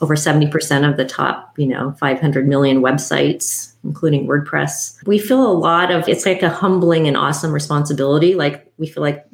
over 0.00 0.16
70% 0.16 0.88
of 0.88 0.96
the 0.96 1.04
top, 1.04 1.54
you 1.56 1.66
know, 1.66 1.92
500 2.00 2.48
million 2.48 2.82
websites, 2.82 3.72
including 3.84 4.26
WordPress. 4.26 5.06
We 5.06 5.18
feel 5.18 5.50
a 5.50 5.52
lot 5.52 5.90
of 5.90 6.08
it's 6.08 6.26
like 6.26 6.42
a 6.42 6.50
humbling 6.50 7.06
and 7.06 7.16
awesome 7.16 7.52
responsibility. 7.52 8.34
Like 8.34 8.70
we 8.76 8.86
feel 8.86 9.02
like 9.02 9.24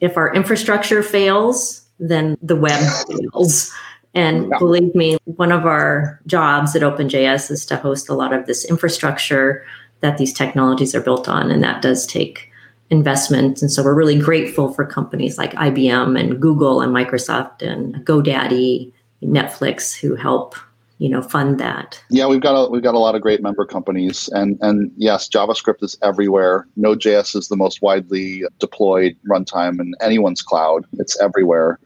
if 0.00 0.16
our 0.16 0.32
infrastructure 0.34 1.02
fails, 1.02 1.86
then 1.98 2.36
the 2.42 2.56
web 2.56 2.80
fails. 3.08 3.72
And 4.14 4.48
yeah. 4.48 4.58
believe 4.58 4.94
me, 4.94 5.18
one 5.24 5.50
of 5.50 5.66
our 5.66 6.20
jobs 6.26 6.76
at 6.76 6.82
OpenJS 6.82 7.50
is 7.50 7.66
to 7.66 7.76
host 7.76 8.08
a 8.08 8.14
lot 8.14 8.32
of 8.32 8.46
this 8.46 8.64
infrastructure 8.64 9.64
that 10.00 10.18
these 10.18 10.32
technologies 10.32 10.94
are 10.94 11.00
built 11.00 11.28
on. 11.28 11.50
And 11.50 11.64
that 11.64 11.82
does 11.82 12.06
take 12.06 12.50
investment. 12.90 13.60
And 13.60 13.72
so 13.72 13.82
we're 13.82 13.94
really 13.94 14.18
grateful 14.18 14.72
for 14.72 14.84
companies 14.84 15.36
like 15.36 15.52
IBM 15.54 16.18
and 16.18 16.40
Google 16.40 16.80
and 16.80 16.94
Microsoft 16.94 17.62
and 17.62 17.96
GoDaddy 18.06 18.92
Netflix 19.24 19.98
who 19.98 20.14
help 20.14 20.54
you 20.98 21.08
know 21.08 21.22
fund 21.22 21.58
that. 21.58 22.02
Yeah 22.10 22.26
we've 22.26 22.40
got 22.40 22.54
a 22.54 22.70
we've 22.70 22.82
got 22.82 22.94
a 22.94 22.98
lot 22.98 23.14
of 23.14 23.22
great 23.22 23.42
member 23.42 23.64
companies 23.64 24.28
and 24.32 24.58
and 24.60 24.92
yes 24.96 25.28
javascript 25.28 25.82
is 25.82 25.98
everywhere. 26.02 26.66
Node.js 26.76 27.36
is 27.36 27.48
the 27.48 27.56
most 27.56 27.82
widely 27.82 28.44
deployed 28.58 29.16
runtime 29.28 29.80
in 29.80 29.94
anyone's 30.00 30.42
cloud. 30.42 30.84
It's 30.94 31.20
everywhere. 31.20 31.78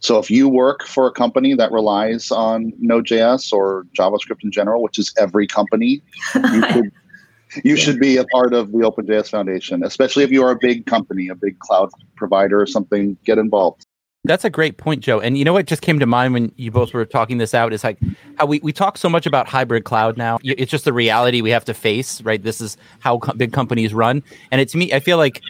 So 0.00 0.18
if 0.18 0.30
you 0.30 0.48
work 0.48 0.84
for 0.84 1.06
a 1.06 1.12
company 1.12 1.54
that 1.54 1.72
relies 1.72 2.30
on 2.30 2.72
node.js 2.78 3.52
or 3.52 3.86
javascript 3.98 4.44
in 4.44 4.50
general 4.50 4.82
which 4.82 4.98
is 4.98 5.12
every 5.18 5.46
company 5.46 6.02
you 6.34 6.62
should 6.72 6.92
you 7.64 7.76
should 7.76 7.98
be 7.98 8.16
a 8.16 8.24
part 8.24 8.52
of 8.52 8.72
the 8.72 8.78
openjs 8.78 9.30
foundation 9.30 9.82
especially 9.82 10.22
if 10.22 10.30
you 10.30 10.42
are 10.42 10.50
a 10.50 10.58
big 10.60 10.86
company 10.86 11.28
a 11.28 11.34
big 11.34 11.58
cloud 11.60 11.88
provider 12.16 12.60
or 12.60 12.66
something 12.66 13.16
get 13.24 13.38
involved 13.38 13.86
that's 14.26 14.44
a 14.44 14.50
great 14.50 14.76
point, 14.76 15.02
Joe. 15.02 15.20
And 15.20 15.36
you 15.38 15.44
know 15.44 15.52
what 15.52 15.66
just 15.66 15.82
came 15.82 15.98
to 15.98 16.06
mind 16.06 16.34
when 16.34 16.52
you 16.56 16.70
both 16.70 16.92
were 16.92 17.04
talking 17.04 17.38
this 17.38 17.54
out 17.54 17.72
is 17.72 17.84
like 17.84 17.98
how 18.36 18.46
we, 18.46 18.60
we 18.60 18.72
talk 18.72 18.98
so 18.98 19.08
much 19.08 19.26
about 19.26 19.48
hybrid 19.48 19.84
cloud 19.84 20.16
now. 20.16 20.38
It's 20.42 20.70
just 20.70 20.84
the 20.84 20.92
reality 20.92 21.40
we 21.40 21.50
have 21.50 21.64
to 21.66 21.74
face, 21.74 22.20
right? 22.22 22.42
This 22.42 22.60
is 22.60 22.76
how 23.00 23.18
co- 23.18 23.32
big 23.34 23.52
companies 23.52 23.94
run. 23.94 24.22
And 24.50 24.60
it's 24.60 24.74
me, 24.74 24.92
I 24.92 25.00
feel 25.00 25.18
like 25.18 25.42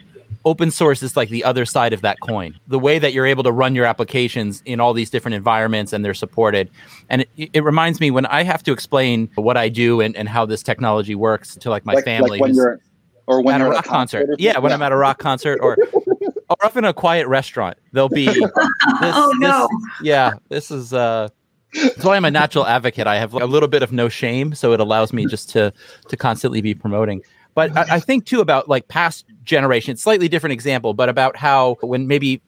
open 0.45 0.70
source 0.70 1.03
is 1.03 1.16
like 1.16 1.29
the 1.29 1.45
other 1.45 1.64
side 1.64 1.93
of 1.93 2.03
that 2.03 2.18
coin. 2.20 2.59
The 2.68 2.79
way 2.79 2.99
that 2.99 3.12
you're 3.12 3.27
able 3.27 3.43
to 3.45 3.53
run 3.53 3.74
your 3.74 3.85
applications 3.85 4.62
in 4.64 4.81
all 4.81 4.93
these 4.93 5.11
different 5.11 5.35
environments 5.35 5.93
and 5.93 6.05
they're 6.05 6.14
supported. 6.14 6.70
And 7.11 7.27
it, 7.37 7.51
it 7.53 7.64
reminds 7.64 8.01
me 8.01 8.11
when 8.11 8.27
I 8.27 8.45
have 8.45 8.62
to 8.64 8.72
explain 8.72 9.29
what 9.35 9.57
I 9.57 9.68
do 9.68 10.01
and, 10.01 10.16
and 10.16 10.29
how 10.29 10.47
this 10.47 10.62
technology 10.62 11.14
works 11.14 11.57
to 11.57 11.70
like 11.70 11.85
my 11.85 11.95
like, 11.95 12.05
family. 12.05 12.31
Like 12.31 12.41
when 12.41 12.55
you're 12.55 12.81
or 13.27 13.43
when 13.43 13.61
at 13.61 13.66
a 13.66 13.70
rock 13.70 13.85
concert. 13.85 14.29
Yeah, 14.39 14.59
when 14.59 14.70
yeah. 14.70 14.77
I'm 14.77 14.83
at 14.83 14.93
a 14.93 14.97
rock 14.97 15.18
concert 15.18 15.59
or 15.61 15.77
or 16.49 16.57
up 16.64 16.76
in 16.76 16.84
a 16.84 16.92
quiet 16.92 17.26
restaurant. 17.28 17.76
They'll 17.92 18.09
be 18.09 18.26
this, 18.26 18.51
oh 18.55 19.32
no. 19.38 19.68
this- 19.70 19.90
yeah, 20.03 20.32
this 20.49 20.70
is 20.70 20.92
uh 20.92 21.28
that's 21.74 22.05
why 22.05 22.16
I'm 22.16 22.24
a 22.24 22.30
natural 22.30 22.66
advocate. 22.66 23.07
I 23.07 23.16
have 23.16 23.34
a 23.34 23.44
little 23.44 23.68
bit 23.68 23.82
of 23.82 23.92
no 23.92 24.09
shame, 24.09 24.55
so 24.55 24.72
it 24.72 24.80
allows 24.80 25.12
me 25.12 25.26
just 25.26 25.51
to 25.51 25.72
to 26.09 26.16
constantly 26.16 26.61
be 26.61 26.74
promoting. 26.74 27.22
But 27.55 27.76
I, 27.76 27.97
I 27.97 28.01
think 28.01 28.26
too 28.26 28.40
about 28.40 28.68
like 28.68 28.88
past 28.88 29.24
generations, 29.44 30.03
slightly 30.03 30.28
different 30.28 30.53
example, 30.53 30.94
but 30.94 31.09
about 31.09 31.36
how 31.36 31.76
when 31.80 32.07
maybe 32.07 32.40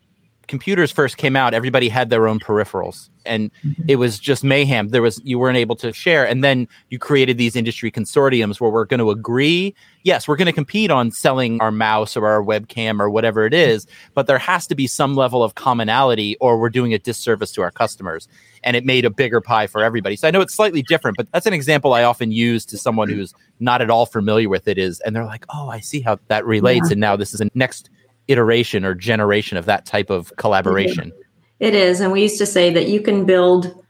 computers 0.49 0.91
first 0.91 1.19
came 1.19 1.37
out, 1.37 1.55
everybody 1.55 1.89
had 1.89 2.11
their 2.11 2.27
own 2.27 2.41
peripherals, 2.41 3.09
and 3.25 3.53
mm-hmm. 3.63 3.83
it 3.87 3.97
was 3.97 4.19
just 4.19 4.43
mayhem. 4.43 4.89
There 4.89 5.03
was 5.03 5.21
you 5.23 5.39
weren't 5.39 5.59
able 5.59 5.77
to 5.77 5.93
share, 5.93 6.27
and 6.27 6.43
then 6.43 6.67
you 6.89 6.99
created 6.99 7.39
these 7.39 7.55
industry 7.55 7.91
consortiums 7.93 8.61
where 8.61 8.71
we're 8.71 8.87
going 8.87 8.99
to 8.99 9.11
agree. 9.11 9.75
Yes, 10.03 10.27
we're 10.27 10.37
going 10.37 10.47
to 10.47 10.53
compete 10.53 10.91
on 10.91 11.13
selling 11.13 11.61
our 11.61 11.71
mouse 11.71 12.17
or 12.17 12.27
our 12.27 12.43
webcam 12.43 12.99
or 12.99 13.11
whatever 13.11 13.45
it 13.45 13.55
is, 13.55 13.87
but 14.15 14.27
there 14.27 14.39
has 14.39 14.67
to 14.69 14.75
be 14.75 14.87
some 14.87 15.15
level 15.15 15.45
of 15.45 15.55
commonality, 15.55 16.37
or 16.41 16.59
we're 16.59 16.71
doing 16.71 16.93
a 16.93 16.99
disservice 16.99 17.53
to 17.53 17.63
our 17.63 17.71
customers. 17.71 18.27
And 18.65 18.75
it 18.75 18.85
made 18.85 19.05
a 19.05 19.11
bigger 19.11 19.41
pie 19.41 19.69
for 19.69 19.85
everybody. 19.85 20.17
So 20.17 20.27
I 20.27 20.33
know 20.33 20.41
it's 20.41 20.55
slightly 20.55 20.83
different, 20.83 21.17
but 21.17 21.31
that's 21.31 21.47
an 21.47 21.53
example 21.53 21.93
I 21.93 22.03
often 22.03 22.33
use 22.33 22.65
to 22.67 22.77
someone 22.77 23.09
who's 23.09 23.33
not 23.61 23.81
at 23.81 23.89
all 23.89 24.05
familiar 24.05 24.49
with 24.49 24.67
it. 24.67 24.79
Is 24.79 24.99
and 25.01 25.15
they're 25.15 25.25
like, 25.25 25.45
"Oh, 25.55 25.69
I 25.69 25.79
see 25.79 26.01
how 26.01 26.19
that 26.27 26.45
relates," 26.45 26.91
and 26.91 27.01
now 27.01 27.15
this 27.15 27.35
is 27.35 27.41
a 27.41 27.49
next 27.55 27.91
iteration 28.29 28.85
or 28.85 28.95
generation 28.95 29.57
of 29.57 29.65
that 29.67 29.87
type 29.87 30.11
of 30.11 30.35
collaboration. 30.37 31.13
It 31.61 31.75
is. 31.75 32.01
And 32.01 32.13
we 32.13 32.23
used 32.23 32.39
to 32.39 32.47
say 32.47 32.73
that 32.73 32.89
you 32.89 33.01
can 33.01 33.25
build 33.25 33.85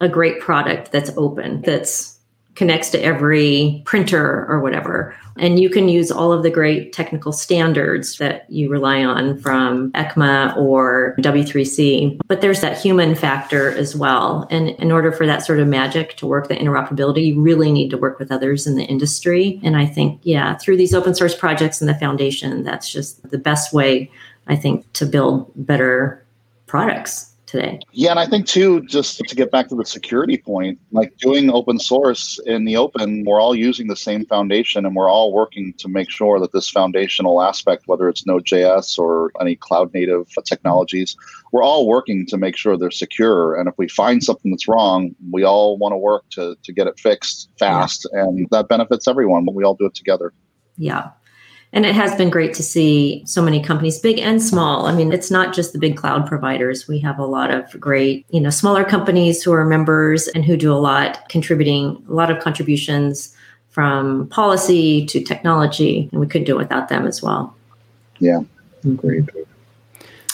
a 0.00 0.08
great 0.08 0.40
product 0.40 0.90
that's 0.90 1.10
open, 1.16 1.62
that's 1.62 2.13
connects 2.54 2.90
to 2.90 3.02
every 3.02 3.82
printer 3.84 4.46
or 4.48 4.60
whatever. 4.60 5.14
And 5.36 5.58
you 5.58 5.68
can 5.68 5.88
use 5.88 6.10
all 6.12 6.32
of 6.32 6.44
the 6.44 6.50
great 6.50 6.92
technical 6.92 7.32
standards 7.32 8.18
that 8.18 8.48
you 8.48 8.70
rely 8.70 9.02
on 9.02 9.38
from 9.38 9.90
ECMA 9.92 10.56
or 10.56 11.16
W3C. 11.18 12.20
But 12.28 12.40
there's 12.40 12.60
that 12.60 12.80
human 12.80 13.16
factor 13.16 13.70
as 13.76 13.96
well. 13.96 14.46
And 14.50 14.70
in 14.70 14.92
order 14.92 15.10
for 15.10 15.26
that 15.26 15.44
sort 15.44 15.58
of 15.58 15.66
magic 15.66 16.16
to 16.18 16.26
work, 16.26 16.48
the 16.48 16.54
interoperability, 16.54 17.26
you 17.26 17.40
really 17.40 17.72
need 17.72 17.90
to 17.90 17.98
work 17.98 18.18
with 18.20 18.30
others 18.30 18.66
in 18.66 18.76
the 18.76 18.84
industry. 18.84 19.60
And 19.64 19.76
I 19.76 19.86
think, 19.86 20.20
yeah, 20.22 20.56
through 20.56 20.76
these 20.76 20.94
open 20.94 21.14
source 21.14 21.34
projects 21.34 21.80
and 21.80 21.88
the 21.88 21.94
foundation, 21.96 22.62
that's 22.62 22.90
just 22.90 23.28
the 23.28 23.38
best 23.38 23.72
way, 23.72 24.10
I 24.46 24.54
think, 24.54 24.90
to 24.94 25.06
build 25.06 25.50
better 25.56 26.24
products 26.66 27.33
today. 27.54 27.78
Yeah, 27.92 28.10
and 28.10 28.18
I 28.18 28.26
think 28.26 28.46
too, 28.46 28.80
just 28.82 29.18
to 29.18 29.36
get 29.36 29.52
back 29.52 29.68
to 29.68 29.76
the 29.76 29.84
security 29.84 30.36
point, 30.36 30.78
like 30.90 31.16
doing 31.18 31.50
open 31.50 31.78
source 31.78 32.40
in 32.46 32.64
the 32.64 32.76
open, 32.76 33.24
we're 33.24 33.40
all 33.40 33.54
using 33.54 33.86
the 33.86 33.96
same 33.96 34.26
foundation 34.26 34.84
and 34.84 34.96
we're 34.96 35.08
all 35.08 35.32
working 35.32 35.72
to 35.78 35.88
make 35.88 36.10
sure 36.10 36.40
that 36.40 36.52
this 36.52 36.68
foundational 36.68 37.40
aspect, 37.40 37.84
whether 37.86 38.08
it's 38.08 38.26
Node.js 38.26 38.98
or 38.98 39.30
any 39.40 39.54
cloud 39.54 39.94
native 39.94 40.26
technologies, 40.44 41.16
we're 41.52 41.62
all 41.62 41.86
working 41.86 42.26
to 42.26 42.36
make 42.36 42.56
sure 42.56 42.76
they're 42.76 42.90
secure. 42.90 43.54
And 43.54 43.68
if 43.68 43.74
we 43.78 43.88
find 43.88 44.24
something 44.24 44.50
that's 44.50 44.66
wrong, 44.66 45.14
we 45.30 45.44
all 45.44 45.78
want 45.78 45.92
to 45.92 45.96
work 45.96 46.28
to, 46.30 46.56
to 46.60 46.72
get 46.72 46.88
it 46.88 46.98
fixed 46.98 47.50
fast. 47.56 48.04
And 48.12 48.48
that 48.50 48.68
benefits 48.68 49.06
everyone, 49.06 49.44
but 49.44 49.54
we 49.54 49.62
all 49.62 49.76
do 49.76 49.86
it 49.86 49.94
together. 49.94 50.32
Yeah. 50.76 51.10
And 51.74 51.84
it 51.84 51.96
has 51.96 52.14
been 52.14 52.30
great 52.30 52.54
to 52.54 52.62
see 52.62 53.24
so 53.26 53.42
many 53.42 53.60
companies, 53.60 53.98
big 53.98 54.20
and 54.20 54.40
small. 54.40 54.86
I 54.86 54.94
mean, 54.94 55.12
it's 55.12 55.28
not 55.28 55.52
just 55.52 55.72
the 55.72 55.78
big 55.80 55.96
cloud 55.96 56.24
providers. 56.24 56.86
We 56.86 57.00
have 57.00 57.18
a 57.18 57.26
lot 57.26 57.50
of 57.50 57.68
great, 57.80 58.24
you 58.30 58.40
know, 58.40 58.50
smaller 58.50 58.84
companies 58.84 59.42
who 59.42 59.52
are 59.52 59.64
members 59.64 60.28
and 60.28 60.44
who 60.44 60.56
do 60.56 60.72
a 60.72 60.78
lot, 60.78 61.28
contributing 61.28 62.00
a 62.08 62.12
lot 62.12 62.30
of 62.30 62.38
contributions 62.38 63.36
from 63.70 64.28
policy 64.28 65.04
to 65.06 65.20
technology. 65.20 66.08
And 66.12 66.20
we 66.20 66.28
couldn't 66.28 66.46
do 66.46 66.54
it 66.54 66.58
without 66.58 66.88
them 66.88 67.08
as 67.08 67.20
well. 67.20 67.52
Yeah, 68.20 68.42
great. 68.94 69.28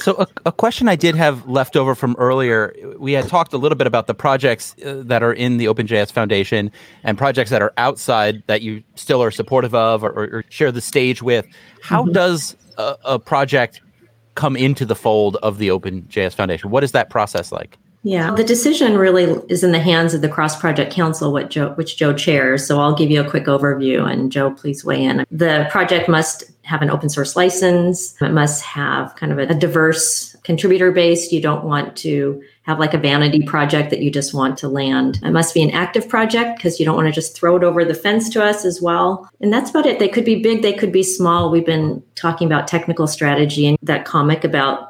So, 0.01 0.15
a, 0.19 0.27
a, 0.47 0.53
question 0.53 0.89
I 0.89 0.97
did 0.97 1.15
have 1.15 1.47
left 1.47 1.77
over 1.77 1.95
from 1.95 2.17
earlier, 2.19 2.75
we 2.99 3.13
had 3.13 3.29
talked 3.29 3.53
a 3.53 3.59
little 3.59 3.77
bit 3.77 3.87
about 3.87 4.07
the 4.07 4.15
projects 4.15 4.75
uh, 4.85 5.03
that 5.05 5.23
are 5.23 5.33
in 5.33 5.59
the 5.59 5.67
OpenJS 5.67 6.11
Foundation 6.11 6.73
and 7.05 7.19
projects 7.19 7.51
that 7.51 7.61
are 7.61 7.73
outside 7.77 8.43
that 8.47 8.63
you 8.63 8.83
still 8.95 9.23
are 9.23 9.31
supportive 9.31 9.75
of 9.75 10.03
or, 10.03 10.11
or 10.11 10.45
share 10.49 10.73
the 10.73 10.81
stage 10.81 11.23
with. 11.23 11.47
How 11.83 12.03
mm-hmm. 12.03 12.13
does 12.13 12.57
a, 12.79 12.97
a, 13.05 13.19
project 13.19 13.83
come 14.37 14.57
into 14.57 14.87
the 14.87 14.97
fold 14.97 15.37
of 15.37 15.59
the 15.59 15.69
OpenJS 15.69 16.35
Foundation? 16.35 16.71
What 16.71 16.83
is 16.83 16.93
that 16.93 17.11
process 17.11 17.53
like? 17.53 17.77
Yeah, 18.03 18.35
the 18.35 18.45
decision 18.45 18.97
really 18.97 19.25
is 19.51 19.63
in 19.63 19.73
the 19.73 19.79
hands 19.79 20.15
of 20.15 20.23
the 20.23 20.29
Cross 20.29 20.59
Project 20.59 20.93
Council, 20.93 21.33
what 21.33 21.51
Joe, 21.51 21.73
which 21.75 21.99
Joe 21.99 22.15
chairs. 22.15 22.67
So 22.67 22.81
I'll 22.81 22.95
give 22.95 23.11
you 23.11 23.21
a 23.21 23.29
quick 23.29 23.45
overview, 23.45 24.11
and 24.11 24.33
Joe, 24.33 24.51
please 24.51 24.85
weigh 24.85 25.05
in. 25.05 25.27
The 25.31 25.69
project 25.71 26.09
must 26.09 26.45
have 26.63 26.81
an 26.81 26.91
open 26.91 27.11
source 27.11 27.37
license. 27.37 28.15
It 28.23 28.33
must 28.33 28.63
have 28.65 29.15
kind 29.17 29.33
of 29.33 29.39
a, 29.39 29.43
a 29.53 29.55
diverse 29.55 30.35
contributor 30.45 30.93
base. 30.93 31.31
You 31.31 31.43
don't 31.43 31.65
want 31.65 31.97
to 31.99 32.43
have 32.63 32.79
like 32.79 32.95
a 32.95 32.99
vanity 32.99 33.43
project 33.43 33.91
that 33.91 34.01
you 34.01 34.11
just 34.11 34.33
want 34.33 34.57
to 34.59 34.69
land. 34.69 35.21
It 35.23 35.33
must 35.33 35.53
be 35.53 35.63
an 35.63 35.71
active 35.71 36.09
project 36.09 36.57
because 36.57 36.79
you 36.79 36.87
don't 36.87 36.97
want 36.97 37.09
to 37.09 37.13
just 37.13 37.37
throw 37.37 37.57
it 37.57 37.65
over 37.65 37.85
the 37.85 37.95
fence 37.95 38.31
to 38.31 38.45
us 38.45 38.65
as 38.65 38.81
well. 38.81 39.29
And 39.41 39.53
that's 39.53 39.71
about 39.71 39.87
it. 39.87 39.99
They 39.99 40.09
could 40.09 40.25
be 40.25 40.41
big, 40.41 40.63
they 40.63 40.73
could 40.73 40.93
be 40.93 41.03
small. 41.03 41.51
We've 41.51 41.67
been 41.67 42.03
talking 42.15 42.47
about 42.47 42.69
technical 42.69 43.07
strategy 43.07 43.67
and 43.67 43.77
that 43.83 44.05
comic 44.05 44.45
about 44.45 44.90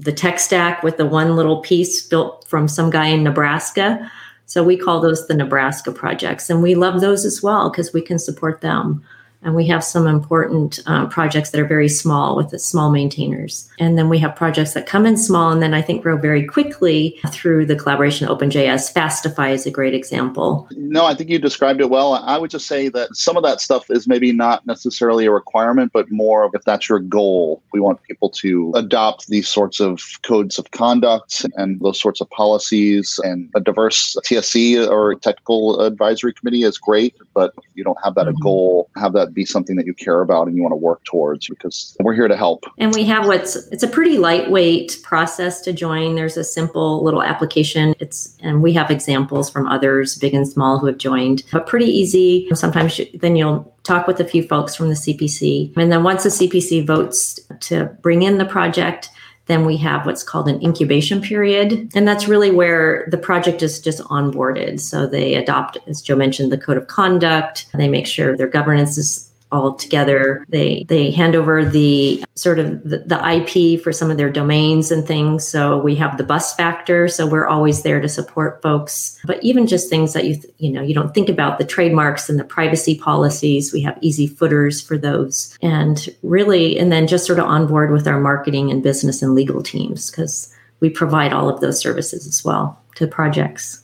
the 0.00 0.12
tech 0.12 0.38
stack 0.38 0.82
with 0.82 0.96
the 0.96 1.06
one 1.06 1.36
little 1.36 1.60
piece 1.60 2.02
built 2.02 2.46
from 2.48 2.66
some 2.66 2.88
guy 2.88 3.06
in 3.06 3.22
Nebraska. 3.22 4.10
So 4.46 4.64
we 4.64 4.76
call 4.76 5.00
those 5.00 5.26
the 5.26 5.34
Nebraska 5.34 5.92
projects. 5.92 6.48
And 6.48 6.62
we 6.62 6.74
love 6.74 7.00
those 7.00 7.24
as 7.24 7.42
well 7.42 7.70
because 7.70 7.92
we 7.92 8.00
can 8.00 8.18
support 8.18 8.62
them. 8.62 9.04
And 9.42 9.54
we 9.54 9.66
have 9.68 9.82
some 9.82 10.06
important 10.06 10.80
uh, 10.86 11.06
projects 11.06 11.50
that 11.50 11.60
are 11.60 11.66
very 11.66 11.88
small 11.88 12.36
with 12.36 12.50
the 12.50 12.58
small 12.58 12.90
maintainers. 12.90 13.68
And 13.78 13.96
then 13.96 14.08
we 14.08 14.18
have 14.18 14.36
projects 14.36 14.74
that 14.74 14.86
come 14.86 15.06
in 15.06 15.16
small 15.16 15.50
and 15.50 15.62
then 15.62 15.72
I 15.72 15.82
think 15.82 16.02
grow 16.02 16.16
very 16.16 16.44
quickly 16.44 17.18
through 17.30 17.66
the 17.66 17.76
collaboration 17.76 18.28
of 18.28 18.36
OpenJS. 18.36 18.92
Fastify 18.92 19.52
is 19.52 19.66
a 19.66 19.70
great 19.70 19.94
example. 19.94 20.68
No, 20.76 21.06
I 21.06 21.14
think 21.14 21.30
you 21.30 21.38
described 21.38 21.80
it 21.80 21.90
well. 21.90 22.14
I 22.14 22.36
would 22.38 22.50
just 22.50 22.66
say 22.66 22.88
that 22.90 23.16
some 23.16 23.36
of 23.36 23.42
that 23.44 23.60
stuff 23.60 23.90
is 23.90 24.06
maybe 24.06 24.32
not 24.32 24.66
necessarily 24.66 25.26
a 25.26 25.30
requirement, 25.30 25.92
but 25.92 26.10
more 26.10 26.44
of 26.44 26.54
if 26.54 26.62
that's 26.64 26.88
your 26.88 26.98
goal. 26.98 27.62
We 27.72 27.80
want 27.80 28.02
people 28.02 28.28
to 28.30 28.72
adopt 28.74 29.28
these 29.28 29.48
sorts 29.48 29.80
of 29.80 30.02
codes 30.22 30.58
of 30.58 30.70
conduct 30.72 31.46
and 31.56 31.80
those 31.80 32.00
sorts 32.00 32.20
of 32.20 32.28
policies. 32.30 33.18
And 33.24 33.50
a 33.54 33.60
diverse 33.60 34.16
TSC 34.24 34.86
or 34.88 35.14
technical 35.14 35.80
advisory 35.80 36.34
committee 36.34 36.64
is 36.64 36.78
great, 36.78 37.16
but 37.34 37.52
if 37.58 37.64
you 37.74 37.84
don't 37.84 37.98
have 38.04 38.14
that 38.16 38.26
mm-hmm. 38.26 38.36
a 38.36 38.42
goal, 38.42 38.90
have 38.96 39.12
that 39.14 39.29
be 39.34 39.44
something 39.44 39.76
that 39.76 39.86
you 39.86 39.94
care 39.94 40.20
about 40.20 40.46
and 40.46 40.56
you 40.56 40.62
want 40.62 40.72
to 40.72 40.76
work 40.76 41.04
towards 41.04 41.48
because 41.48 41.96
we're 42.00 42.14
here 42.14 42.28
to 42.28 42.36
help. 42.36 42.64
And 42.78 42.94
we 42.94 43.04
have 43.04 43.26
what's 43.26 43.56
it's 43.68 43.82
a 43.82 43.88
pretty 43.88 44.18
lightweight 44.18 45.00
process 45.02 45.60
to 45.62 45.72
join. 45.72 46.14
There's 46.14 46.36
a 46.36 46.44
simple 46.44 47.04
little 47.04 47.22
application. 47.22 47.94
It's 48.00 48.36
and 48.40 48.62
we 48.62 48.72
have 48.74 48.90
examples 48.90 49.50
from 49.50 49.66
others, 49.66 50.16
big 50.18 50.34
and 50.34 50.48
small, 50.48 50.78
who 50.78 50.86
have 50.86 50.98
joined, 50.98 51.42
but 51.52 51.66
pretty 51.66 51.86
easy. 51.86 52.48
Sometimes 52.54 52.98
you, 52.98 53.06
then 53.14 53.36
you'll 53.36 53.72
talk 53.82 54.06
with 54.06 54.20
a 54.20 54.24
few 54.24 54.46
folks 54.46 54.74
from 54.74 54.88
the 54.88 54.94
CPC, 54.94 55.76
and 55.76 55.90
then 55.90 56.02
once 56.02 56.22
the 56.22 56.28
CPC 56.28 56.86
votes 56.86 57.40
to 57.60 57.84
bring 58.02 58.22
in 58.22 58.38
the 58.38 58.44
project. 58.44 59.10
Then 59.50 59.64
we 59.64 59.76
have 59.78 60.06
what's 60.06 60.22
called 60.22 60.48
an 60.48 60.62
incubation 60.62 61.20
period. 61.20 61.90
And 61.94 62.06
that's 62.06 62.28
really 62.28 62.50
where 62.52 63.08
the 63.10 63.18
project 63.18 63.62
is 63.62 63.80
just 63.80 64.00
onboarded. 64.04 64.78
So 64.80 65.06
they 65.06 65.34
adopt, 65.34 65.76
as 65.88 66.00
Joe 66.00 66.14
mentioned, 66.16 66.52
the 66.52 66.58
code 66.58 66.76
of 66.76 66.86
conduct. 66.86 67.66
They 67.74 67.88
make 67.88 68.06
sure 68.06 68.36
their 68.36 68.46
governance 68.46 68.96
is 68.96 69.29
all 69.52 69.74
together. 69.74 70.44
They 70.48 70.84
they 70.88 71.10
hand 71.10 71.34
over 71.34 71.64
the 71.64 72.24
sort 72.34 72.58
of 72.58 72.82
the, 72.84 72.98
the, 72.98 73.20
IP 73.30 73.82
for 73.82 73.92
some 73.92 74.10
of 74.10 74.16
their 74.16 74.30
domains 74.30 74.90
and 74.90 75.06
things. 75.06 75.46
So 75.46 75.78
we 75.78 75.94
have 75.96 76.16
the 76.16 76.24
bus 76.24 76.54
factor. 76.54 77.08
So 77.08 77.26
we're 77.26 77.46
always 77.46 77.82
there 77.82 78.00
to 78.00 78.08
support 78.08 78.62
folks. 78.62 79.18
But 79.24 79.42
even 79.42 79.66
just 79.66 79.90
things 79.90 80.12
that 80.12 80.24
you 80.24 80.36
th- 80.36 80.54
you 80.58 80.70
know 80.70 80.82
you 80.82 80.94
don't 80.94 81.14
think 81.14 81.28
about 81.28 81.58
the 81.58 81.64
trademarks 81.64 82.28
and 82.28 82.38
the 82.38 82.44
privacy 82.44 82.98
policies. 82.98 83.72
We 83.72 83.82
have 83.82 83.98
easy 84.00 84.26
footers 84.26 84.80
for 84.80 84.96
those, 84.96 85.56
and 85.62 86.08
really, 86.22 86.78
and 86.78 86.92
then 86.92 87.06
just 87.06 87.26
sort 87.26 87.38
of 87.38 87.46
on 87.46 87.66
board 87.66 87.90
with 87.90 88.06
our 88.06 88.20
marketing 88.20 88.70
and 88.70 88.82
business 88.82 89.22
and 89.22 89.34
legal 89.34 89.62
teams 89.62 90.10
because 90.10 90.52
we 90.80 90.90
provide 90.90 91.32
all 91.32 91.48
of 91.48 91.60
those 91.60 91.78
services 91.78 92.26
as 92.26 92.44
well 92.44 92.80
to 92.96 93.06
projects. 93.06 93.79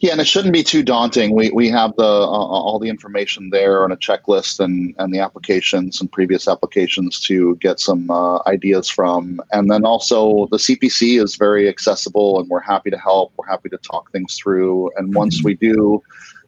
Yeah, 0.00 0.12
and 0.12 0.20
it 0.20 0.28
shouldn't 0.28 0.54
be 0.54 0.62
too 0.62 0.84
daunting. 0.84 1.34
We 1.34 1.50
we 1.50 1.68
have 1.70 1.96
the 1.96 2.04
uh, 2.04 2.06
all 2.06 2.78
the 2.78 2.88
information 2.88 3.50
there 3.50 3.82
on 3.82 3.90
a 3.90 3.96
checklist 3.96 4.60
and 4.60 4.94
and 4.98 5.12
the 5.12 5.18
applications 5.18 6.00
and 6.00 6.10
previous 6.10 6.46
applications 6.46 7.18
to 7.22 7.56
get 7.56 7.80
some 7.80 8.08
uh, 8.08 8.38
ideas 8.46 8.88
from. 8.88 9.40
And 9.50 9.68
then 9.70 9.84
also 9.84 10.46
the 10.52 10.58
CPC 10.58 11.20
is 11.20 11.34
very 11.34 11.68
accessible, 11.68 12.38
and 12.38 12.48
we're 12.48 12.60
happy 12.60 12.90
to 12.90 12.98
help. 12.98 13.32
We're 13.36 13.48
happy 13.48 13.68
to 13.70 13.78
talk 13.78 14.12
things 14.12 14.36
through. 14.36 14.92
And 14.96 15.14
once 15.14 15.42
we 15.42 15.54
do 15.54 16.00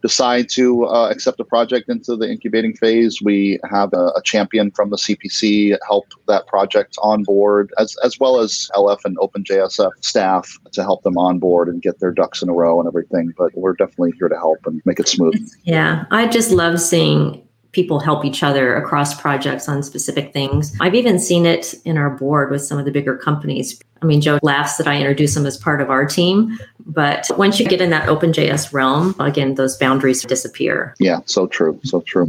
decide 0.03 0.49
to 0.51 0.87
uh, 0.87 1.09
accept 1.11 1.41
a 1.41 1.45
project 1.45 1.89
into 1.89 2.17
the 2.17 2.29
incubating 2.29 2.75
phase, 2.75 3.21
we 3.23 3.59
have 3.71 3.93
a, 3.93 4.07
a, 4.17 4.23
champion 4.25 4.71
from 4.71 4.91
the 4.91 4.97
CPC 4.97 5.77
help 5.87 6.07
that 6.29 6.47
project 6.47 6.97
on 7.03 7.25
board, 7.25 7.73
as, 7.79 7.97
as 8.05 8.19
well 8.19 8.39
as 8.39 8.71
LF 8.75 9.01
and 9.05 9.17
OpenJSF 9.19 9.91
staff 10.01 10.59
to 10.73 10.83
help 10.83 11.03
them 11.03 11.19
on 11.19 11.39
board 11.39 11.69
and 11.69 11.83
get 11.83 12.01
their 12.01 12.13
ducks 12.13 12.43
in 12.43 12.49
a 12.49 12.53
row 12.53 12.79
and 12.81 12.87
everything. 12.87 13.33
But 13.37 13.55
we're 13.55 13.75
definitely 13.75 14.13
here 14.19 14.29
to 14.29 14.37
help 14.37 14.59
and 14.67 14.81
make 14.85 15.01
it 15.01 15.09
smooth. 15.09 15.35
Yeah, 15.65 16.05
I 16.11 16.27
just 16.29 16.51
love 16.51 16.81
seeing 16.81 17.43
people 17.73 18.01
help 18.01 18.25
each 18.25 18.43
other 18.43 18.75
across 18.77 19.19
projects 19.21 19.69
on 19.69 19.83
specific 19.83 20.33
things. 20.33 20.77
I've 20.81 20.95
even 20.95 21.19
seen 21.19 21.47
it 21.47 21.75
in 21.85 21.97
our 21.97 22.11
board 22.11 22.51
with 22.51 22.63
some 22.65 22.79
of 22.79 22.85
the 22.85 22.91
bigger 22.91 23.17
companies. 23.17 23.81
I 24.03 24.07
mean, 24.07 24.21
Joe 24.21 24.39
laughs 24.43 24.77
that 24.79 24.89
I 24.89 24.97
introduce 24.97 25.35
them 25.35 25.47
as 25.47 25.57
part 25.57 25.81
of 25.81 25.91
our 25.91 26.07
team, 26.07 26.59
but 26.87 27.31
once 27.37 27.61
you 27.61 27.67
get 27.67 27.81
in 27.81 27.91
that 27.91 28.09
OpenJS 28.09 28.73
realm, 28.73 29.15
again, 29.21 29.55
those 29.55 29.77
boundaries 29.77 30.23
disappear. 30.23 30.95
Yeah, 30.99 31.21
so 31.27 31.47
true. 31.47 31.79
So 31.85 32.01
true. 32.01 32.29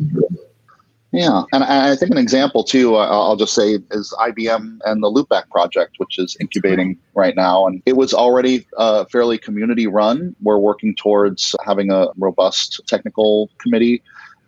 Yeah, 1.13 1.43
and 1.51 1.63
I 1.63 1.95
think 1.97 2.11
an 2.11 2.17
example 2.17 2.63
too, 2.63 2.95
uh, 2.95 3.05
I'll 3.05 3.35
just 3.35 3.53
say, 3.53 3.79
is 3.91 4.15
IBM 4.17 4.79
and 4.85 5.03
the 5.03 5.11
Loopback 5.11 5.49
project, 5.49 5.95
which 5.97 6.17
is 6.17 6.37
incubating 6.39 6.97
right 7.15 7.35
now. 7.35 7.67
And 7.67 7.81
it 7.85 7.97
was 7.97 8.13
already 8.13 8.65
uh, 8.77 9.03
fairly 9.05 9.37
community 9.37 9.87
run. 9.87 10.33
We're 10.41 10.57
working 10.57 10.95
towards 10.95 11.53
having 11.65 11.91
a 11.91 12.07
robust 12.17 12.79
technical 12.87 13.49
committee 13.57 14.01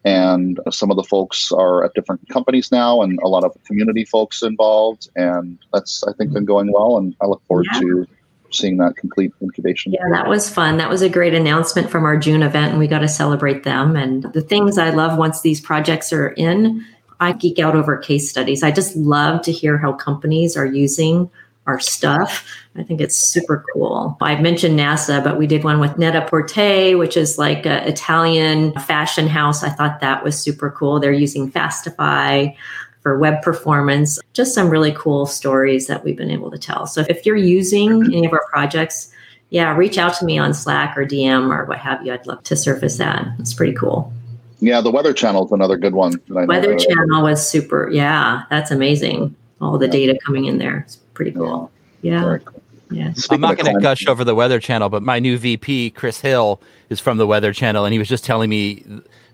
and 0.05 0.59
some 0.69 0.91
of 0.91 0.97
the 0.97 1.03
folks 1.03 1.51
are 1.51 1.83
at 1.83 1.93
different 1.93 2.27
companies 2.29 2.71
now 2.71 3.01
and 3.01 3.19
a 3.23 3.27
lot 3.27 3.43
of 3.43 3.55
community 3.63 4.05
folks 4.05 4.41
involved. 4.41 5.09
And 5.15 5.57
that's 5.73 6.03
i 6.03 6.13
think 6.13 6.33
been 6.33 6.45
going 6.45 6.71
well 6.71 6.97
and 6.97 7.15
i 7.21 7.25
look 7.25 7.41
forward 7.47 7.67
yeah. 7.73 7.79
to 7.81 8.07
seeing 8.51 8.77
that 8.77 8.95
complete 8.97 9.33
incubation. 9.41 9.93
Yeah 9.93 10.09
that 10.11 10.27
was 10.27 10.49
fun. 10.49 10.77
That 10.77 10.89
was 10.89 11.01
a 11.01 11.09
great 11.09 11.33
announcement 11.33 11.89
from 11.89 12.05
our 12.05 12.17
june 12.17 12.43
event 12.43 12.71
and 12.71 12.79
we 12.79 12.87
got 12.87 12.99
to 12.99 13.07
celebrate 13.07 13.63
them. 13.63 13.95
And 13.95 14.23
the 14.33 14.41
things 14.41 14.77
i 14.77 14.89
love 14.89 15.17
once 15.17 15.41
these 15.41 15.61
projects 15.61 16.11
are 16.11 16.29
in 16.29 16.85
i 17.19 17.31
geek 17.31 17.59
out 17.59 17.75
over 17.75 17.97
case 17.97 18.29
studies. 18.29 18.63
I 18.63 18.71
just 18.71 18.95
love 18.95 19.41
to 19.43 19.51
hear 19.51 19.77
how 19.77 19.93
companies 19.93 20.57
are 20.57 20.65
using 20.65 21.29
our 21.65 21.79
stuff. 21.79 22.45
I 22.75 22.83
think 22.83 22.99
it's 22.99 23.15
super 23.15 23.63
cool. 23.73 24.17
I 24.21 24.39
mentioned 24.41 24.77
NASA, 24.77 25.23
but 25.23 25.37
we 25.37 25.47
did 25.47 25.63
one 25.63 25.79
with 25.79 25.97
Net-a-Porter, 25.97 26.97
which 26.97 27.15
is 27.15 27.37
like 27.37 27.65
an 27.65 27.87
Italian 27.87 28.73
fashion 28.79 29.27
house. 29.27 29.63
I 29.63 29.69
thought 29.69 30.01
that 30.01 30.23
was 30.23 30.37
super 30.37 30.71
cool. 30.71 30.99
They're 30.99 31.13
using 31.13 31.51
Fastify 31.51 32.55
for 33.01 33.17
web 33.19 33.41
performance. 33.41 34.19
Just 34.33 34.53
some 34.55 34.69
really 34.69 34.93
cool 34.93 35.25
stories 35.25 35.87
that 35.87 36.03
we've 36.03 36.17
been 36.17 36.31
able 36.31 36.51
to 36.51 36.57
tell. 36.57 36.87
So 36.87 37.05
if 37.09 37.25
you're 37.25 37.35
using 37.35 37.91
mm-hmm. 37.91 38.13
any 38.13 38.25
of 38.25 38.33
our 38.33 38.45
projects, 38.49 39.11
yeah, 39.49 39.75
reach 39.75 39.97
out 39.97 40.15
to 40.15 40.25
me 40.25 40.37
on 40.37 40.53
Slack 40.53 40.97
or 40.97 41.05
DM 41.05 41.53
or 41.55 41.65
what 41.65 41.77
have 41.77 42.05
you. 42.05 42.11
I'd 42.11 42.25
love 42.25 42.43
to 42.43 42.55
surface 42.55 42.97
that. 42.97 43.27
It's 43.39 43.53
pretty 43.53 43.73
cool. 43.73 44.11
Yeah, 44.59 44.81
the 44.81 44.91
Weather 44.91 45.13
Channel 45.13 45.45
is 45.45 45.51
another 45.51 45.77
good 45.77 45.93
one. 45.93 46.19
Weather 46.29 46.75
Channel 46.77 47.21
was 47.21 47.47
super. 47.47 47.89
Yeah, 47.91 48.43
that's 48.49 48.71
amazing. 48.71 49.35
All 49.61 49.77
the 49.77 49.87
data 49.87 50.17
coming 50.25 50.45
in 50.45 50.57
there. 50.57 50.79
It's 50.79 50.97
pretty 50.97 51.31
cool. 51.31 51.71
Yeah. 52.01 52.37
Cool. 52.43 52.61
Yeah. 52.91 53.13
I'm 53.31 53.41
not 53.41 53.57
going 53.57 53.73
to 53.73 53.81
gush 53.81 54.07
over 54.07 54.23
the 54.23 54.35
Weather 54.35 54.59
Channel, 54.59 54.89
but 54.89 55.01
my 55.01 55.19
new 55.19 55.37
VP, 55.37 55.91
Chris 55.91 56.21
Hill, 56.21 56.61
is 56.89 56.99
from 56.99 57.17
the 57.17 57.25
Weather 57.25 57.53
Channel, 57.53 57.85
and 57.85 57.93
he 57.93 57.99
was 57.99 58.07
just 58.07 58.23
telling 58.23 58.49
me 58.49 58.83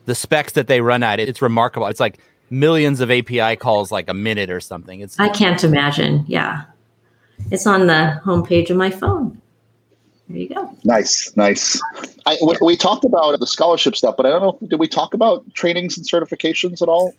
the 0.05 0.15
specs 0.15 0.53
that 0.53 0.67
they 0.67 0.81
run 0.81 1.03
at. 1.03 1.19
It's 1.19 1.41
remarkable. 1.41 1.87
It's 1.87 1.99
like 1.99 2.19
millions 2.49 2.99
of 2.99 3.11
API 3.11 3.55
calls, 3.57 3.91
like 3.91 4.09
a 4.09 4.13
minute 4.13 4.49
or 4.49 4.59
something. 4.59 5.01
It's 5.01 5.19
I 5.19 5.29
can't 5.29 5.63
imagine. 5.63 6.23
Yeah, 6.27 6.63
it's 7.51 7.67
on 7.67 7.87
the 7.87 8.21
homepage 8.23 8.69
of 8.69 8.77
my 8.77 8.89
phone. 8.89 9.41
There 10.29 10.37
you 10.37 10.49
go. 10.49 10.77
Nice, 10.83 11.35
nice. 11.35 11.81
I, 12.27 12.37
we, 12.45 12.55
we 12.61 12.77
talked 12.77 13.03
about 13.03 13.37
the 13.39 13.47
scholarship 13.47 13.95
stuff, 13.95 14.15
but 14.15 14.27
I 14.27 14.29
don't 14.29 14.41
know. 14.41 14.67
Did 14.67 14.79
we 14.79 14.87
talk 14.87 15.15
about 15.15 15.43
trainings 15.55 15.97
and 15.97 16.07
certifications 16.07 16.83
at 16.83 16.87
all? 16.87 17.13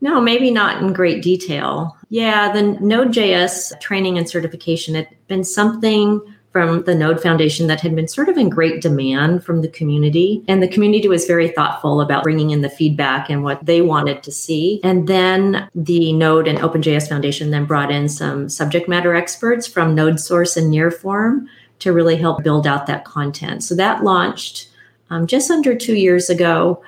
No, 0.00 0.20
maybe 0.20 0.50
not 0.50 0.82
in 0.82 0.92
great 0.92 1.22
detail. 1.22 1.96
Yeah, 2.08 2.52
the 2.52 2.62
Node.js 2.62 3.80
training 3.80 4.16
and 4.16 4.28
certification 4.28 4.94
had 4.94 5.08
been 5.26 5.44
something 5.44 6.20
from 6.52 6.82
the 6.84 6.94
Node 6.94 7.20
Foundation 7.20 7.66
that 7.66 7.80
had 7.80 7.94
been 7.94 8.08
sort 8.08 8.28
of 8.28 8.36
in 8.36 8.48
great 8.48 8.80
demand 8.80 9.44
from 9.44 9.60
the 9.60 9.68
community. 9.68 10.42
And 10.48 10.62
the 10.62 10.68
community 10.68 11.06
was 11.06 11.26
very 11.26 11.48
thoughtful 11.48 12.00
about 12.00 12.22
bringing 12.22 12.50
in 12.50 12.62
the 12.62 12.70
feedback 12.70 13.28
and 13.28 13.44
what 13.44 13.64
they 13.64 13.82
wanted 13.82 14.22
to 14.22 14.32
see. 14.32 14.80
And 14.82 15.06
then 15.06 15.68
the 15.74 16.12
Node 16.14 16.48
and 16.48 16.58
OpenJS 16.58 17.08
Foundation 17.08 17.50
then 17.50 17.66
brought 17.66 17.90
in 17.90 18.08
some 18.08 18.48
subject 18.48 18.88
matter 18.88 19.14
experts 19.14 19.66
from 19.66 19.94
Node 19.94 20.18
Source 20.18 20.56
and 20.56 20.72
Nearform 20.72 21.46
to 21.80 21.92
really 21.92 22.16
help 22.16 22.42
build 22.42 22.66
out 22.66 22.86
that 22.86 23.04
content. 23.04 23.62
So 23.62 23.74
that 23.76 24.02
launched 24.02 24.68
um, 25.10 25.26
just 25.26 25.50
under 25.50 25.74
two 25.74 25.94
years 25.94 26.30
ago. 26.30 26.82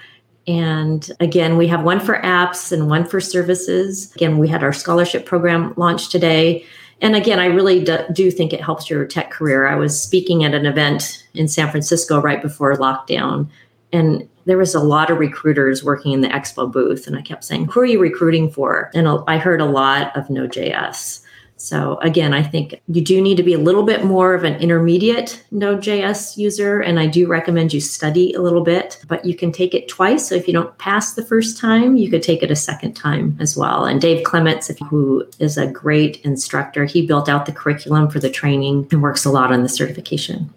And 0.46 1.10
again, 1.20 1.56
we 1.56 1.66
have 1.68 1.82
one 1.82 2.00
for 2.00 2.18
apps 2.22 2.72
and 2.72 2.88
one 2.88 3.04
for 3.04 3.20
services. 3.20 4.12
Again, 4.14 4.38
we 4.38 4.48
had 4.48 4.62
our 4.62 4.72
scholarship 4.72 5.26
program 5.26 5.74
launched 5.76 6.10
today. 6.10 6.64
And 7.02 7.16
again, 7.16 7.38
I 7.38 7.46
really 7.46 7.84
do, 8.12 8.30
think 8.30 8.52
it 8.52 8.60
helps 8.60 8.90
your 8.90 9.06
tech 9.06 9.30
career. 9.30 9.66
I 9.66 9.74
was 9.74 10.00
speaking 10.00 10.44
at 10.44 10.54
an 10.54 10.66
event 10.66 11.26
in 11.34 11.48
San 11.48 11.70
Francisco 11.70 12.20
right 12.20 12.42
before 12.42 12.74
lockdown, 12.76 13.48
and 13.92 14.28
there 14.44 14.58
was 14.58 14.74
a 14.74 14.80
lot 14.80 15.10
of 15.10 15.18
recruiters 15.18 15.82
working 15.82 16.12
in 16.12 16.20
the 16.20 16.28
expo 16.28 16.70
booth. 16.70 17.06
And 17.06 17.16
I 17.16 17.22
kept 17.22 17.44
saying, 17.44 17.66
Who 17.66 17.80
are 17.80 17.86
you 17.86 18.00
recruiting 18.00 18.50
for? 18.50 18.90
And 18.94 19.08
I 19.26 19.38
heard 19.38 19.60
a 19.60 19.66
lot 19.66 20.14
of 20.16 20.28
Node.js. 20.28 21.22
So 21.60 21.98
again, 21.98 22.32
I 22.32 22.42
think 22.42 22.80
you 22.88 23.02
do 23.02 23.20
need 23.20 23.36
to 23.36 23.42
be 23.42 23.52
a 23.52 23.58
little 23.58 23.82
bit 23.82 24.02
more 24.02 24.32
of 24.32 24.44
an 24.44 24.54
intermediate 24.62 25.44
Node.js 25.50 26.38
user, 26.38 26.80
and 26.80 26.98
I 26.98 27.06
do 27.06 27.28
recommend 27.28 27.74
you 27.74 27.82
study 27.82 28.32
a 28.32 28.40
little 28.40 28.62
bit, 28.62 28.98
but 29.08 29.26
you 29.26 29.34
can 29.34 29.52
take 29.52 29.74
it 29.74 29.86
twice. 29.86 30.26
So 30.26 30.34
if 30.34 30.46
you 30.46 30.54
don't 30.54 30.76
pass 30.78 31.12
the 31.12 31.22
first 31.22 31.58
time, 31.58 31.98
you 31.98 32.08
could 32.08 32.22
take 32.22 32.42
it 32.42 32.50
a 32.50 32.56
second 32.56 32.94
time 32.94 33.36
as 33.40 33.58
well. 33.58 33.84
And 33.84 34.00
Dave 34.00 34.24
Clements, 34.24 34.70
who 34.88 35.28
is 35.38 35.58
a 35.58 35.66
great 35.66 36.24
instructor, 36.24 36.86
he 36.86 37.06
built 37.06 37.28
out 37.28 37.44
the 37.44 37.52
curriculum 37.52 38.08
for 38.08 38.20
the 38.20 38.30
training 38.30 38.88
and 38.90 39.02
works 39.02 39.26
a 39.26 39.30
lot 39.30 39.52
on 39.52 39.62
the 39.62 39.68
certification. 39.68 40.48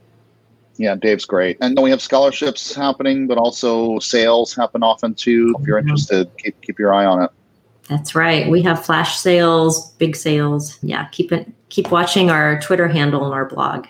Yeah, 0.77 0.95
Dave's 0.95 1.25
great. 1.25 1.57
And 1.59 1.75
then 1.75 1.83
we 1.83 1.89
have 1.89 2.01
scholarships 2.01 2.73
happening, 2.73 3.27
but 3.27 3.37
also 3.37 3.99
sales 3.99 4.55
happen 4.55 4.83
often 4.83 5.15
too. 5.15 5.53
If 5.59 5.67
you're 5.67 5.77
mm-hmm. 5.79 5.89
interested, 5.89 6.31
keep 6.37 6.61
keep 6.61 6.79
your 6.79 6.93
eye 6.93 7.05
on 7.05 7.23
it. 7.23 7.29
That's 7.89 8.15
right. 8.15 8.49
We 8.49 8.61
have 8.61 8.85
flash 8.85 9.17
sales, 9.17 9.91
big 9.93 10.15
sales. 10.15 10.79
Yeah, 10.81 11.07
keep 11.09 11.31
it 11.31 11.51
keep 11.69 11.91
watching 11.91 12.29
our 12.29 12.59
Twitter 12.61 12.87
handle 12.87 13.25
and 13.25 13.33
our 13.33 13.45
blog. 13.45 13.87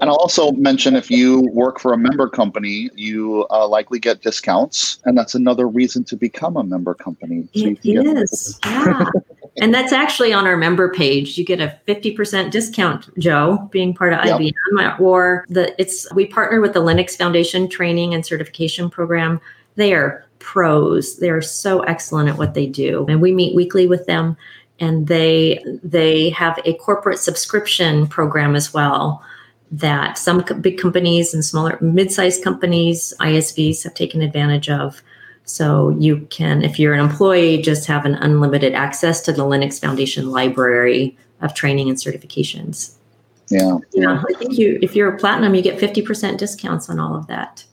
And 0.00 0.10
I'll 0.10 0.16
also 0.16 0.52
mention 0.52 0.94
if 0.94 1.10
you 1.10 1.48
work 1.52 1.80
for 1.80 1.92
a 1.92 1.96
member 1.96 2.28
company, 2.28 2.90
you 2.94 3.46
uh, 3.50 3.66
likely 3.66 3.98
get 3.98 4.20
discounts, 4.20 4.98
and 5.04 5.16
that's 5.16 5.34
another 5.34 5.66
reason 5.66 6.04
to 6.04 6.16
become 6.16 6.56
a 6.56 6.64
member 6.64 6.92
company. 6.92 7.48
So 7.54 7.68
it 7.68 7.78
is, 7.84 8.58
yeah. 8.64 9.06
and 9.62 9.72
that's 9.72 9.92
actually 9.92 10.32
on 10.32 10.46
our 10.46 10.56
member 10.56 10.92
page. 10.92 11.38
You 11.38 11.44
get 11.44 11.60
a 11.60 11.78
fifty 11.86 12.12
percent 12.12 12.52
discount, 12.52 13.08
Joe, 13.18 13.68
being 13.72 13.94
part 13.94 14.12
of 14.12 14.24
yep. 14.24 14.38
IBM, 14.38 15.00
or 15.00 15.46
the 15.48 15.74
it's 15.80 16.12
we 16.12 16.26
partner 16.26 16.60
with 16.60 16.74
the 16.74 16.80
Linux 16.80 17.16
Foundation 17.16 17.68
training 17.68 18.12
and 18.12 18.24
certification 18.24 18.90
program. 18.90 19.40
They 19.76 19.94
are 19.94 20.26
pros. 20.44 21.16
They're 21.16 21.42
so 21.42 21.80
excellent 21.80 22.28
at 22.28 22.38
what 22.38 22.54
they 22.54 22.66
do. 22.66 23.06
And 23.08 23.20
we 23.20 23.32
meet 23.32 23.56
weekly 23.56 23.86
with 23.86 24.06
them 24.06 24.36
and 24.80 25.06
they 25.06 25.62
they 25.82 26.30
have 26.30 26.58
a 26.64 26.74
corporate 26.74 27.18
subscription 27.18 28.06
program 28.06 28.54
as 28.54 28.74
well 28.74 29.22
that 29.70 30.18
some 30.18 30.44
big 30.60 30.78
companies 30.78 31.34
and 31.34 31.44
smaller 31.44 31.78
mid-sized 31.80 32.42
companies 32.42 33.14
isvs 33.20 33.82
have 33.82 33.94
taken 33.94 34.22
advantage 34.22 34.68
of 34.68 35.02
so 35.44 35.90
you 35.98 36.26
can 36.30 36.62
if 36.62 36.78
you're 36.78 36.94
an 36.94 37.00
employee 37.00 37.60
just 37.60 37.86
have 37.86 38.04
an 38.04 38.14
unlimited 38.16 38.74
access 38.74 39.20
to 39.20 39.32
the 39.32 39.42
linux 39.42 39.80
foundation 39.80 40.30
library 40.30 41.16
of 41.40 41.54
training 41.54 41.88
and 41.88 41.98
certifications 41.98 42.94
yeah 43.50 43.78
yeah 43.92 44.22
i 44.28 44.32
think 44.38 44.58
you 44.58 44.78
if 44.82 44.96
you're 44.96 45.14
a 45.14 45.18
platinum 45.18 45.54
you 45.54 45.62
get 45.62 45.78
50% 45.78 46.38
discounts 46.38 46.88
on 46.88 46.98
all 46.98 47.14
of 47.14 47.26
that 47.28 47.64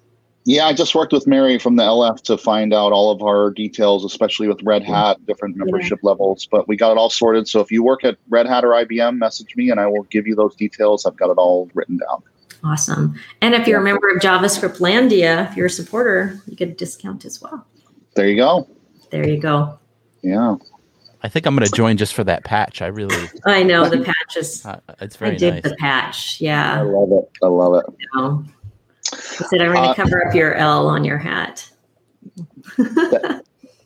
yeah, 0.46 0.66
I 0.66 0.74
just 0.74 0.96
worked 0.96 1.14
with 1.14 1.28
Mary 1.28 1.60
from 1.60 1.76
the 1.76 1.84
LF 1.84 2.22
to 2.24 2.38
find 2.38 2.74
out 2.74 2.92
all 2.92 3.12
of 3.12 3.22
our 3.22 3.52
details, 3.52 4.04
especially 4.04 4.48
with 4.48 4.62
Red 4.64 4.84
Hat, 4.84 5.24
different 5.28 5.56
membership 5.56 6.00
yeah. 6.02 6.10
levels. 6.10 6.48
But 6.50 6.68
we 6.68 6.76
got 6.76 6.92
it 6.92 6.98
all 6.98 7.12
sorted. 7.12 7.48
So 7.48 7.60
if 7.60 7.72
you 7.72 7.84
work 7.84 8.04
at 8.04 8.18
Red 8.30 8.48
Hat 8.48 8.66
or 8.66 8.70
IBM, 8.70 9.18
message 9.18 9.56
me 9.56 9.70
and 9.70 9.80
I 9.80 9.86
will 9.86 10.04
give 10.04 10.26
you 10.26 10.34
those 10.34 10.56
details. 10.56 11.06
I've 11.06 11.16
got 11.16 11.30
it 11.30 11.38
all 11.38 11.70
written 11.76 11.98
down. 11.98 12.24
Awesome. 12.64 13.16
And 13.42 13.54
if 13.54 13.68
you're 13.68 13.82
a 13.82 13.84
member 13.84 14.10
of 14.10 14.22
JavaScript 14.22 14.80
Landia, 14.80 15.50
if 15.50 15.56
you're 15.56 15.68
a 15.68 15.70
supporter, 15.70 16.42
you 16.48 16.56
get 16.56 16.70
a 16.70 16.74
discount 16.74 17.26
as 17.26 17.42
well. 17.42 17.66
There 18.16 18.28
you 18.28 18.36
go. 18.36 18.68
There 19.12 19.28
you 19.28 19.40
go. 19.40 19.80
Yeah. 20.24 20.56
I 21.24 21.30
think 21.30 21.46
I'm 21.46 21.56
going 21.56 21.68
to 21.68 21.76
join 21.76 21.98
just 21.98 22.16
for 22.16 22.24
that 22.24 22.44
patch. 22.44 22.82
I 22.82 22.88
really. 22.88 23.30
I 23.46 23.62
know 23.62 23.88
the 23.88 24.04
patch 24.04 24.38
is. 24.38 24.66
Uh, 24.72 24.80
it's 25.02 25.16
very 25.16 25.36
I 25.36 25.38
dig 25.38 25.54
nice. 25.56 25.64
the 25.64 25.76
patch. 25.78 26.42
Yeah. 26.42 26.80
I 26.80 26.82
love 26.82 27.12
it. 27.12 27.30
I 27.44 27.48
love 27.48 27.76
it. 27.76 27.86
You 28.00 28.08
know, 28.16 28.46
I 29.14 29.46
said, 29.46 29.62
I'm 29.62 29.74
going 29.74 29.84
to 29.84 29.90
uh, 29.90 29.94
cover 29.94 30.26
up 30.26 30.34
your 30.36 30.56
L 30.56 30.88
on 30.88 31.04
your 31.04 31.18
hat. 31.18 31.70
the, 32.78 33.44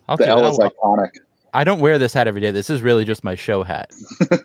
the 0.07 0.27
L 0.27 0.45
is 0.47 0.59
iconic. 0.59 1.11
I 1.53 1.63
don't 1.63 1.79
wear 1.79 1.97
this 1.97 2.13
hat 2.13 2.27
every 2.27 2.41
day. 2.41 2.51
This 2.51 2.69
is 2.69 2.81
really 2.81 3.05
just 3.05 3.23
my 3.23 3.35
show 3.35 3.63
hat. 3.63 3.91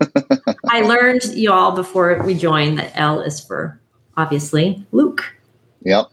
I 0.68 0.82
learned, 0.82 1.24
y'all, 1.34 1.74
before 1.74 2.22
we 2.22 2.34
joined, 2.34 2.78
that 2.78 2.92
L 2.94 3.20
is 3.20 3.40
for 3.40 3.80
obviously 4.16 4.86
Luke. 4.92 5.36
Yep. 5.82 6.06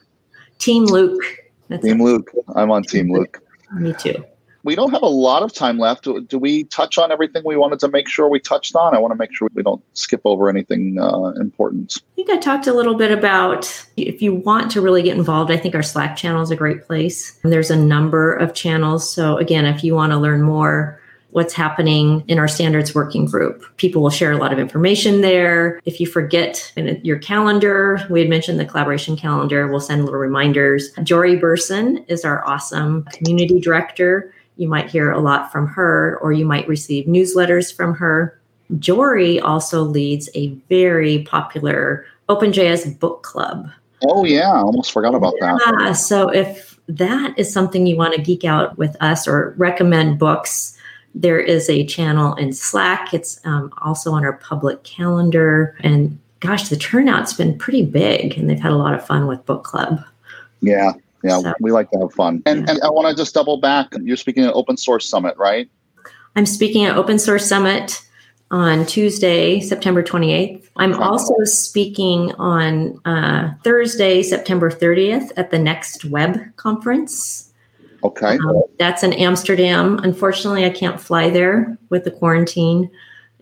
Team 0.57 0.85
Luke. 0.85 1.21
That's 1.67 1.83
Team 1.83 2.01
it. 2.01 2.03
Luke. 2.03 2.31
I'm 2.55 2.71
on 2.71 2.83
Team 2.83 3.11
Luke. 3.13 3.43
Me 3.73 3.93
too. 3.93 4.23
We 4.67 4.75
don't 4.75 4.91
have 4.91 5.01
a 5.01 5.07
lot 5.07 5.43
of 5.43 5.53
time 5.53 5.79
left. 5.79 6.03
Do, 6.03 6.19
do 6.19 6.37
we 6.37 6.65
touch 6.65 6.97
on 6.97 7.09
everything 7.09 7.41
we 7.45 7.55
wanted 7.55 7.79
to 7.79 7.87
make 7.87 8.09
sure 8.09 8.27
we 8.27 8.41
touched 8.41 8.75
on? 8.75 8.93
I 8.93 8.99
want 8.99 9.13
to 9.13 9.15
make 9.15 9.33
sure 9.33 9.47
we 9.53 9.63
don't 9.63 9.81
skip 9.93 10.19
over 10.25 10.49
anything 10.49 10.97
uh, 10.99 11.29
important. 11.39 11.99
I 11.99 12.15
think 12.17 12.29
I 12.29 12.35
talked 12.35 12.67
a 12.67 12.73
little 12.73 12.95
bit 12.95 13.09
about 13.09 13.87
if 13.95 14.21
you 14.21 14.35
want 14.35 14.69
to 14.71 14.81
really 14.81 15.03
get 15.03 15.15
involved, 15.15 15.51
I 15.51 15.55
think 15.55 15.73
our 15.73 15.81
Slack 15.81 16.17
channel 16.17 16.41
is 16.41 16.51
a 16.51 16.55
great 16.57 16.85
place. 16.85 17.39
There's 17.45 17.71
a 17.71 17.77
number 17.77 18.33
of 18.33 18.53
channels. 18.53 19.09
So, 19.09 19.37
again, 19.37 19.65
if 19.65 19.85
you 19.85 19.95
want 19.95 20.11
to 20.11 20.17
learn 20.17 20.41
more, 20.41 20.99
what's 21.29 21.53
happening 21.53 22.25
in 22.27 22.39
our 22.39 22.47
standards 22.47 22.95
working 22.95 23.25
group. 23.25 23.63
People 23.77 24.01
will 24.01 24.09
share 24.09 24.31
a 24.31 24.37
lot 24.37 24.51
of 24.51 24.59
information 24.59 25.21
there. 25.21 25.79
If 25.85 25.99
you 26.01 26.07
forget 26.07 26.73
in 26.75 26.99
your 27.05 27.19
calendar, 27.19 28.05
we 28.09 28.19
had 28.21 28.29
mentioned 28.29 28.59
the 28.59 28.65
collaboration 28.65 29.15
calendar, 29.15 29.67
we'll 29.67 29.79
send 29.79 30.03
little 30.03 30.19
reminders. 30.19 30.91
Jory 31.03 31.35
Burson 31.35 32.03
is 32.07 32.25
our 32.25 32.45
awesome 32.47 33.03
community 33.13 33.59
director. 33.59 34.33
You 34.57 34.67
might 34.67 34.89
hear 34.89 35.11
a 35.11 35.19
lot 35.19 35.51
from 35.51 35.67
her, 35.67 36.19
or 36.21 36.31
you 36.31 36.45
might 36.45 36.67
receive 36.67 37.05
newsletters 37.05 37.73
from 37.73 37.93
her. 37.95 38.39
Jory 38.79 39.39
also 39.39 39.81
leads 39.83 40.29
a 40.35 40.49
very 40.69 41.23
popular 41.23 42.05
OpenJS 42.29 42.99
book 42.99 43.23
club. 43.23 43.69
Oh, 44.03 44.25
yeah. 44.25 44.51
I 44.51 44.59
almost 44.59 44.91
forgot 44.91 45.15
about 45.15 45.33
that. 45.39 45.75
Yeah, 45.79 45.93
so 45.93 46.29
if 46.29 46.77
that 46.87 47.37
is 47.37 47.51
something 47.51 47.87
you 47.87 47.95
want 47.95 48.15
to 48.15 48.21
geek 48.21 48.43
out 48.43 48.77
with 48.77 48.95
us 49.01 49.27
or 49.27 49.53
recommend 49.57 50.19
books, 50.19 50.77
there 51.15 51.39
is 51.39 51.69
a 51.69 51.85
channel 51.85 52.35
in 52.35 52.53
Slack. 52.53 53.13
It's 53.13 53.39
um, 53.45 53.73
also 53.81 54.11
on 54.11 54.23
our 54.23 54.33
public 54.33 54.83
calendar. 54.83 55.75
And 55.81 56.19
gosh, 56.39 56.69
the 56.69 56.77
turnout's 56.77 57.33
been 57.33 57.57
pretty 57.57 57.85
big, 57.85 58.37
and 58.37 58.49
they've 58.49 58.59
had 58.59 58.71
a 58.71 58.77
lot 58.77 58.93
of 58.93 59.05
fun 59.05 59.27
with 59.27 59.45
book 59.45 59.63
club. 59.63 60.03
Yeah. 60.61 60.93
Yeah. 61.23 61.39
So- 61.39 61.53
we 61.59 61.71
like 61.71 61.89
to 61.91 61.99
have 61.99 62.13
fun. 62.13 62.41
And, 62.45 62.65
Yeah. 62.67 62.73
and 62.75 62.81
I 62.83 62.89
want 62.89 63.07
to 63.09 63.15
just 63.19 63.33
double 63.33 63.57
back. 63.57 63.87
You're 64.01 64.17
speaking 64.17 64.43
at 64.45 64.53
Open 64.53 64.77
Source 64.77 65.09
Summit, 65.09 65.35
right? 65.37 65.69
I'm 66.35 66.45
speaking 66.45 66.85
at 66.85 66.95
Open 66.97 67.17
Source 67.17 67.47
Summit 67.47 68.01
on 68.51 68.85
Tuesday, 68.85 69.59
September 69.59 70.01
28th. 70.03 70.69
I'm 70.77 70.93
Okay. 70.93 71.03
also 71.03 71.33
speaking 71.43 72.31
on 72.37 72.99
uh, 73.05 73.51
Thursday, 73.63 74.21
September 74.23 74.69
30th 74.69 75.31
at 75.35 75.51
the 75.51 75.59
Next 75.59 76.05
Web 76.05 76.39
Conference. 76.55 77.51
Okay. 78.03 78.37
Um, 78.37 78.61
that's 78.77 79.03
in 79.03 79.11
Amsterdam. 79.13 79.99
Unfortunately, 80.03 80.63
I 80.65 80.69
can't 80.69 81.01
fly 81.01 81.29
there 81.29 81.77
with 81.89 82.03
the 82.03 82.11
quarantine 82.11 82.89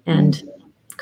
and 0.06 0.42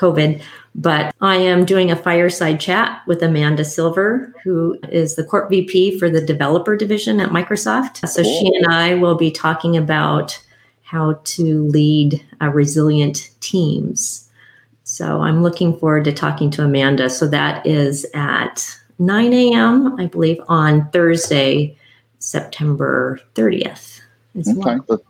COVID, 0.04 0.42
but 0.74 1.14
I 1.20 1.36
am 1.36 1.64
doing 1.64 1.90
a 1.90 1.96
fireside 1.96 2.60
chat 2.60 3.02
with 3.06 3.22
Amanda 3.22 3.64
Silver, 3.64 4.34
who 4.42 4.78
is 4.90 5.14
the 5.14 5.24
Corp 5.24 5.48
VP 5.48 5.98
for 5.98 6.10
the 6.10 6.20
developer 6.20 6.76
division 6.76 7.20
at 7.20 7.30
Microsoft. 7.30 8.06
So 8.08 8.22
she 8.22 8.52
and 8.54 8.66
I 8.66 8.94
will 8.94 9.14
be 9.14 9.30
talking 9.30 9.76
about 9.76 10.38
how 10.82 11.20
to 11.24 11.66
lead 11.68 12.22
resilient 12.40 13.30
teams. 13.40 14.28
So 14.82 15.22
I'm 15.22 15.42
looking 15.42 15.78
forward 15.78 16.04
to 16.04 16.12
talking 16.12 16.50
to 16.52 16.64
Amanda. 16.64 17.08
So 17.08 17.26
that 17.28 17.66
is 17.66 18.04
at 18.12 18.78
9 18.98 19.32
a.m., 19.32 19.98
I 19.98 20.06
believe, 20.06 20.40
on 20.48 20.90
Thursday, 20.90 21.76
September 22.18 23.18
30th. 23.34 24.00
Okay. 24.36 24.76
well. 24.86 25.02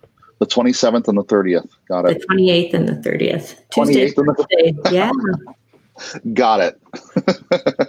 The, 0.44 0.62
the 0.62 0.62
27th 0.62 1.08
and 1.08 1.18
the 1.18 1.24
30th. 1.24 1.70
Got 1.88 2.08
it. 2.10 2.20
The 2.20 2.34
28th 2.34 2.74
and 2.74 2.88
the 2.88 2.92
30th. 3.08 3.56
Tuesday, 3.70 4.10
28th 4.10 4.18
and 4.18 4.28
the 4.28 4.34
Thursday. 4.34 4.94
Yeah. 4.94 5.12
Got 6.34 6.60
it. 6.60 6.80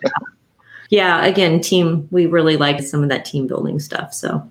Yeah. 0.91 1.25
Again, 1.25 1.61
team, 1.61 2.07
we 2.11 2.27
really 2.27 2.57
like 2.57 2.79
some 2.81 3.01
of 3.01 3.09
that 3.09 3.25
team 3.25 3.47
building 3.47 3.79
stuff. 3.79 4.13
So 4.13 4.47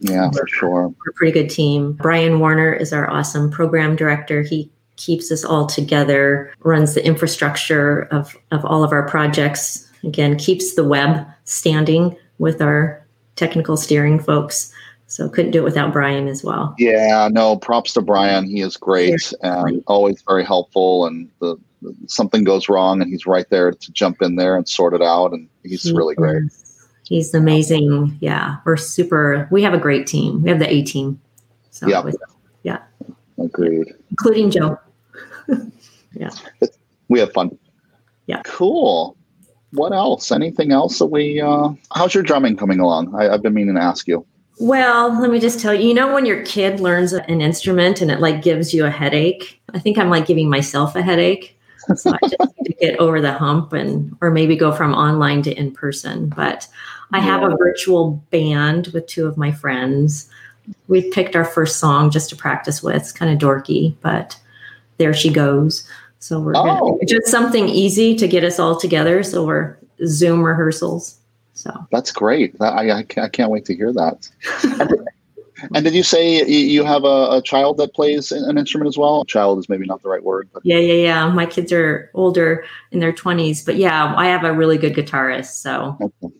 Yeah, 0.00 0.30
for 0.30 0.46
sure. 0.48 0.88
we're 0.88 1.10
a 1.10 1.12
pretty 1.14 1.32
good 1.32 1.50
team. 1.50 1.92
Brian 1.92 2.40
Warner 2.40 2.72
is 2.72 2.94
our 2.94 3.10
awesome 3.10 3.50
program 3.50 3.94
director. 3.94 4.42
He 4.42 4.70
keeps 4.96 5.30
us 5.30 5.44
all 5.44 5.66
together, 5.66 6.52
runs 6.60 6.94
the 6.94 7.04
infrastructure 7.04 8.02
of, 8.10 8.34
of 8.52 8.64
all 8.64 8.84
of 8.84 8.92
our 8.92 9.06
projects. 9.06 9.90
Again, 10.02 10.38
keeps 10.38 10.74
the 10.74 10.84
web 10.84 11.26
standing 11.44 12.16
with 12.38 12.62
our 12.62 13.06
technical 13.36 13.76
steering 13.76 14.18
folks. 14.18 14.72
So 15.08 15.28
couldn't 15.28 15.52
do 15.52 15.60
it 15.60 15.64
without 15.64 15.92
Brian 15.92 16.26
as 16.28 16.42
well. 16.42 16.74
Yeah, 16.78 17.28
no, 17.30 17.56
props 17.56 17.92
to 17.94 18.00
Brian. 18.02 18.48
He 18.48 18.60
is 18.60 18.76
great 18.76 19.32
and 19.42 19.82
always 19.86 20.20
very 20.22 20.44
helpful. 20.44 21.06
And 21.06 21.30
the, 21.40 21.56
the- 21.82 21.94
something 22.06 22.42
goes 22.42 22.68
wrong, 22.68 23.00
and 23.00 23.08
he's 23.10 23.24
right 23.26 23.48
there 23.50 23.70
to 23.70 23.92
jump 23.92 24.20
in 24.20 24.34
there 24.36 24.56
and 24.56 24.68
sort 24.68 24.94
it 24.94 25.02
out. 25.02 25.32
And 25.32 25.48
he's 25.62 25.84
He 25.84 25.92
really 25.92 26.16
great. 26.16 26.42
He's 27.04 27.32
amazing. 27.34 28.18
Yeah, 28.20 28.56
we're 28.64 28.76
super. 28.76 29.46
We 29.52 29.62
have 29.62 29.74
a 29.74 29.78
great 29.78 30.08
team. 30.08 30.42
We 30.42 30.50
have 30.50 30.58
the 30.58 30.68
A 30.72 30.82
team. 30.82 31.20
So 31.70 31.86
Yeah. 31.88 32.00
with- 32.00 32.16
Agreed. 33.38 33.92
including 34.10 34.50
Joe. 34.50 34.78
Yeah. 36.14 36.30
We 37.08 37.20
have 37.20 37.30
fun. 37.34 37.58
Yeah. 38.26 38.40
Cool. 38.46 39.14
What 39.72 39.92
else? 39.92 40.32
Anything 40.32 40.72
else 40.72 40.98
that 40.98 41.06
we? 41.06 41.42
uh 41.42 41.68
How's 41.94 42.14
your 42.14 42.22
drumming 42.22 42.56
coming 42.56 42.80
along? 42.80 43.14
I, 43.14 43.28
I've 43.28 43.42
been 43.42 43.52
meaning 43.52 43.74
to 43.74 43.82
ask 43.82 44.08
you. 44.08 44.24
Well, 44.58 45.20
let 45.20 45.30
me 45.30 45.38
just 45.38 45.60
tell 45.60 45.74
you, 45.74 45.88
you 45.88 45.94
know, 45.94 46.14
when 46.14 46.24
your 46.24 46.42
kid 46.44 46.80
learns 46.80 47.12
an 47.12 47.40
instrument 47.42 48.00
and 48.00 48.10
it 48.10 48.20
like 48.20 48.42
gives 48.42 48.72
you 48.72 48.86
a 48.86 48.90
headache, 48.90 49.60
I 49.74 49.78
think 49.78 49.98
I'm 49.98 50.08
like 50.08 50.26
giving 50.26 50.48
myself 50.48 50.96
a 50.96 51.02
headache. 51.02 51.58
So 51.94 52.10
I 52.12 52.18
just 52.28 52.52
need 52.58 52.64
to 52.64 52.72
get 52.80 52.98
over 52.98 53.20
the 53.20 53.32
hump 53.32 53.72
and, 53.72 54.16
or 54.20 54.30
maybe 54.30 54.56
go 54.56 54.72
from 54.72 54.92
online 54.94 55.42
to 55.42 55.52
in 55.54 55.70
person. 55.72 56.28
But 56.30 56.66
I 57.12 57.20
have 57.20 57.42
a 57.44 57.56
virtual 57.56 58.20
band 58.30 58.88
with 58.88 59.06
two 59.06 59.26
of 59.26 59.36
my 59.36 59.52
friends. 59.52 60.28
We 60.88 61.10
picked 61.10 61.36
our 61.36 61.44
first 61.44 61.76
song 61.78 62.10
just 62.10 62.28
to 62.30 62.36
practice 62.36 62.82
with. 62.82 62.96
It's 62.96 63.12
kind 63.12 63.30
of 63.32 63.38
dorky, 63.38 63.94
but 64.00 64.36
there 64.96 65.14
she 65.14 65.30
goes. 65.30 65.86
So 66.18 66.40
we're 66.40 66.54
gonna, 66.54 66.80
Oh. 66.82 66.98
just 67.06 67.28
something 67.28 67.68
easy 67.68 68.16
to 68.16 68.26
get 68.26 68.42
us 68.42 68.58
all 68.58 68.74
together. 68.80 69.22
So 69.22 69.44
we're 69.46 69.76
Zoom 70.06 70.42
rehearsals. 70.42 71.18
So 71.56 71.72
That's 71.90 72.12
great. 72.12 72.54
I, 72.60 72.90
I 72.90 73.02
can't 73.02 73.24
I 73.24 73.28
can't 73.28 73.50
wait 73.50 73.64
to 73.66 73.74
hear 73.74 73.92
that. 73.92 74.28
and 75.74 75.84
did 75.84 75.94
you 75.94 76.02
say 76.02 76.44
you, 76.46 76.84
have 76.84 77.04
a, 77.04 77.38
a 77.38 77.42
child 77.42 77.78
that 77.78 77.94
plays 77.94 78.30
an 78.30 78.58
instrument 78.58 78.88
as 78.88 78.98
well? 78.98 79.24
Child 79.24 79.58
is 79.58 79.68
maybe 79.68 79.86
not 79.86 80.02
the 80.02 80.08
right 80.08 80.22
word, 80.22 80.48
but 80.52 80.64
Yeah, 80.66 80.78
yeah, 80.78 80.92
yeah. 80.94 81.28
My 81.30 81.46
kids 81.46 81.72
are 81.72 82.10
older 82.14 82.64
in 82.92 83.00
their 83.00 83.12
20s, 83.12 83.64
but 83.64 83.76
yeah, 83.76 84.14
I 84.16 84.26
have 84.26 84.44
a 84.44 84.52
really 84.52 84.76
good 84.76 84.94
guitarist. 84.94 85.60
So, 85.62 85.96
Okay. 86.00 86.34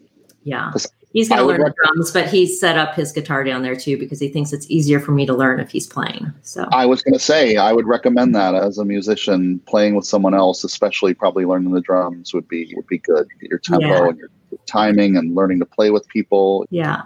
yeah. 0.45 0.71
He's 1.13 1.31
going 1.31 1.41
to 1.41 1.47
learn 1.47 1.63
the 1.63 1.73
drums, 1.83 2.11
but 2.11 2.29
he's 2.29 2.61
set 2.61 2.77
up 2.77 2.95
his 2.95 3.11
guitar 3.11 3.43
down 3.43 3.63
there 3.63 3.75
too 3.75 3.97
because 3.97 4.21
he 4.21 4.29
thinks 4.29 4.53
it's 4.53 4.71
easier 4.71 5.01
for 5.01 5.13
me 5.13 5.25
to 5.25 5.33
learn 5.33 5.61
if 5.61 5.71
he's 5.71 5.87
playing. 5.87 6.31
So, 6.43 6.69
I 6.73 6.85
was 6.85 7.01
going 7.03 7.15
to 7.15 7.19
say 7.19 7.57
I 7.57 7.73
would 7.73 7.87
recommend 7.87 8.35
that 8.35 8.55
as 8.55 8.77
a 8.77 8.85
musician 8.85 9.61
playing 9.61 9.95
with 9.95 10.05
someone 10.05 10.35
else, 10.35 10.63
especially 10.63 11.15
probably 11.15 11.47
learning 11.47 11.73
the 11.73 11.81
drums 11.81 12.35
would 12.35 12.47
be 12.49 12.71
would 12.77 12.87
be 12.87 12.99
good. 12.99 13.29
Your 13.41 13.59
tempo 13.59 13.87
Yeah. 13.87 14.09
and 14.11 14.19
your 14.19 14.29
timing 14.67 15.17
and 15.17 15.35
learning 15.35 15.59
to 15.61 15.67
play 15.67 15.91
with 15.91 16.07
people. 16.09 16.67
yeah. 16.71 17.03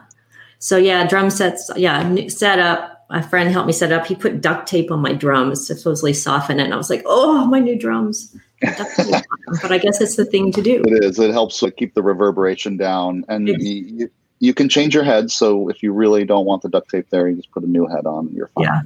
So, 0.63 0.77
yeah, 0.77 1.07
drum 1.07 1.31
sets, 1.31 1.71
yeah, 1.75 2.27
set 2.29 2.59
up. 2.59 3.07
A 3.09 3.23
friend 3.23 3.51
helped 3.51 3.67
me 3.67 3.73
set 3.73 3.93
up. 3.93 4.05
He 4.07 4.15
put 4.15 4.43
duct 4.43 4.69
tape 4.69 4.91
on 4.91 5.01
my 5.01 5.15
drums 5.15 5.67
to 5.67 5.75
supposedly 5.75 6.13
soften 6.13 6.61
it. 6.61 6.65
And 6.65 6.75
I 6.75 6.77
was 6.77 6.91
like, 6.91 7.03
oh, 7.07 7.47
my 7.47 7.61
new 7.61 7.79
drums. 7.79 8.37
Duct 8.61 8.95
tape 8.95 9.07
on 9.07 9.11
them. 9.47 9.59
but 9.63 9.73
I 9.73 9.79
guess 9.79 10.03
it's 10.03 10.17
the 10.17 10.27
thing 10.27 10.53
to 10.53 10.61
do. 10.61 10.83
It 10.87 11.03
is. 11.03 11.19
It 11.19 11.31
helps 11.31 11.65
keep 11.79 11.95
the 11.95 12.03
reverberation 12.03 12.77
down, 12.77 13.25
and 13.29 13.49
you, 13.49 13.57
you, 13.59 14.11
you 14.41 14.53
can 14.53 14.69
change 14.69 14.95
your 14.95 15.03
head. 15.03 15.31
So 15.31 15.71
if 15.71 15.83
you 15.83 15.95
really 15.95 16.27
don't 16.27 16.45
want 16.45 16.61
the 16.61 16.69
duct 16.69 16.91
tape 16.91 17.09
there, 17.09 17.27
you 17.27 17.37
just 17.37 17.51
put 17.53 17.63
a 17.65 17.67
new 17.67 17.87
head 17.87 18.05
on, 18.05 18.27
and 18.27 18.37
you're 18.37 18.49
fine. 18.49 18.65
Yeah. 18.65 18.81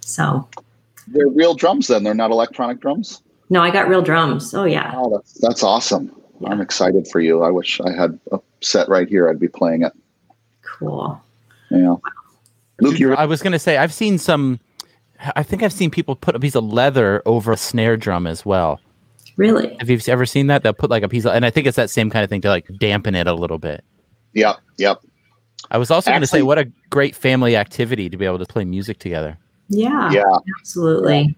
So, 0.00 0.48
They're 1.06 1.28
real 1.28 1.52
drums. 1.54 1.88
Then 1.88 2.02
they're 2.02 2.14
not 2.14 2.30
electronic 2.30 2.80
drums. 2.80 3.20
no, 3.50 3.60
I 3.60 3.70
got 3.70 3.88
real 3.88 4.00
drums. 4.00 4.54
Oh, 4.54 4.64
yeah. 4.64 4.94
Oh, 4.96 5.10
that's 5.14 5.34
that's 5.34 5.62
awesome. 5.62 6.10
Yeah. 6.40 6.50
I'm 6.50 6.60
excited 6.60 7.06
for 7.08 7.20
you. 7.20 7.42
I 7.42 7.50
wish 7.50 7.80
I 7.80 7.92
had 7.92 8.18
a 8.32 8.40
set 8.60 8.88
right 8.88 9.08
here. 9.08 9.28
I'd 9.28 9.38
be 9.38 9.48
playing 9.48 9.82
it. 9.82 9.92
Cool. 10.62 11.20
Yeah. 11.70 11.96
Luke, 12.80 12.98
you're 12.98 13.18
I 13.18 13.26
was 13.26 13.42
going 13.42 13.52
to 13.52 13.58
say, 13.58 13.76
I've 13.76 13.92
seen 13.92 14.16
some, 14.16 14.58
I 15.36 15.42
think 15.42 15.62
I've 15.62 15.72
seen 15.72 15.90
people 15.90 16.16
put 16.16 16.34
a 16.34 16.40
piece 16.40 16.54
of 16.54 16.64
leather 16.64 17.22
over 17.26 17.52
a 17.52 17.56
snare 17.56 17.96
drum 17.96 18.26
as 18.26 18.46
well. 18.46 18.80
Really? 19.36 19.76
Have 19.78 19.90
you 19.90 20.00
ever 20.08 20.24
seen 20.24 20.46
that? 20.46 20.62
They'll 20.62 20.72
put 20.72 20.90
like 20.90 21.02
a 21.02 21.08
piece 21.08 21.26
of, 21.26 21.34
and 21.34 21.44
I 21.44 21.50
think 21.50 21.66
it's 21.66 21.76
that 21.76 21.90
same 21.90 22.10
kind 22.10 22.24
of 22.24 22.30
thing 22.30 22.40
to 22.40 22.48
like 22.48 22.66
dampen 22.78 23.14
it 23.14 23.26
a 23.26 23.34
little 23.34 23.58
bit. 23.58 23.84
Yep. 24.32 24.56
Yep. 24.78 25.02
I 25.70 25.76
was 25.76 25.90
also 25.90 26.10
going 26.10 26.22
to 26.22 26.26
say, 26.26 26.40
what 26.42 26.58
a 26.58 26.64
great 26.88 27.14
family 27.14 27.54
activity 27.54 28.08
to 28.08 28.16
be 28.16 28.24
able 28.24 28.38
to 28.38 28.46
play 28.46 28.64
music 28.64 28.98
together. 28.98 29.36
Yeah. 29.68 30.10
Yeah. 30.10 30.24
Absolutely. 30.58 31.36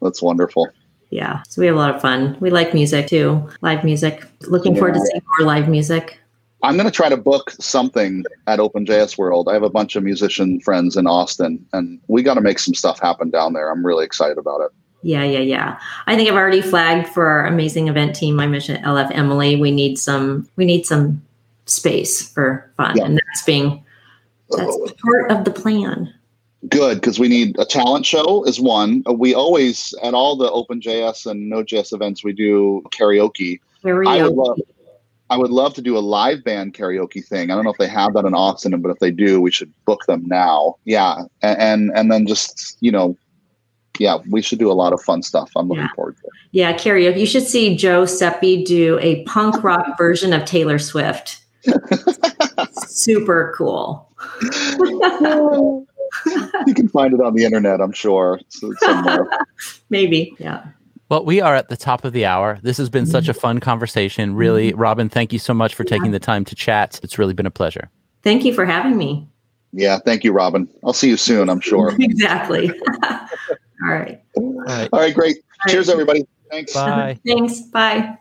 That's 0.00 0.22
wonderful. 0.22 0.68
Yeah. 1.14 1.44
So 1.48 1.60
we 1.60 1.66
have 1.66 1.76
a 1.76 1.78
lot 1.78 1.94
of 1.94 2.02
fun. 2.02 2.36
We 2.40 2.50
like 2.50 2.74
music 2.74 3.06
too. 3.06 3.48
Live 3.60 3.84
music. 3.84 4.24
Looking 4.48 4.74
forward 4.74 4.94
to 4.94 5.00
seeing 5.00 5.22
more 5.38 5.46
live 5.46 5.68
music. 5.68 6.18
I'm 6.64 6.74
going 6.74 6.86
to 6.86 6.90
try 6.90 7.08
to 7.08 7.16
book 7.16 7.52
something 7.52 8.24
at 8.48 8.58
OpenJS 8.58 9.16
World. 9.16 9.48
I 9.48 9.52
have 9.52 9.62
a 9.62 9.70
bunch 9.70 9.94
of 9.94 10.02
musician 10.02 10.60
friends 10.60 10.96
in 10.96 11.06
Austin, 11.06 11.64
and 11.72 12.00
we 12.08 12.24
got 12.24 12.34
to 12.34 12.40
make 12.40 12.58
some 12.58 12.74
stuff 12.74 12.98
happen 12.98 13.30
down 13.30 13.52
there. 13.52 13.70
I'm 13.70 13.86
really 13.86 14.04
excited 14.04 14.38
about 14.38 14.60
it. 14.62 14.72
Yeah, 15.02 15.22
yeah, 15.22 15.38
yeah. 15.38 15.78
I 16.08 16.16
think 16.16 16.28
I've 16.28 16.34
already 16.34 16.62
flagged 16.62 17.06
for 17.08 17.28
our 17.28 17.46
amazing 17.46 17.86
event 17.86 18.16
team. 18.16 18.40
I 18.40 18.48
mentioned 18.48 18.84
LF 18.84 19.14
Emily. 19.14 19.54
We 19.54 19.70
need 19.70 19.98
some 20.00 20.48
we 20.56 20.64
need 20.64 20.84
some 20.84 21.22
space 21.66 22.28
for 22.28 22.68
fun. 22.76 22.96
Yeah. 22.96 23.04
And 23.04 23.18
that's 23.18 23.44
being 23.44 23.84
oh. 24.50 24.56
That's 24.56 25.00
part 25.00 25.30
of 25.30 25.44
the 25.44 25.52
plan. 25.52 26.12
Good, 26.68 27.00
because 27.00 27.18
we 27.18 27.28
need 27.28 27.58
a 27.58 27.64
talent 27.64 28.06
show 28.06 28.44
is 28.44 28.58
one. 28.60 29.02
Uh, 29.08 29.12
We 29.12 29.34
always 29.34 29.94
at 30.02 30.14
all 30.14 30.36
the 30.36 30.50
OpenJS 30.50 31.26
and 31.30 31.48
Node.js 31.50 31.92
events 31.92 32.24
we 32.24 32.32
do 32.32 32.82
karaoke. 32.90 33.60
I 33.84 34.22
would 34.22 34.32
love 34.34 34.58
I 35.30 35.36
would 35.38 35.50
love 35.50 35.74
to 35.74 35.82
do 35.82 35.96
a 35.96 36.00
live 36.00 36.44
band 36.44 36.74
karaoke 36.74 37.24
thing. 37.26 37.50
I 37.50 37.54
don't 37.54 37.64
know 37.64 37.70
if 37.72 37.78
they 37.78 37.88
have 37.88 38.14
that 38.14 38.24
in 38.24 38.34
Austin, 38.34 38.78
but 38.80 38.90
if 38.90 38.98
they 38.98 39.10
do, 39.10 39.40
we 39.40 39.50
should 39.50 39.72
book 39.84 40.04
them 40.06 40.22
now. 40.26 40.76
Yeah, 40.84 41.22
and 41.42 41.58
and, 41.58 41.92
and 41.94 42.12
then 42.12 42.26
just 42.26 42.76
you 42.80 42.90
know, 42.92 43.16
yeah, 43.98 44.18
we 44.30 44.40
should 44.42 44.58
do 44.58 44.70
a 44.70 44.74
lot 44.74 44.92
of 44.92 45.02
fun 45.02 45.22
stuff. 45.22 45.50
I'm 45.56 45.68
looking 45.68 45.82
Yeah. 45.84 45.94
forward 45.96 46.16
to 46.18 46.26
it. 46.26 46.32
Yeah, 46.52 46.72
karaoke. 46.74 47.18
You 47.20 47.26
should 47.26 47.46
see 47.46 47.76
Joe 47.76 48.04
Sepi 48.04 48.64
do 48.64 48.98
a 49.00 49.22
punk 49.24 49.62
rock 49.64 49.98
version 49.98 50.32
of 50.32 50.44
Taylor 50.46 50.78
Swift. 50.78 51.42
Super 52.86 53.54
cool. 53.56 54.08
you 56.66 56.74
can 56.74 56.88
find 56.88 57.14
it 57.14 57.20
on 57.20 57.34
the 57.34 57.44
internet, 57.44 57.80
I'm 57.80 57.92
sure, 57.92 58.40
somewhere. 58.48 59.28
Maybe. 59.90 60.34
Yeah. 60.38 60.64
Well, 61.10 61.24
we 61.24 61.40
are 61.40 61.54
at 61.54 61.68
the 61.68 61.76
top 61.76 62.04
of 62.04 62.12
the 62.12 62.24
hour. 62.24 62.58
This 62.62 62.78
has 62.78 62.88
been 62.88 63.06
such 63.06 63.28
a 63.28 63.32
mm-hmm. 63.32 63.40
fun 63.40 63.60
conversation. 63.60 64.34
Really, 64.34 64.70
mm-hmm. 64.70 64.80
Robin, 64.80 65.08
thank 65.08 65.32
you 65.32 65.38
so 65.38 65.52
much 65.52 65.74
for 65.74 65.84
taking 65.84 66.12
the 66.12 66.18
time 66.18 66.44
to 66.46 66.54
chat. 66.54 66.98
It's 67.02 67.18
really 67.18 67.34
been 67.34 67.46
a 67.46 67.50
pleasure. 67.50 67.90
Thank 68.22 68.44
you 68.44 68.54
for 68.54 68.64
having 68.64 68.96
me. 68.96 69.28
yeah, 69.72 69.98
thank 69.98 70.24
you, 70.24 70.32
Robin. 70.32 70.68
I'll 70.82 70.94
see 70.94 71.10
you 71.10 71.16
soon, 71.16 71.50
I'm 71.50 71.60
sure. 71.60 71.94
exactly. 72.00 72.70
All 73.04 73.90
right. 73.90 74.20
All 74.36 74.52
right. 74.64 74.88
All 74.92 75.00
right, 75.00 75.14
great. 75.14 75.36
right. 75.66 75.72
Cheers, 75.72 75.88
everybody. 75.88 76.26
Thanks. 76.50 76.72
Bye. 76.72 77.18
Thanks. 77.26 77.60
Bye. 77.60 78.16